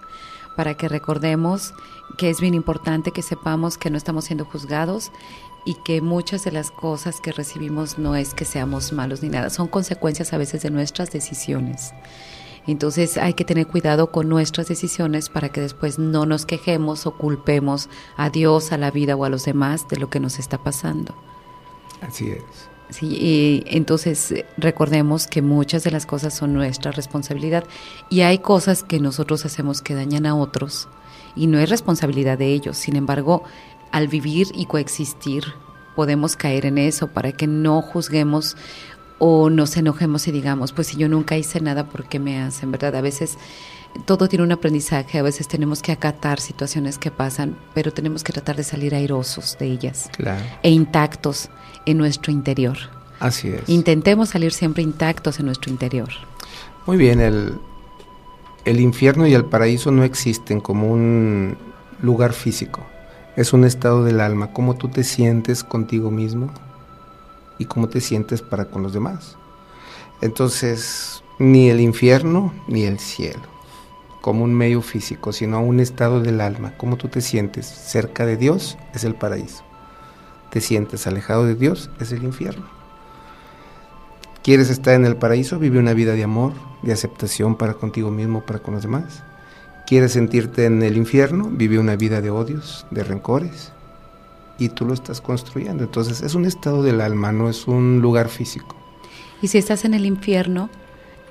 para 0.55 0.75
que 0.75 0.89
recordemos 0.89 1.75
que 2.17 2.31
es 2.31 2.41
bien 2.41 2.55
importante 2.55 3.11
que 3.11 3.23
sepamos 3.23 3.79
que 3.79 3.91
no 3.91 3.97
estamos 3.97 4.25
siendo 4.25 4.45
juzgados 4.45 5.11
y 5.69 5.75
que 5.75 6.01
muchas 6.01 6.45
de 6.45 6.51
las 6.51 6.71
cosas 6.71 7.21
que 7.21 7.31
recibimos 7.31 7.99
no 7.99 8.17
es 8.17 8.33
que 8.33 8.47
seamos 8.47 8.91
malos 8.95 9.23
ni 9.23 9.29
nada, 9.29 9.51
son 9.51 9.69
consecuencias 9.69 10.33
a 10.33 10.39
veces 10.39 10.63
de 10.63 10.71
nuestras 10.71 11.11
decisiones. 11.11 11.93
Entonces 12.67 13.19
hay 13.19 13.35
que 13.35 13.45
tener 13.45 13.67
cuidado 13.67 14.11
con 14.11 14.31
nuestras 14.31 14.67
decisiones 14.67 15.29
para 15.29 15.51
que 15.51 15.61
después 15.61 15.99
no 15.99 16.25
nos 16.25 16.47
quejemos 16.47 17.05
o 17.05 17.19
culpemos 17.19 17.91
a 18.17 18.31
Dios, 18.31 18.73
a 18.73 18.79
la 18.79 18.91
vida 18.91 19.15
o 19.15 19.27
a 19.27 19.29
los 19.29 19.45
demás 19.45 19.87
de 19.89 19.99
lo 19.99 20.09
que 20.09 20.21
nos 20.21 20.39
está 20.39 20.57
pasando. 20.57 21.15
Así 22.01 22.31
es. 22.31 22.45
Sí, 22.89 23.07
y 23.07 23.65
entonces 23.67 24.33
eh, 24.33 24.47
recordemos 24.57 25.27
que 25.27 25.43
muchas 25.43 25.85
de 25.85 25.91
las 25.91 26.07
cosas 26.07 26.33
son 26.33 26.55
nuestra 26.55 26.93
responsabilidad 26.93 27.65
y 28.09 28.23
hay 28.23 28.39
cosas 28.39 28.85
que 28.85 29.01
nosotros 29.01 29.45
hacemos 29.45 29.83
que 29.83 29.95
dañan 29.95 30.25
a 30.25 30.35
otros 30.35 30.89
y 31.39 31.47
no 31.47 31.59
es 31.59 31.71
responsabilidad 31.71 32.37
de 32.37 32.53
ellos. 32.53 32.77
Sin 32.77 32.97
embargo, 32.97 33.45
al 33.93 34.09
vivir 34.09 34.49
y 34.55 34.67
coexistir 34.67 35.45
podemos 35.97 36.37
caer 36.37 36.67
en 36.67 36.79
eso 36.79 37.09
para 37.09 37.33
que 37.33 37.47
no 37.47 37.83
juzguemos 37.83 38.57
o 39.19 39.51
nos 39.51 39.77
enojemos 39.77 40.29
y 40.29 40.33
digamos, 40.33 40.73
pues 40.73 40.87
si 40.89 40.97
yo 40.97 41.09
nunca 41.09 41.37
hice 41.37 41.61
nada, 41.61 41.89
¿por 41.89 42.05
qué 42.09 42.19
me 42.21 42.41
hacen? 42.41 42.71
¿Verdad? 42.71 42.95
A 42.95 43.01
veces 43.01 43.37
todo 44.05 44.29
tiene 44.29 44.45
un 44.45 44.53
aprendizaje, 44.53 45.19
a 45.19 45.23
veces 45.23 45.49
tenemos 45.49 45.83
que 45.83 45.91
acatar 45.91 46.39
situaciones 46.39 46.99
que 46.99 47.11
pasan, 47.11 47.57
pero 47.75 47.93
tenemos 47.93 48.23
que 48.23 48.33
tratar 48.33 48.55
de 48.55 48.63
salir 48.63 48.95
airosos 48.95 49.57
de 49.59 49.67
ellas 49.67 50.09
Claro. 50.17 50.45
e 50.63 50.71
intactos 50.71 51.51
en 51.85 51.99
nuestro 51.99 52.31
interior. 52.31 52.77
Así 53.19 53.49
es. 53.49 53.69
Intentemos 53.69 54.29
salir 54.29 54.53
siempre 54.53 54.85
intactos 54.85 55.41
en 55.41 55.47
nuestro 55.47 55.73
interior. 55.73 56.11
Muy 56.87 56.97
bien, 56.97 57.21
el, 57.21 57.59
el 58.65 58.79
infierno 58.81 59.27
y 59.27 59.35
el 59.35 59.45
paraíso 59.47 59.91
no 59.91 60.05
existen 60.05 60.61
como 60.61 60.87
un 60.93 61.57
lugar 62.01 62.33
físico. 62.35 62.87
Es 63.39 63.53
un 63.53 63.63
estado 63.63 64.03
del 64.03 64.19
alma, 64.19 64.53
cómo 64.53 64.75
tú 64.75 64.89
te 64.89 65.05
sientes 65.05 65.63
contigo 65.63 66.11
mismo 66.11 66.51
y 67.57 67.67
cómo 67.67 67.89
te 67.89 68.01
sientes 68.01 68.43
para 68.43 68.65
con 68.65 68.83
los 68.83 68.93
demás. 68.93 69.37
Entonces, 70.21 71.23
ni 71.39 71.71
el 71.71 71.79
infierno 71.79 72.53
ni 72.67 72.83
el 72.83 72.99
cielo, 72.99 73.43
como 74.23 74.43
un 74.43 74.55
medio 74.55 74.83
físico, 74.83 75.33
sino 75.33 75.61
un 75.61 75.79
estado 75.79 76.21
del 76.21 76.41
alma, 76.41 76.77
cómo 76.77 76.97
tú 76.97 77.07
te 77.07 77.21
sientes 77.21 77.65
cerca 77.65 78.27
de 78.27 78.37
Dios 78.37 78.77
es 78.93 79.05
el 79.05 79.15
paraíso. 79.15 79.63
Te 80.51 80.61
sientes 80.61 81.07
alejado 81.07 81.47
de 81.47 81.55
Dios 81.55 81.91
es 82.01 82.11
el 82.11 82.25
infierno. 82.25 82.67
¿Quieres 84.43 84.69
estar 84.69 84.95
en 84.95 85.05
el 85.05 85.15
paraíso? 85.15 85.61
Vive 85.61 85.79
una 85.79 85.95
vida 85.95 86.15
de 86.15 86.25
amor, 86.25 86.55
de 86.83 86.93
aceptación 86.93 87.55
para 87.55 87.75
contigo 87.75 88.11
mismo, 88.11 88.45
para 88.45 88.59
con 88.59 88.75
los 88.75 88.83
demás. 88.83 89.23
¿Quieres 89.89 90.13
sentirte 90.13 90.67
en 90.67 90.83
el 90.83 90.99
infierno? 90.99 91.49
Vive 91.51 91.79
una 91.79 91.97
vida 91.97 92.21
de 92.21 92.29
odios, 92.29 92.85
de 92.91 93.03
rencores. 93.05 93.73
Y 94.59 94.69
tú 94.69 94.85
lo 94.85 94.93
estás 94.93 95.23
construyendo. 95.23 95.83
Entonces 95.83 96.21
es 96.21 96.35
un 96.35 96.45
estado 96.45 96.83
del 96.83 97.01
alma, 97.01 97.33
no 97.33 97.49
es 97.49 97.67
un 97.67 98.01
lugar 98.03 98.29
físico. 98.29 98.77
Y 99.41 99.49
si 99.49 99.57
estás 99.57 99.87
en 99.87 99.95
el 99.95 100.05
infierno, 100.05 100.69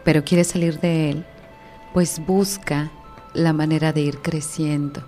pero 0.03 0.23
quieres 0.23 0.47
salir 0.47 0.79
de 0.79 1.11
él, 1.11 1.25
pues 1.93 2.19
busca 2.25 2.89
la 3.35 3.53
manera 3.53 3.93
de 3.93 4.01
ir 4.01 4.17
creciendo. 4.23 5.03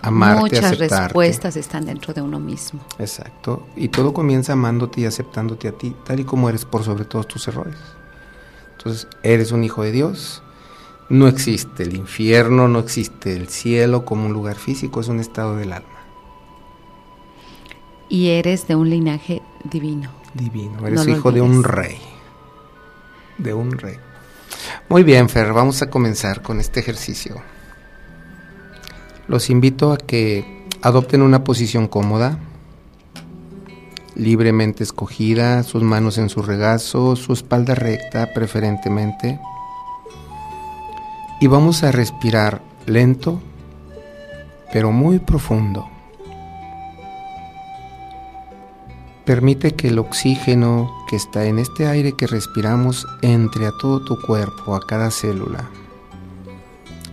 Amarte, 0.00 0.40
Muchas 0.42 0.66
aceptarte. 0.66 1.04
respuestas 1.06 1.56
están 1.56 1.86
dentro 1.86 2.14
de 2.14 2.22
uno 2.22 2.38
mismo. 2.38 2.78
Exacto. 3.00 3.66
Y 3.74 3.88
todo 3.88 4.14
comienza 4.14 4.52
amándote 4.52 5.00
y 5.00 5.06
aceptándote 5.06 5.66
a 5.66 5.72
ti, 5.72 5.96
tal 6.04 6.20
y 6.20 6.24
como 6.24 6.48
eres 6.48 6.64
por 6.64 6.84
sobre 6.84 7.04
todos 7.04 7.26
tus 7.26 7.48
errores. 7.48 7.78
Entonces, 8.78 9.08
eres 9.24 9.50
un 9.50 9.64
hijo 9.64 9.82
de 9.82 9.90
Dios. 9.90 10.44
No 11.08 11.28
existe 11.28 11.84
el 11.84 11.96
infierno, 11.96 12.66
no 12.66 12.80
existe 12.80 13.36
el 13.36 13.48
cielo 13.48 14.04
como 14.04 14.26
un 14.26 14.32
lugar 14.32 14.56
físico, 14.56 15.00
es 15.00 15.08
un 15.08 15.20
estado 15.20 15.56
del 15.56 15.72
alma. 15.72 15.88
Y 18.08 18.30
eres 18.30 18.66
de 18.66 18.76
un 18.76 18.90
linaje 18.90 19.42
divino. 19.64 20.10
Divino. 20.34 20.86
Eres 20.86 21.06
No 21.06 21.12
hijo 21.12 21.32
de 21.32 21.40
un 21.40 21.62
rey. 21.62 21.98
De 23.38 23.54
un 23.54 23.72
rey. 23.72 23.96
Muy 24.88 25.02
bien, 25.02 25.28
Fer, 25.28 25.52
vamos 25.52 25.82
a 25.82 25.90
comenzar 25.90 26.42
con 26.42 26.60
este 26.60 26.80
ejercicio. 26.80 27.36
Los 29.28 29.50
invito 29.50 29.92
a 29.92 29.98
que 29.98 30.64
adopten 30.82 31.22
una 31.22 31.42
posición 31.42 31.88
cómoda, 31.88 32.38
libremente 34.14 34.84
escogida, 34.84 35.62
sus 35.62 35.82
manos 35.82 36.18
en 36.18 36.28
su 36.28 36.42
regazo, 36.42 37.16
su 37.16 37.32
espalda 37.32 37.74
recta 37.74 38.32
preferentemente. 38.32 39.40
Y 41.40 41.48
vamos 41.48 41.82
a 41.82 41.92
respirar 41.92 42.62
lento, 42.86 43.40
pero 44.72 44.90
muy 44.90 45.18
profundo. 45.18 45.88
Permite 49.26 49.74
que 49.74 49.88
el 49.88 49.98
oxígeno 49.98 50.90
que 51.10 51.16
está 51.16 51.44
en 51.44 51.58
este 51.58 51.88
aire 51.88 52.12
que 52.16 52.26
respiramos 52.26 53.06
entre 53.22 53.66
a 53.66 53.72
todo 53.80 54.04
tu 54.04 54.20
cuerpo, 54.22 54.76
a 54.76 54.80
cada 54.86 55.10
célula. 55.10 55.68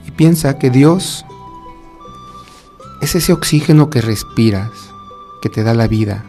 Y 0.08 0.12
piensa 0.12 0.60
que 0.60 0.70
Dios 0.70 1.26
es 3.02 3.16
ese 3.16 3.34
oxígeno 3.34 3.90
que 3.90 4.00
respiras, 4.00 4.72
que 5.42 5.50
te 5.50 5.64
da 5.64 5.74
la 5.74 5.88
vida. 5.88 6.24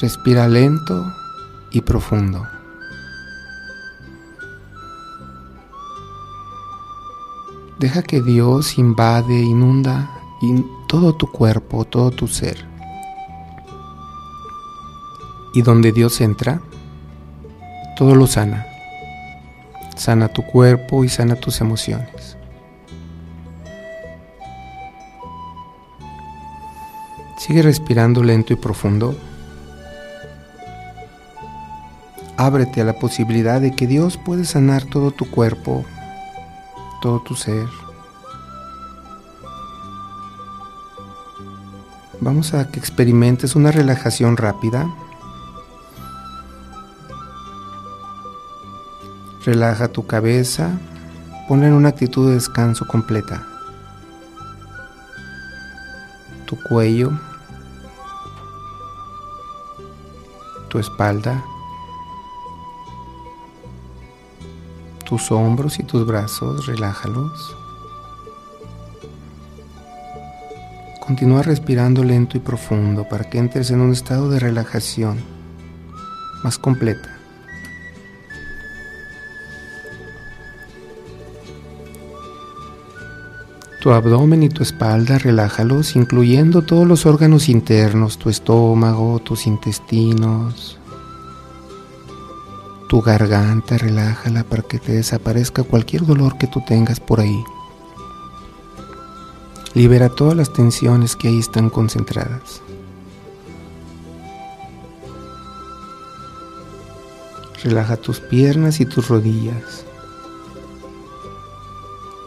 Respira 0.00 0.48
lento 0.48 1.12
y 1.70 1.82
profundo. 1.82 2.46
Deja 7.82 8.00
que 8.02 8.22
Dios 8.22 8.78
invade, 8.78 9.34
inunda 9.42 10.08
in- 10.40 10.64
todo 10.86 11.14
tu 11.16 11.26
cuerpo, 11.32 11.84
todo 11.84 12.12
tu 12.12 12.28
ser. 12.28 12.64
Y 15.52 15.62
donde 15.62 15.90
Dios 15.90 16.20
entra, 16.20 16.62
todo 17.96 18.14
lo 18.14 18.28
sana. 18.28 18.64
Sana 19.96 20.28
tu 20.28 20.42
cuerpo 20.46 21.02
y 21.02 21.08
sana 21.08 21.34
tus 21.34 21.60
emociones. 21.60 22.36
Sigue 27.36 27.62
respirando 27.62 28.22
lento 28.22 28.52
y 28.52 28.56
profundo. 28.56 29.16
Ábrete 32.36 32.80
a 32.80 32.84
la 32.84 32.92
posibilidad 33.00 33.60
de 33.60 33.72
que 33.72 33.88
Dios 33.88 34.18
puede 34.18 34.44
sanar 34.44 34.84
todo 34.84 35.10
tu 35.10 35.28
cuerpo, 35.28 35.84
todo 37.02 37.20
tu 37.20 37.34
ser. 37.34 37.68
Vamos 42.20 42.54
a 42.54 42.70
que 42.70 42.78
experimentes 42.78 43.56
una 43.56 43.72
relajación 43.72 44.36
rápida. 44.36 44.88
Relaja 49.44 49.88
tu 49.88 50.06
cabeza, 50.06 50.70
ponla 51.48 51.66
en 51.66 51.72
una 51.72 51.88
actitud 51.88 52.28
de 52.28 52.34
descanso 52.34 52.86
completa. 52.86 53.44
Tu 56.46 56.56
cuello, 56.62 57.10
tu 60.68 60.78
espalda, 60.78 61.42
tus 65.12 65.30
hombros 65.30 65.78
y 65.78 65.82
tus 65.82 66.06
brazos, 66.06 66.64
relájalos. 66.64 67.54
Continúa 71.06 71.42
respirando 71.42 72.02
lento 72.02 72.38
y 72.38 72.40
profundo 72.40 73.06
para 73.06 73.28
que 73.28 73.36
entres 73.36 73.70
en 73.70 73.82
un 73.82 73.92
estado 73.92 74.30
de 74.30 74.40
relajación 74.40 75.18
más 76.42 76.56
completa. 76.56 77.14
Tu 83.82 83.90
abdomen 83.90 84.42
y 84.44 84.48
tu 84.48 84.62
espalda 84.62 85.18
relájalos, 85.18 85.94
incluyendo 85.94 86.62
todos 86.62 86.88
los 86.88 87.04
órganos 87.04 87.50
internos, 87.50 88.16
tu 88.16 88.30
estómago, 88.30 89.18
tus 89.18 89.46
intestinos, 89.46 90.78
tu 92.92 93.00
garganta, 93.00 93.78
relájala 93.78 94.44
para 94.44 94.62
que 94.62 94.78
te 94.78 94.92
desaparezca 94.92 95.62
cualquier 95.62 96.04
dolor 96.04 96.36
que 96.36 96.46
tú 96.46 96.60
tengas 96.60 97.00
por 97.00 97.20
ahí. 97.20 97.42
Libera 99.72 100.10
todas 100.10 100.36
las 100.36 100.52
tensiones 100.52 101.16
que 101.16 101.28
ahí 101.28 101.38
están 101.38 101.70
concentradas. 101.70 102.60
Relaja 107.64 107.96
tus 107.96 108.20
piernas 108.20 108.78
y 108.78 108.84
tus 108.84 109.08
rodillas, 109.08 109.86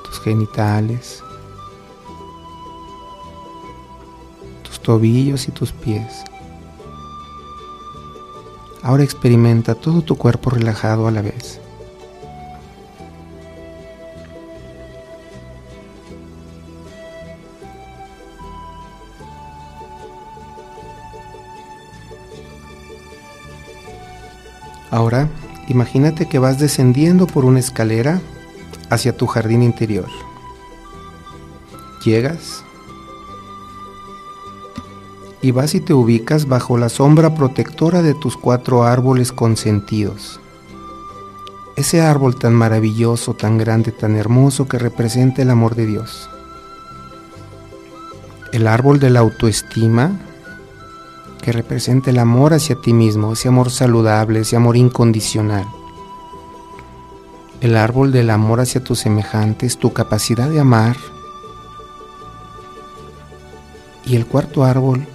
tus 0.04 0.20
genitales, 0.22 1.24
tus 4.64 4.82
tobillos 4.82 5.48
y 5.48 5.52
tus 5.52 5.72
pies. 5.72 6.24
Ahora 8.86 9.04
experimenta 9.04 9.74
todo 9.74 10.04
tu 10.04 10.16
cuerpo 10.16 10.52
relajado 10.52 11.08
a 11.08 11.12
la 11.12 11.24
vez. 11.24 11.60
Ahora, 24.92 25.30
imagínate 25.68 26.28
que 26.28 26.38
vas 26.38 26.60
descendiendo 26.60 27.26
por 27.26 27.44
una 27.44 27.58
escalera 27.58 28.22
hacia 28.92 29.18
tu 29.18 29.26
jardín 29.26 29.64
interior. 29.64 30.10
Llegas 32.04 32.65
y 35.46 35.52
vas 35.52 35.76
y 35.76 35.80
te 35.80 35.94
ubicas 35.94 36.48
bajo 36.48 36.76
la 36.76 36.90
sombra 36.90 37.36
protectora 37.36 38.02
de 38.02 38.16
tus 38.16 38.36
cuatro 38.36 38.84
árboles 38.84 39.32
consentidos. 39.32 40.40
Ese 41.76 42.02
árbol 42.02 42.36
tan 42.36 42.56
maravilloso, 42.56 43.36
tan 43.36 43.60
grande, 43.60 43.92
tan 43.92 44.16
hermoso 44.16 44.68
que 44.68 44.80
representa 44.80 45.44
el 45.44 45.52
amor 45.52 45.76
de 45.76 45.86
Dios. 45.86 46.32
El 48.54 48.66
árbol 48.66 49.00
de 49.00 49.12
la 49.12 49.20
autoestima 49.20 50.20
que 51.44 51.52
representa 51.52 52.10
el 52.10 52.18
amor 52.18 52.56
hacia 52.56 52.82
ti 52.82 52.92
mismo, 52.92 53.34
ese 53.34 53.48
amor 53.48 53.70
saludable, 53.70 54.40
ese 54.40 54.56
amor 54.56 54.76
incondicional. 54.76 55.68
El 57.62 57.78
árbol 57.78 58.12
del 58.12 58.32
amor 58.32 58.62
hacia 58.62 58.84
tus 58.84 58.98
semejantes, 58.98 59.78
tu 59.78 59.94
capacidad 59.94 60.50
de 60.50 60.60
amar. 60.60 60.98
Y 64.08 64.16
el 64.16 64.26
cuarto 64.26 64.64
árbol, 64.64 65.08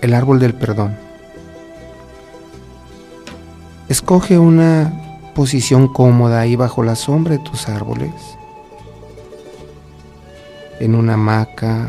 el 0.00 0.14
árbol 0.14 0.38
del 0.38 0.54
perdón. 0.54 0.96
Escoge 3.88 4.38
una 4.38 4.92
posición 5.34 5.88
cómoda 5.88 6.40
ahí 6.40 6.56
bajo 6.56 6.82
la 6.82 6.94
sombra 6.94 7.36
de 7.36 7.44
tus 7.44 7.68
árboles, 7.68 8.12
en 10.80 10.94
una 10.94 11.14
hamaca, 11.14 11.88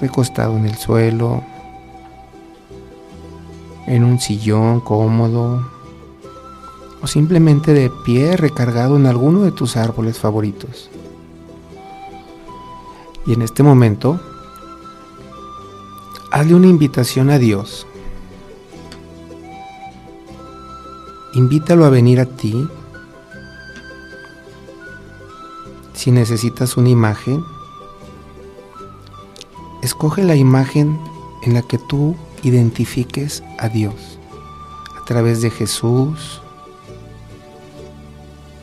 recostado 0.00 0.56
en 0.56 0.66
el 0.66 0.76
suelo, 0.76 1.42
en 3.86 4.04
un 4.04 4.18
sillón 4.20 4.80
cómodo 4.80 5.68
o 7.02 7.06
simplemente 7.06 7.74
de 7.74 7.90
pie 8.04 8.36
recargado 8.36 8.96
en 8.96 9.06
alguno 9.06 9.42
de 9.42 9.52
tus 9.52 9.76
árboles 9.76 10.18
favoritos. 10.18 10.88
Y 13.26 13.34
en 13.34 13.42
este 13.42 13.62
momento, 13.62 14.20
hazle 16.32 16.54
una 16.54 16.66
invitación 16.66 17.28
a 17.28 17.38
Dios. 17.38 17.86
Invítalo 21.34 21.84
a 21.84 21.90
venir 21.90 22.20
a 22.20 22.26
ti. 22.26 22.66
Si 25.92 26.10
necesitas 26.10 26.76
una 26.78 26.88
imagen, 26.88 27.44
escoge 29.82 30.24
la 30.24 30.34
imagen 30.34 30.98
en 31.42 31.54
la 31.54 31.62
que 31.62 31.78
tú 31.78 32.16
identifiques 32.42 33.44
a 33.58 33.68
Dios 33.68 34.18
a 35.00 35.04
través 35.04 35.42
de 35.42 35.50
Jesús, 35.50 36.40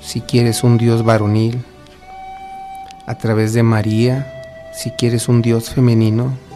si 0.02 0.22
quieres 0.22 0.64
un 0.64 0.78
Dios 0.78 1.04
varonil, 1.04 1.64
a 3.06 3.16
través 3.18 3.54
de 3.54 3.62
María, 3.62 4.72
si 4.74 4.90
quieres 4.92 5.30
un 5.30 5.42
Dios 5.42 5.70
femenino. 5.70 6.49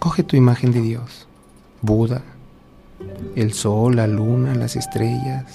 Escoge 0.00 0.22
tu 0.22 0.34
imagen 0.34 0.72
de 0.72 0.80
Dios, 0.80 1.26
Buda, 1.82 2.22
el 3.36 3.52
sol, 3.52 3.96
la 3.96 4.06
luna, 4.06 4.54
las 4.54 4.74
estrellas, 4.74 5.54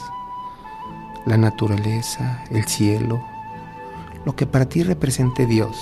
la 1.25 1.35
naturaleza, 1.35 2.43
el 2.51 2.63
cielo, 2.65 3.19
lo 4.23 4.35
que 4.35 4.45
para 4.45 4.65
ti 4.65 4.83
represente 4.83 5.47
Dios. 5.47 5.75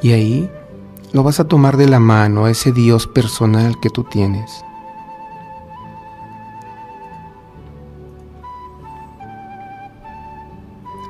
Y 0.00 0.12
ahí 0.12 0.50
lo 1.12 1.22
vas 1.22 1.38
a 1.38 1.46
tomar 1.46 1.76
de 1.76 1.86
la 1.86 2.00
mano 2.00 2.46
a 2.46 2.50
ese 2.50 2.72
Dios 2.72 3.06
personal 3.06 3.78
que 3.78 3.90
tú 3.90 4.04
tienes. 4.04 4.64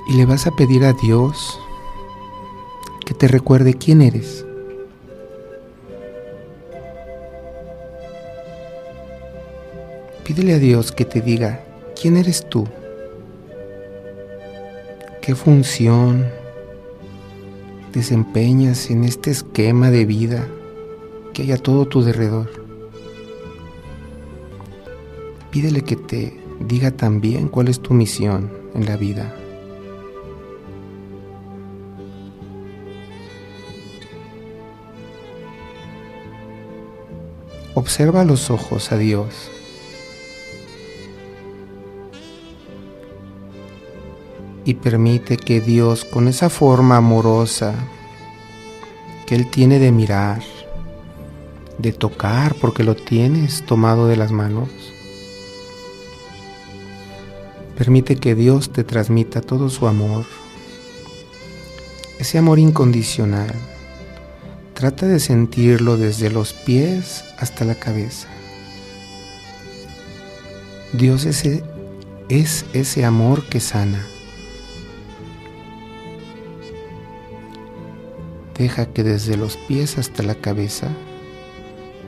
Y 0.08 0.14
le 0.14 0.26
vas 0.26 0.48
a 0.48 0.50
pedir 0.50 0.84
a 0.84 0.92
Dios 0.94 1.60
que 3.04 3.14
te 3.14 3.28
recuerde 3.28 3.74
quién 3.74 4.02
eres. 4.02 4.44
Pídele 10.24 10.54
a 10.54 10.58
Dios 10.58 10.92
que 10.92 11.04
te 11.04 11.20
diga 11.20 11.64
quién 12.00 12.16
eres 12.16 12.48
tú, 12.48 12.66
qué 15.20 15.34
función, 15.34 16.26
desempeñas 17.92 18.90
en 18.90 19.04
este 19.04 19.30
esquema 19.30 19.90
de 19.90 20.04
vida 20.04 20.46
que 21.34 21.42
hay 21.42 21.52
a 21.52 21.58
todo 21.58 21.86
tu 21.86 22.02
derredor. 22.02 22.50
Pídele 25.50 25.82
que 25.82 25.96
te 25.96 26.40
diga 26.60 26.92
también 26.92 27.48
cuál 27.48 27.68
es 27.68 27.80
tu 27.80 27.92
misión 27.92 28.50
en 28.74 28.86
la 28.86 28.96
vida. 28.96 29.34
Observa 37.74 38.24
los 38.24 38.50
ojos 38.50 38.92
a 38.92 38.98
Dios. 38.98 39.50
y 44.64 44.74
permite 44.74 45.36
que 45.36 45.60
Dios, 45.60 46.04
con 46.04 46.28
esa 46.28 46.48
forma 46.48 46.96
amorosa 46.96 47.74
que 49.26 49.34
Él 49.34 49.50
tiene 49.50 49.78
de 49.78 49.92
mirar, 49.92 50.42
de 51.78 51.92
tocar, 51.92 52.54
porque 52.60 52.84
lo 52.84 52.94
tienes 52.94 53.64
tomado 53.64 54.06
de 54.06 54.16
las 54.16 54.30
manos, 54.30 54.68
permite 57.76 58.16
que 58.16 58.34
Dios 58.34 58.70
te 58.70 58.84
transmita 58.84 59.40
todo 59.40 59.68
su 59.68 59.86
amor, 59.88 60.26
ese 62.18 62.38
amor 62.38 62.58
incondicional. 62.58 63.71
Trata 64.82 65.06
de 65.06 65.20
sentirlo 65.20 65.96
desde 65.96 66.28
los 66.28 66.52
pies 66.52 67.24
hasta 67.38 67.64
la 67.64 67.76
cabeza. 67.76 68.26
Dios 70.92 71.24
es 71.24 72.64
ese 72.72 73.04
amor 73.04 73.44
que 73.44 73.60
sana. 73.60 74.04
Deja 78.58 78.86
que 78.86 79.04
desde 79.04 79.36
los 79.36 79.56
pies 79.56 79.98
hasta 79.98 80.24
la 80.24 80.34
cabeza 80.34 80.88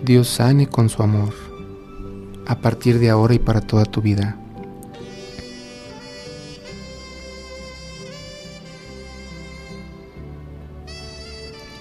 Dios 0.05 0.27
sane 0.27 0.67
con 0.67 0.89
su 0.89 1.05
amor 1.05 1.33
a 2.45 2.59
partir 2.59 2.99
de 2.99 3.09
ahora 3.09 3.35
y 3.35 3.39
para 3.39 3.61
toda 3.61 3.85
tu 3.85 4.03
vida. 4.03 4.44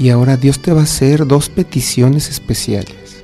Y 0.04 0.10
ahora 0.10 0.36
Dios 0.36 0.60
te 0.60 0.74
va 0.74 0.82
a 0.82 0.84
hacer 0.84 1.26
dos 1.26 1.48
peticiones 1.48 2.30
especiales. 2.30 3.24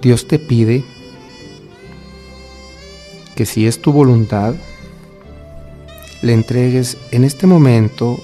Dios 0.00 0.26
te 0.26 0.38
pide 0.38 0.82
que 3.36 3.44
si 3.44 3.66
es 3.66 3.82
tu 3.82 3.92
voluntad, 3.92 4.54
le 6.22 6.32
entregues 6.32 6.96
en 7.10 7.22
este 7.22 7.46
momento 7.46 8.18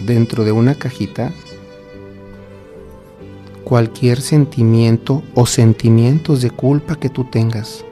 dentro 0.00 0.44
de 0.44 0.52
una 0.52 0.76
cajita 0.76 1.34
cualquier 3.64 4.22
sentimiento 4.22 5.22
o 5.34 5.44
sentimientos 5.44 6.40
de 6.40 6.50
culpa 6.50 6.96
que 6.96 7.10
tú 7.10 7.24
tengas. 7.24 7.84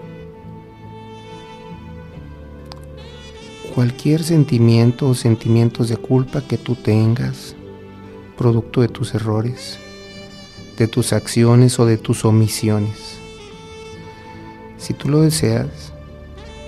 Cualquier 3.74 4.22
sentimiento 4.22 5.08
o 5.08 5.14
sentimientos 5.14 5.88
de 5.88 5.96
culpa 5.96 6.42
que 6.42 6.58
tú 6.58 6.74
tengas, 6.74 7.56
producto 8.36 8.80
de 8.80 8.88
tus 8.88 9.14
errores, 9.14 9.78
de 10.76 10.88
tus 10.88 11.12
acciones 11.12 11.78
o 11.78 11.86
de 11.86 11.96
tus 11.96 12.24
omisiones. 12.24 13.18
Si 14.78 14.92
tú 14.94 15.08
lo 15.08 15.22
deseas, 15.22 15.92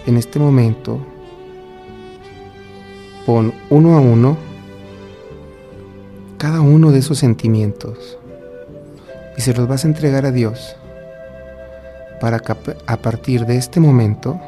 en 0.07 0.16
este 0.16 0.38
momento 0.38 1.00
Pon 3.26 3.55
uno 3.70 3.96
a 3.96 4.00
uno 4.00 4.36
cada 6.36 6.61
uno 6.61 6.92
de 6.92 6.98
esos 6.98 7.16
sentimientos 7.18 8.18
y 9.38 9.40
se 9.40 9.55
los 9.55 9.66
vas 9.66 9.84
a 9.84 9.88
entregar 9.88 10.26
a 10.26 10.30
Dios 10.30 10.76
para 12.20 12.38
que 12.38 12.55
a 12.86 12.96
partir 12.98 13.46
de 13.46 13.57
este 13.57 13.80
momento 13.80 14.38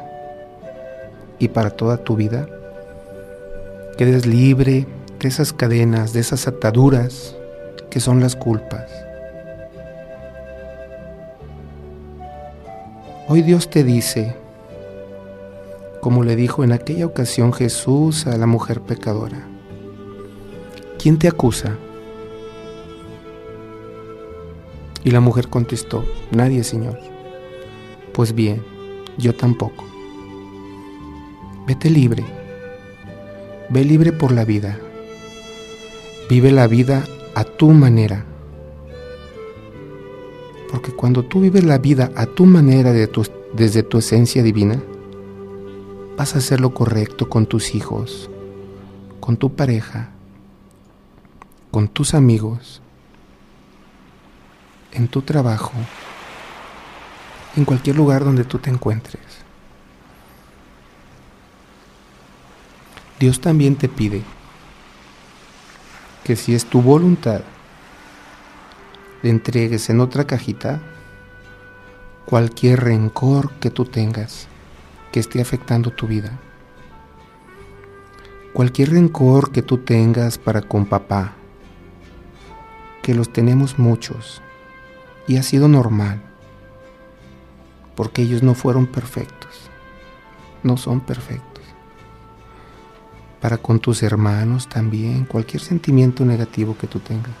y 1.39 1.49
para 1.49 1.71
toda 1.71 1.97
tu 1.97 2.15
vida 2.15 2.47
quedes 3.97 4.25
libre 4.25 4.85
de 5.19 5.27
esas 5.27 5.53
cadenas, 5.53 6.13
de 6.13 6.19
esas 6.19 6.47
ataduras 6.47 7.35
que 7.89 7.99
son 7.99 8.19
las 8.19 8.35
culpas. 8.35 8.91
Hoy 13.27 13.41
Dios 13.41 13.69
te 13.69 13.83
dice, 13.83 14.35
como 16.01 16.23
le 16.23 16.35
dijo 16.35 16.63
en 16.63 16.71
aquella 16.71 17.05
ocasión 17.05 17.51
Jesús 17.51 18.27
a 18.27 18.37
la 18.37 18.45
mujer 18.45 18.81
pecadora. 18.81 19.47
¿Quién 20.97 21.19
te 21.19 21.27
acusa? 21.27 21.75
Y 25.03 25.11
la 25.11 25.19
mujer 25.19 25.47
contestó, 25.47 26.05
nadie, 26.31 26.63
Señor. 26.63 26.99
Pues 28.13 28.33
bien, 28.33 28.63
yo 29.17 29.35
tampoco. 29.35 29.86
Vete 31.67 31.89
libre, 31.89 32.23
Ve 33.67 33.83
libre 33.83 34.13
por 34.13 34.31
la 34.31 34.45
vida. 34.45 34.79
Vive 36.29 36.53
la 36.53 36.65
vida 36.65 37.03
a 37.35 37.43
tu 37.43 37.71
manera. 37.71 38.23
Porque 40.71 40.93
cuando 40.93 41.25
tú 41.25 41.41
vives 41.41 41.65
la 41.65 41.77
vida 41.77 42.09
a 42.15 42.25
tu 42.25 42.45
manera 42.45 42.93
de 42.93 43.11
desde 43.53 43.83
tu 43.83 43.97
esencia 43.97 44.43
divina, 44.43 44.81
vas 46.15 46.35
a 46.35 46.37
hacer 46.37 46.61
lo 46.61 46.73
correcto 46.73 47.27
con 47.27 47.45
tus 47.45 47.75
hijos, 47.75 48.29
con 49.19 49.35
tu 49.35 49.53
pareja, 49.53 50.11
con 51.69 51.89
tus 51.89 52.13
amigos, 52.13 52.81
en 54.93 55.09
tu 55.09 55.21
trabajo, 55.21 55.73
en 57.57 57.65
cualquier 57.65 57.97
lugar 57.97 58.23
donde 58.23 58.45
tú 58.45 58.57
te 58.57 58.69
encuentres. 58.69 59.46
Dios 63.19 63.41
también 63.41 63.75
te 63.75 63.89
pide 63.89 64.21
que 66.23 66.35
si 66.35 66.53
es 66.53 66.65
tu 66.65 66.81
voluntad, 66.83 67.41
le 69.23 69.31
entregues 69.31 69.89
en 69.89 70.01
otra 70.01 70.27
cajita 70.27 70.81
cualquier 72.27 72.83
rencor 72.83 73.51
que 73.53 73.71
tú 73.71 73.85
tengas 73.85 74.47
que 75.11 75.19
esté 75.19 75.41
afectando 75.41 75.89
tu 75.89 76.05
vida. 76.05 76.37
Cualquier 78.53 78.91
rencor 78.91 79.51
que 79.51 79.63
tú 79.63 79.79
tengas 79.79 80.37
para 80.37 80.61
con 80.61 80.85
papá, 80.85 81.33
que 83.01 83.15
los 83.15 83.33
tenemos 83.33 83.79
muchos 83.79 84.43
y 85.27 85.37
ha 85.37 85.43
sido 85.43 85.67
normal, 85.67 86.21
porque 87.95 88.21
ellos 88.21 88.43
no 88.43 88.53
fueron 88.53 88.85
perfectos, 88.85 89.71
no 90.61 90.77
son 90.77 90.99
perfectos. 90.99 91.46
Para 93.41 93.57
con 93.57 93.79
tus 93.79 94.01
hermanos 94.01 94.67
también, 94.67 95.25
cualquier 95.25 95.61
sentimiento 95.61 96.25
negativo 96.25 96.75
que 96.77 96.87
tú 96.87 96.99
tengas. 96.99 97.35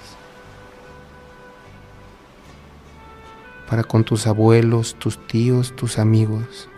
Para 3.67 3.83
con 3.83 4.03
tus 4.03 4.27
abuelos, 4.27 4.95
tus 4.99 5.25
tíos, 5.27 5.75
tus 5.75 5.97
amigos, 5.99 6.69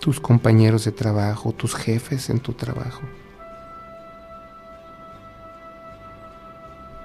tus 0.00 0.18
compañeros 0.18 0.84
de 0.84 0.92
trabajo, 0.92 1.52
tus 1.52 1.74
jefes 1.74 2.30
en 2.30 2.40
tu 2.40 2.54
trabajo. 2.54 3.02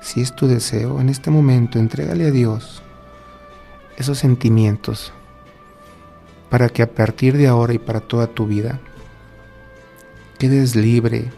Si 0.01 0.21
es 0.21 0.33
tu 0.35 0.47
deseo, 0.47 1.01
en 1.01 1.09
este 1.09 1.29
momento 1.29 1.77
entrégale 1.77 2.27
a 2.27 2.31
Dios 2.31 2.81
esos 3.97 4.19
sentimientos 4.19 5.11
para 6.49 6.69
que 6.69 6.83
a 6.83 6.91
partir 6.91 7.35
de 7.37 7.47
ahora 7.47 7.73
y 7.73 7.79
para 7.79 7.99
toda 7.99 8.27
tu 8.27 8.45
vida 8.45 8.79
quedes 10.45 10.75
libre 10.75 11.31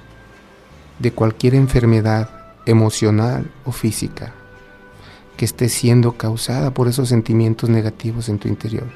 de 1.00 1.12
cualquier 1.12 1.56
enfermedad 1.56 2.30
emocional 2.66 3.50
o 3.64 3.72
física 3.72 4.34
que 5.38 5.46
esté 5.46 5.70
siendo 5.70 6.18
causada 6.18 6.72
por 6.72 6.90
esos 6.90 7.08
sentimientos 7.08 7.70
negativos 7.70 8.28
en 8.28 8.38
tu 8.38 8.50
interior. 8.50 8.88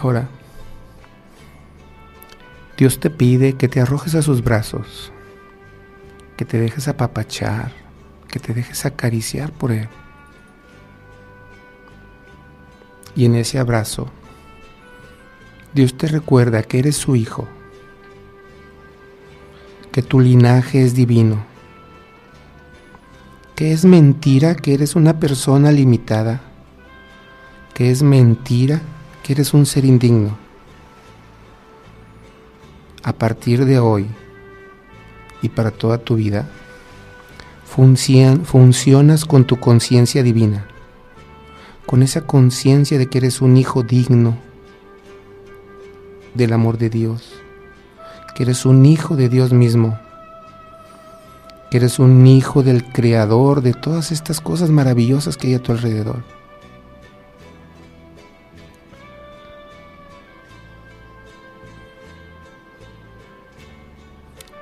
ahora, 0.00 0.28
Dios 2.76 2.98
te 2.98 3.08
pide 3.08 3.54
que 3.54 3.68
te 3.68 3.80
arrojes 3.80 4.14
a 4.16 4.22
sus 4.22 4.42
brazos, 4.42 5.12
que 6.36 6.44
te 6.44 6.58
dejes 6.58 6.88
apapachar, 6.88 7.72
que 8.28 8.40
te 8.40 8.52
dejes 8.52 8.84
acariciar 8.84 9.52
por 9.52 9.70
Él. 9.70 9.88
Y 13.14 13.26
en 13.26 13.36
ese 13.36 13.60
abrazo, 13.60 14.10
Dios 15.72 15.96
te 15.96 16.08
recuerda 16.08 16.64
que 16.64 16.80
eres 16.80 16.96
su 16.96 17.14
hijo, 17.14 17.46
que 19.92 20.02
tu 20.02 20.18
linaje 20.18 20.82
es 20.82 20.94
divino, 20.94 21.44
que 23.54 23.72
es 23.72 23.84
mentira 23.84 24.56
que 24.56 24.74
eres 24.74 24.96
una 24.96 25.20
persona 25.20 25.70
limitada, 25.70 26.40
que 27.72 27.92
es 27.92 28.02
mentira 28.02 28.82
que 29.22 29.34
eres 29.34 29.54
un 29.54 29.64
ser 29.64 29.84
indigno. 29.84 30.43
A 33.04 33.12
partir 33.12 33.66
de 33.66 33.78
hoy 33.78 34.06
y 35.42 35.50
para 35.50 35.70
toda 35.70 35.98
tu 35.98 36.16
vida, 36.16 36.48
funcionas 37.66 39.26
con 39.26 39.44
tu 39.44 39.60
conciencia 39.60 40.22
divina, 40.22 40.66
con 41.84 42.02
esa 42.02 42.22
conciencia 42.22 42.96
de 42.96 43.08
que 43.08 43.18
eres 43.18 43.42
un 43.42 43.58
hijo 43.58 43.82
digno 43.82 44.38
del 46.32 46.54
amor 46.54 46.78
de 46.78 46.88
Dios, 46.88 47.34
que 48.34 48.44
eres 48.44 48.64
un 48.64 48.86
hijo 48.86 49.16
de 49.16 49.28
Dios 49.28 49.52
mismo, 49.52 49.98
que 51.70 51.76
eres 51.76 51.98
un 51.98 52.26
hijo 52.26 52.62
del 52.62 52.84
Creador 52.84 53.60
de 53.60 53.74
todas 53.74 54.12
estas 54.12 54.40
cosas 54.40 54.70
maravillosas 54.70 55.36
que 55.36 55.48
hay 55.48 55.54
a 55.54 55.62
tu 55.62 55.72
alrededor. 55.72 56.24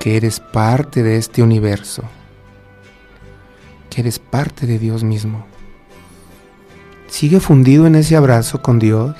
Que 0.03 0.17
eres 0.17 0.41
parte 0.41 1.05
de 1.05 1.17
este 1.17 1.45
universo, 1.45 2.03
que 3.89 4.01
eres 4.01 4.19
parte 4.19 4.67
de 4.67 4.81
Dios 4.81 5.05
mismo. 5.05 5.47
Sigue 7.07 7.39
fundido 7.39 7.87
en 7.87 7.95
ese 7.95 8.17
abrazo 8.17 8.63
con 8.63 8.81
Dios 8.81 9.15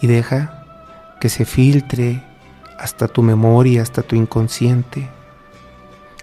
y 0.00 0.08
deja 0.08 0.64
que 1.20 1.28
se 1.28 1.44
filtre 1.44 2.20
hasta 2.76 3.06
tu 3.06 3.22
memoria, 3.22 3.80
hasta 3.80 4.02
tu 4.02 4.16
inconsciente, 4.16 5.08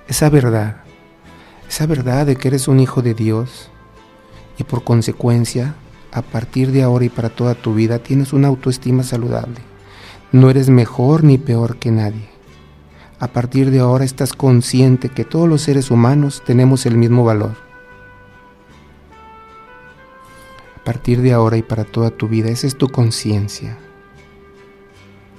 esa 0.10 0.30
verdad, 0.30 0.82
esa 1.70 1.86
verdad 1.86 2.26
de 2.26 2.36
que 2.36 2.50
eres 2.50 2.68
un 2.68 2.82
hijo 2.82 3.02
de 3.02 3.14
Dios 3.14 3.70
y 4.58 4.66
por 4.66 4.84
consecuencia, 4.84 5.76
a 6.12 6.22
partir 6.22 6.74
de 6.74 6.84
ahora 6.84 7.06
y 7.06 7.10
para 7.10 7.30
toda 7.30 7.56
tu 7.56 7.74
vida, 7.76 8.00
tienes 8.00 8.34
una 8.34 8.50
autoestima 8.50 9.04
saludable. 9.04 9.62
No 10.34 10.50
eres 10.50 10.68
mejor 10.68 11.24
ni 11.24 11.38
peor 11.38 11.78
que 11.78 11.92
nadie. 11.92 12.31
A 13.22 13.28
partir 13.28 13.70
de 13.70 13.78
ahora 13.78 14.04
estás 14.04 14.34
consciente 14.34 15.08
que 15.08 15.26
todos 15.26 15.48
los 15.48 15.62
seres 15.62 15.92
humanos 15.92 16.42
tenemos 16.44 16.88
el 16.88 16.98
mismo 16.98 17.24
valor. 17.24 17.56
A 20.76 20.84
partir 20.84 21.22
de 21.22 21.32
ahora 21.32 21.56
y 21.58 21.62
para 21.62 21.84
toda 21.84 22.10
tu 22.10 22.28
vida, 22.28 22.50
esa 22.50 22.66
es 22.66 22.76
tu 22.76 22.90
conciencia. 22.90 23.78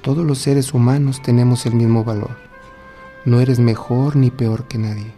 Todos 0.01 0.24
los 0.24 0.39
seres 0.39 0.72
humanos 0.74 1.22
tenemos 1.22 1.66
el 1.66 1.74
mismo 1.74 2.05
valor. 2.05 2.37
No 3.24 3.41
eres 3.41 3.59
mejor 3.59 4.14
ni 4.14 4.30
peor 4.30 4.68
que 4.68 4.78
nadie. 4.78 5.12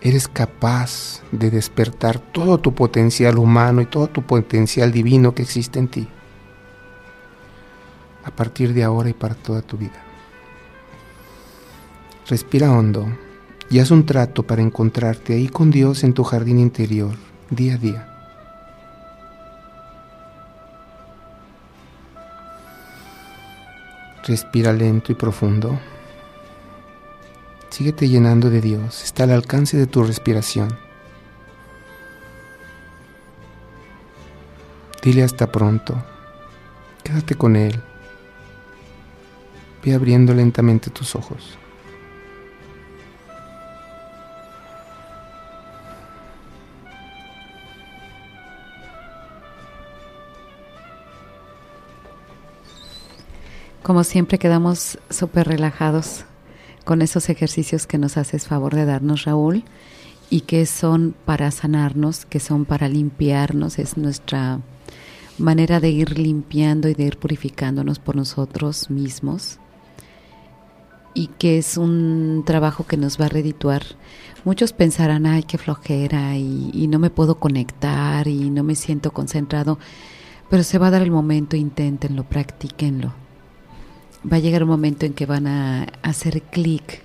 Eres 0.00 0.26
capaz 0.26 1.20
de 1.32 1.50
despertar 1.50 2.18
todo 2.18 2.56
tu 2.56 2.74
potencial 2.74 3.36
humano 3.36 3.82
y 3.82 3.86
todo 3.86 4.06
tu 4.06 4.22
potencial 4.22 4.90
divino 4.90 5.34
que 5.34 5.42
existe 5.42 5.78
en 5.78 5.88
ti 5.88 6.08
a 8.26 8.30
partir 8.32 8.74
de 8.74 8.82
ahora 8.82 9.08
y 9.08 9.12
para 9.14 9.36
toda 9.36 9.62
tu 9.62 9.78
vida. 9.78 10.02
Respira 12.28 12.72
hondo 12.72 13.06
y 13.70 13.78
haz 13.78 13.92
un 13.92 14.04
trato 14.04 14.42
para 14.42 14.62
encontrarte 14.62 15.34
ahí 15.34 15.48
con 15.48 15.70
Dios 15.70 16.02
en 16.02 16.12
tu 16.12 16.24
jardín 16.24 16.58
interior, 16.58 17.14
día 17.50 17.74
a 17.74 17.78
día. 17.78 18.12
Respira 24.24 24.72
lento 24.72 25.12
y 25.12 25.14
profundo. 25.14 25.78
Síguete 27.70 28.08
llenando 28.08 28.50
de 28.50 28.60
Dios, 28.60 29.04
está 29.04 29.22
al 29.22 29.30
alcance 29.30 29.76
de 29.76 29.86
tu 29.86 30.02
respiración. 30.02 30.76
Dile 35.00 35.22
hasta 35.22 35.52
pronto, 35.52 36.02
quédate 37.04 37.36
con 37.36 37.54
Él 37.54 37.80
abriendo 39.92 40.34
lentamente 40.34 40.90
tus 40.90 41.14
ojos. 41.14 41.58
Como 53.82 54.02
siempre 54.02 54.40
quedamos 54.40 54.98
súper 55.10 55.46
relajados 55.46 56.24
con 56.84 57.02
esos 57.02 57.28
ejercicios 57.28 57.86
que 57.86 57.98
nos 57.98 58.16
haces 58.16 58.48
favor 58.48 58.74
de 58.74 58.84
darnos 58.84 59.24
Raúl 59.24 59.62
y 60.28 60.40
que 60.40 60.66
son 60.66 61.14
para 61.24 61.52
sanarnos, 61.52 62.26
que 62.26 62.40
son 62.40 62.64
para 62.64 62.88
limpiarnos, 62.88 63.78
es 63.78 63.96
nuestra 63.96 64.58
manera 65.38 65.78
de 65.78 65.90
ir 65.90 66.18
limpiando 66.18 66.88
y 66.88 66.94
de 66.94 67.04
ir 67.04 67.18
purificándonos 67.18 68.00
por 68.00 68.16
nosotros 68.16 68.90
mismos 68.90 69.60
y 71.16 71.28
que 71.28 71.56
es 71.56 71.78
un 71.78 72.42
trabajo 72.44 72.86
que 72.86 72.98
nos 72.98 73.18
va 73.18 73.24
a 73.24 73.30
redituar. 73.30 73.82
Muchos 74.44 74.74
pensarán, 74.74 75.24
ay, 75.24 75.44
qué 75.44 75.56
flojera 75.56 76.36
y, 76.36 76.70
y, 76.74 76.88
no 76.88 76.98
me 76.98 77.08
puedo 77.08 77.36
conectar 77.36 78.28
y 78.28 78.50
no 78.50 78.62
me 78.62 78.74
siento 78.74 79.12
concentrado, 79.12 79.78
pero 80.50 80.62
se 80.62 80.76
va 80.76 80.88
a 80.88 80.90
dar 80.90 81.00
el 81.00 81.10
momento, 81.10 81.56
inténtenlo, 81.56 82.24
practíquenlo. 82.24 83.14
Va 84.30 84.36
a 84.36 84.40
llegar 84.40 84.62
un 84.62 84.68
momento 84.68 85.06
en 85.06 85.14
que 85.14 85.24
van 85.24 85.46
a 85.46 85.86
hacer 86.02 86.42
clic 86.42 87.02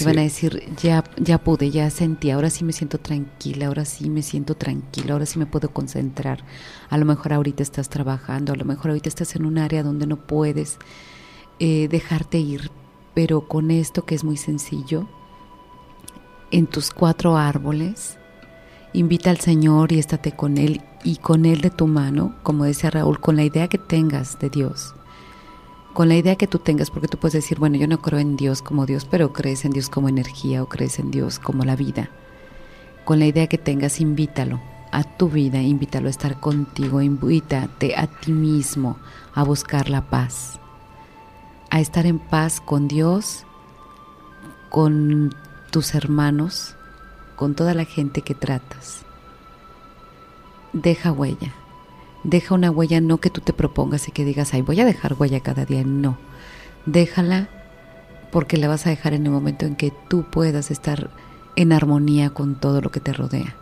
y 0.00 0.04
van 0.04 0.18
a 0.18 0.22
decir, 0.22 0.64
ya, 0.82 1.04
ya 1.16 1.38
pude, 1.38 1.70
ya 1.70 1.88
sentí, 1.90 2.32
ahora 2.32 2.50
sí 2.50 2.64
me 2.64 2.72
siento 2.72 2.98
tranquila, 2.98 3.68
ahora 3.68 3.84
sí 3.84 4.10
me 4.10 4.22
siento 4.22 4.56
tranquila, 4.56 5.12
ahora 5.12 5.26
sí 5.26 5.38
me 5.38 5.46
puedo 5.46 5.70
concentrar. 5.70 6.44
A 6.90 6.98
lo 6.98 7.04
mejor 7.04 7.34
ahorita 7.34 7.62
estás 7.62 7.88
trabajando, 7.88 8.52
a 8.52 8.56
lo 8.56 8.64
mejor 8.64 8.90
ahorita 8.90 9.08
estás 9.08 9.36
en 9.36 9.46
un 9.46 9.58
área 9.58 9.84
donde 9.84 10.08
no 10.08 10.16
puedes 10.16 10.78
eh, 11.60 11.86
dejarte 11.88 12.38
ir, 12.38 12.72
pero 13.14 13.42
con 13.42 13.70
esto 13.70 14.04
que 14.04 14.14
es 14.14 14.24
muy 14.24 14.36
sencillo, 14.36 15.06
en 16.50 16.66
tus 16.66 16.90
cuatro 16.90 17.36
árboles, 17.36 18.18
invita 18.92 19.30
al 19.30 19.40
Señor 19.40 19.92
y 19.92 19.98
estate 19.98 20.32
con 20.32 20.58
Él 20.58 20.82
y 21.02 21.16
con 21.16 21.46
Él 21.46 21.60
de 21.60 21.70
tu 21.70 21.86
mano, 21.86 22.34
como 22.42 22.64
decía 22.64 22.90
Raúl, 22.90 23.20
con 23.20 23.36
la 23.36 23.44
idea 23.44 23.68
que 23.68 23.78
tengas 23.78 24.38
de 24.38 24.50
Dios 24.50 24.94
con 25.94 26.08
la 26.08 26.16
idea 26.16 26.34
que 26.34 26.48
tú 26.48 26.58
tengas, 26.58 26.90
porque 26.90 27.06
tú 27.06 27.18
puedes 27.18 27.34
decir, 27.34 27.60
bueno, 27.60 27.76
yo 27.76 27.86
no 27.86 28.02
creo 28.02 28.18
en 28.18 28.36
Dios 28.36 28.62
como 28.62 28.84
Dios, 28.84 29.06
pero 29.08 29.32
crees 29.32 29.64
en 29.64 29.70
Dios 29.70 29.88
como 29.88 30.08
energía 30.08 30.62
o 30.62 30.68
crees 30.68 30.98
en 30.98 31.12
Dios 31.12 31.38
como 31.38 31.64
la 31.64 31.76
vida. 31.76 32.10
Con 33.04 33.20
la 33.20 33.26
idea 33.26 33.46
que 33.46 33.58
tengas, 33.58 34.00
invítalo 34.00 34.60
a 34.90 35.04
tu 35.04 35.30
vida, 35.30 35.62
invítalo 35.62 36.08
a 36.08 36.10
estar 36.10 36.40
contigo, 36.40 37.00
invítate 37.00 37.94
a 37.96 38.08
ti 38.08 38.32
mismo 38.32 38.98
a 39.34 39.44
buscar 39.44 39.88
la 39.88 40.10
paz, 40.10 40.58
a 41.74 41.80
estar 41.80 42.06
en 42.06 42.18
paz 42.18 42.60
con 42.60 42.88
Dios, 42.88 43.44
con 44.70 45.34
tus 45.70 45.94
hermanos, 45.94 46.74
con 47.36 47.54
toda 47.54 47.74
la 47.74 47.84
gente 47.84 48.22
que 48.22 48.34
tratas. 48.34 49.02
Deja 50.72 51.12
huella 51.12 51.52
deja 52.24 52.54
una 52.54 52.70
huella 52.70 53.00
no 53.00 53.18
que 53.18 53.30
tú 53.30 53.40
te 53.40 53.52
propongas 53.52 54.08
y 54.08 54.12
que 54.12 54.24
digas, 54.24 54.54
ay, 54.54 54.62
voy 54.62 54.80
a 54.80 54.84
dejar 54.84 55.14
huella 55.16 55.40
cada 55.40 55.64
día, 55.64 55.84
no. 55.84 56.16
Déjala 56.86 57.48
porque 58.32 58.56
la 58.56 58.66
vas 58.66 58.86
a 58.86 58.90
dejar 58.90 59.14
en 59.14 59.26
el 59.26 59.30
momento 59.32 59.66
en 59.66 59.76
que 59.76 59.92
tú 60.08 60.24
puedas 60.24 60.70
estar 60.70 61.10
en 61.54 61.72
armonía 61.72 62.30
con 62.30 62.56
todo 62.56 62.80
lo 62.80 62.90
que 62.90 63.00
te 63.00 63.12
rodea. 63.12 63.54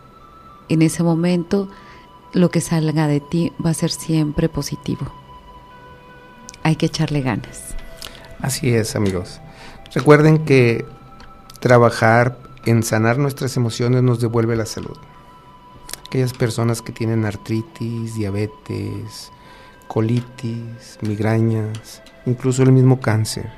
En 0.69 0.81
ese 0.81 1.03
momento, 1.03 1.69
lo 2.33 2.49
que 2.49 2.61
salga 2.61 3.07
de 3.07 3.19
ti 3.19 3.51
va 3.63 3.69
a 3.69 3.75
ser 3.75 3.91
siempre 3.91 4.49
positivo. 4.49 5.11
Hay 6.63 6.77
que 6.77 6.87
echarle 6.87 7.21
ganas. 7.21 7.75
Así 8.41 8.73
es, 8.73 8.95
amigos. 8.95 9.39
Recuerden 9.93 10.45
que 10.45 10.85
trabajar 11.59 12.37
en 12.65 12.83
sanar 12.83 13.17
nuestras 13.17 13.55
emociones 13.57 14.03
nos 14.03 14.19
devuelve 14.19 14.55
la 14.55 14.65
salud 14.65 14.97
aquellas 16.13 16.33
personas 16.33 16.83
que 16.83 16.91
tienen 16.91 17.25
artritis, 17.25 18.13
diabetes, 18.13 19.31
colitis, 19.87 20.99
migrañas, 21.01 22.03
incluso 22.27 22.61
el 22.61 22.71
mismo 22.71 22.99
cáncer 22.99 23.49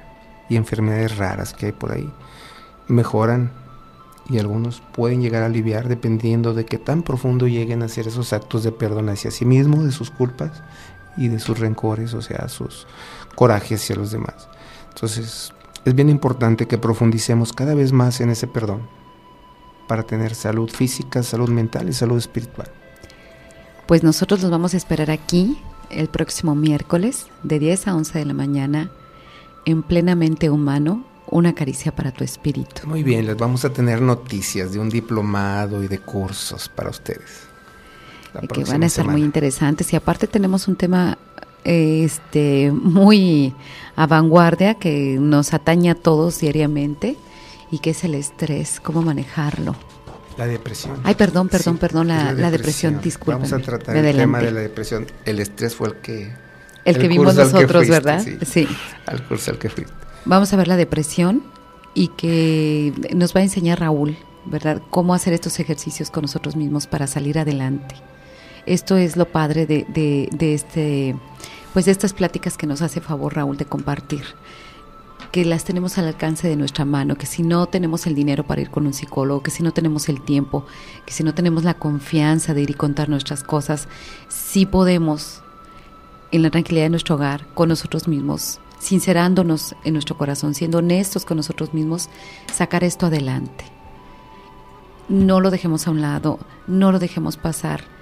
y 0.48 0.56
enfermedades 0.56 1.18
raras 1.18 1.54
que 1.54 1.66
hay 1.66 1.72
por 1.74 1.92
ahí, 1.92 2.10
mejoran 2.88 3.52
y 4.30 4.40
algunos 4.40 4.82
pueden 4.94 5.22
llegar 5.22 5.44
a 5.44 5.48
aliviar 5.48 5.90
dependiendo 5.90 6.54
de 6.54 6.66
qué 6.66 6.78
tan 6.78 7.04
profundo 7.04 7.46
lleguen 7.46 7.82
a 7.82 7.88
hacer 7.88 8.08
esos 8.08 8.32
actos 8.32 8.64
de 8.64 8.72
perdón 8.72 9.10
hacia 9.10 9.32
sí 9.32 9.44
mismos, 9.44 9.84
de 9.84 9.92
sus 9.92 10.10
culpas 10.10 10.64
y 11.18 11.28
de 11.28 11.40
sus 11.40 11.60
rencores, 11.60 12.14
o 12.14 12.22
sea, 12.22 12.48
sus 12.48 12.88
corajes 13.36 13.84
hacia 13.84 13.98
los 13.98 14.12
demás. 14.12 14.48
Entonces, 14.96 15.52
es 15.84 15.94
bien 15.94 16.10
importante 16.10 16.68
que 16.68 16.78
profundicemos 16.78 17.52
cada 17.52 17.76
vez 17.76 17.92
más 17.92 18.22
en 18.22 18.30
ese 18.30 18.48
perdón 18.48 18.88
para 19.90 20.04
tener 20.04 20.34
salud 20.36 20.70
física, 20.70 21.22
salud 21.22 21.50
mental 21.50 21.90
y 21.90 21.94
salud 21.94 22.18
espiritual. 22.18 22.72
Pues 23.88 24.04
nosotros 24.04 24.42
los 24.42 24.50
vamos 24.50 24.74
a 24.74 24.78
esperar 24.78 25.12
aquí 25.12 25.58
el 25.90 26.08
próximo 26.08 26.56
miércoles 26.56 27.28
de 27.44 27.60
10 27.60 27.90
a 27.90 27.96
11 27.96 28.20
de 28.20 28.26
la 28.26 28.34
mañana 28.34 28.90
en 29.66 29.84
Plenamente 29.84 30.50
Humano, 30.50 31.06
una 31.28 31.54
caricia 31.54 31.94
para 31.94 32.12
tu 32.12 32.24
espíritu. 32.24 32.88
Muy 32.88 33.04
bien, 33.04 33.26
les 33.26 33.36
vamos 33.36 33.66
a 33.66 33.72
tener 33.72 34.02
noticias 34.02 34.72
de 34.72 34.80
un 34.80 34.90
diplomado 34.90 35.84
y 35.84 35.90
de 35.90 36.00
cursos 36.00 36.70
para 36.70 36.90
ustedes. 36.90 37.48
que 38.54 38.64
van 38.64 38.84
a 38.84 38.86
estar 38.86 39.06
muy 39.06 39.24
interesantes 39.24 39.92
y 39.92 39.98
aparte 39.98 40.28
tenemos 40.28 40.70
un 40.70 40.78
tema 40.78 41.18
este 41.66 42.72
muy 42.72 43.54
a 43.96 44.08
vanguardia 44.08 44.76
que 44.76 45.18
nos 45.20 45.54
atañe 45.54 45.90
a 45.90 45.96
todos 45.96 46.40
diariamente 46.40 47.18
y 47.72 47.80
qué 47.80 47.90
es 47.90 48.04
el 48.04 48.16
estrés, 48.16 48.80
cómo 48.80 49.02
manejarlo. 49.02 49.76
La 50.38 50.48
depresión. 50.48 51.00
Ay, 51.04 51.16
perdón, 51.16 51.50
perdón, 51.50 51.78
perdón, 51.78 52.08
la, 52.10 52.34
depresión, 52.52 53.00
disculpa. 53.02 53.38
Vamos 53.38 53.54
a 53.54 53.60
tratar 53.60 53.96
el 53.96 54.16
tema 54.16 54.40
de 54.40 54.52
la 54.52 54.60
depresión. 54.60 55.08
El 55.24 55.40
estrés 55.40 55.76
fue 55.76 55.90
el 55.90 55.96
que... 55.96 56.34
El, 56.84 56.98
que 57.00 57.08
vimos 57.08 57.36
nosotros, 57.36 57.88
¿verdad? 57.88 58.24
Sí, 58.46 58.68
Al 59.08 59.26
curso 59.28 59.52
al 59.52 59.58
que 59.58 59.70
fui. 59.70 59.86
Vamos 60.26 60.54
a 60.54 60.58
ver 60.58 60.68
la 60.68 60.76
depresión 60.76 61.44
y 61.94 62.10
que 62.10 62.94
nos 63.16 63.36
va 63.36 63.40
a 63.40 63.44
enseñar 63.44 63.80
Raúl, 63.80 64.18
¿verdad? 64.46 64.82
Cómo 64.90 65.14
hacer 65.14 65.34
estos 65.34 65.60
ejercicios 65.60 66.12
con 66.12 66.24
nosotros 66.24 66.56
mismos 66.56 66.86
para 66.86 67.08
salir 67.08 67.40
adelante. 67.40 67.96
Esto 68.66 68.98
es 68.98 69.16
lo 69.16 69.26
padre 69.26 69.66
de, 69.66 69.86
de, 69.88 70.30
de 70.32 70.54
este, 70.54 71.16
pues 71.76 71.90
estas 71.90 72.14
pláticas 72.14 72.56
que 72.56 72.68
nos 72.68 72.82
hace 72.82 73.02
favor 73.02 73.36
Raúl 73.36 73.58
de 73.58 73.66
compartir 73.66 74.24
que 75.34 75.44
las 75.44 75.66
tenemos 75.66 75.98
al 75.98 76.08
alcance 76.08 76.48
de 76.48 76.56
nuestra 76.56 76.86
mano, 76.86 77.18
que 77.18 77.26
si 77.26 77.44
no 77.44 77.66
tenemos 77.66 78.08
el 78.08 78.16
dinero 78.16 78.46
para 78.46 78.62
ir 78.62 78.70
con 78.70 78.88
un 78.88 78.94
psicólogo, 78.94 79.44
que 79.44 79.52
si 79.52 79.62
no 79.62 79.74
tenemos 79.74 80.08
el 80.08 80.22
tiempo, 80.22 80.66
que 81.06 81.12
si 81.12 81.22
no 81.22 81.34
tenemos 81.34 81.66
la 81.66 81.74
confianza 81.74 82.54
de 82.54 82.62
ir 82.62 82.70
y 82.70 82.76
contar 82.76 83.10
nuestras 83.10 83.44
cosas, 83.44 83.90
sí 84.30 84.66
podemos, 84.66 85.42
en 86.32 86.44
la 86.44 86.50
tranquilidad 86.50 86.86
de 86.86 86.92
nuestro 86.92 87.16
hogar, 87.16 87.46
con 87.54 87.68
nosotros 87.68 88.08
mismos, 88.08 88.62
sincerándonos 88.80 89.76
en 89.84 89.92
nuestro 89.92 90.18
corazón, 90.18 90.56
siendo 90.56 90.78
honestos 90.78 91.26
con 91.26 91.36
nosotros 91.36 91.74
mismos, 91.74 92.08
sacar 92.54 92.86
esto 92.86 93.08
adelante. 93.08 93.66
No 95.10 95.42
lo 95.42 95.52
dejemos 95.52 95.90
a 95.90 95.92
un 95.92 96.00
lado, 96.00 96.40
no 96.68 96.94
lo 96.94 97.00
dejemos 97.00 97.36
pasar. 97.36 97.95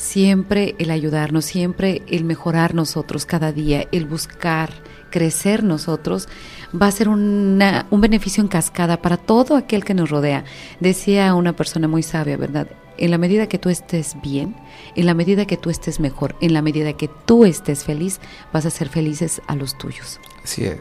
Siempre 0.00 0.74
el 0.78 0.90
ayudarnos, 0.90 1.44
siempre 1.44 2.00
el 2.08 2.24
mejorar 2.24 2.74
nosotros 2.74 3.26
cada 3.26 3.52
día, 3.52 3.86
el 3.92 4.06
buscar 4.06 4.70
crecer 5.10 5.62
nosotros, 5.62 6.26
va 6.74 6.86
a 6.86 6.90
ser 6.90 7.10
un 7.10 7.58
beneficio 7.90 8.40
en 8.40 8.48
cascada 8.48 9.02
para 9.02 9.18
todo 9.18 9.56
aquel 9.56 9.84
que 9.84 9.92
nos 9.92 10.08
rodea. 10.08 10.44
Decía 10.80 11.34
una 11.34 11.54
persona 11.54 11.86
muy 11.86 12.02
sabia, 12.02 12.38
¿verdad? 12.38 12.68
En 12.96 13.10
la 13.10 13.18
medida 13.18 13.46
que 13.46 13.58
tú 13.58 13.68
estés 13.68 14.16
bien, 14.22 14.56
en 14.96 15.04
la 15.04 15.12
medida 15.12 15.44
que 15.44 15.58
tú 15.58 15.68
estés 15.68 16.00
mejor, 16.00 16.34
en 16.40 16.54
la 16.54 16.62
medida 16.62 16.94
que 16.94 17.10
tú 17.26 17.44
estés 17.44 17.84
feliz, 17.84 18.20
vas 18.54 18.64
a 18.64 18.70
ser 18.70 18.88
felices 18.88 19.42
a 19.48 19.54
los 19.54 19.76
tuyos. 19.76 20.18
Así 20.42 20.64
es. 20.64 20.80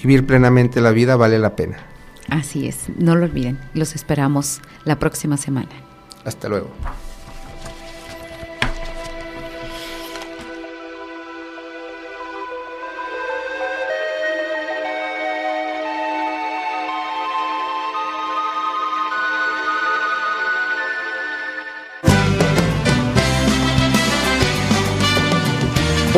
Vivir 0.00 0.24
plenamente 0.24 0.80
la 0.80 0.92
vida 0.92 1.16
vale 1.16 1.40
la 1.40 1.56
pena. 1.56 1.78
Así 2.28 2.68
es, 2.68 2.84
no 2.96 3.16
lo 3.16 3.24
olviden. 3.24 3.58
Los 3.74 3.96
esperamos 3.96 4.60
la 4.84 5.00
próxima 5.00 5.36
semana. 5.36 5.70
Hasta 6.24 6.48
luego. 6.48 6.70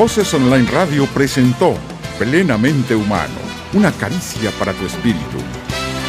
Voces 0.04 0.34
Online 0.34 0.70
Radio 0.70 1.06
presentó 1.06 1.74
Plenamente 2.18 2.94
Humano, 2.94 3.40
una 3.72 3.90
caricia 3.90 4.50
para 4.58 4.74
tu 4.74 4.84
espíritu. 4.84 5.38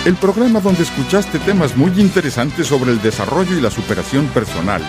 El 0.03 0.15
programa 0.15 0.59
donde 0.59 0.83
escuchaste 0.83 1.39
temas 1.39 1.77
muy 1.77 1.91
interesantes 2.01 2.67
sobre 2.67 2.91
el 2.91 3.01
desarrollo 3.01 3.57
y 3.57 3.61
la 3.61 3.71
superación 3.71 4.27
personal, 4.27 4.81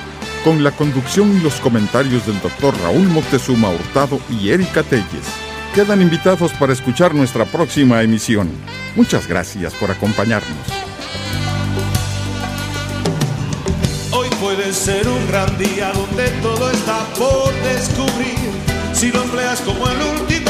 con 0.42 0.64
la 0.64 0.72
conducción 0.72 1.36
y 1.36 1.40
los 1.40 1.54
comentarios 1.60 2.26
del 2.26 2.40
doctor 2.40 2.74
Raúl 2.82 3.06
Moctezuma 3.06 3.70
Hurtado 3.70 4.18
y 4.28 4.50
Erika 4.50 4.82
Telles. 4.82 5.28
Quedan 5.72 6.02
invitados 6.02 6.52
para 6.54 6.72
escuchar 6.72 7.14
nuestra 7.14 7.44
próxima 7.44 8.02
emisión. 8.02 8.50
Muchas 8.96 9.28
gracias 9.28 9.72
por 9.74 9.92
acompañarnos. 9.92 10.66
Hoy 14.10 14.28
puede 14.40 14.72
ser 14.72 15.06
un 15.06 15.28
gran 15.28 15.56
día 15.58 15.92
donde 15.92 16.28
todo 16.42 16.72
está 16.72 17.04
por 17.16 17.54
descubrir 17.62 18.75
si 18.96 19.12
lo 19.12 19.22
empleas 19.22 19.60
como 19.60 19.86
el 19.90 20.00
último 20.00 20.45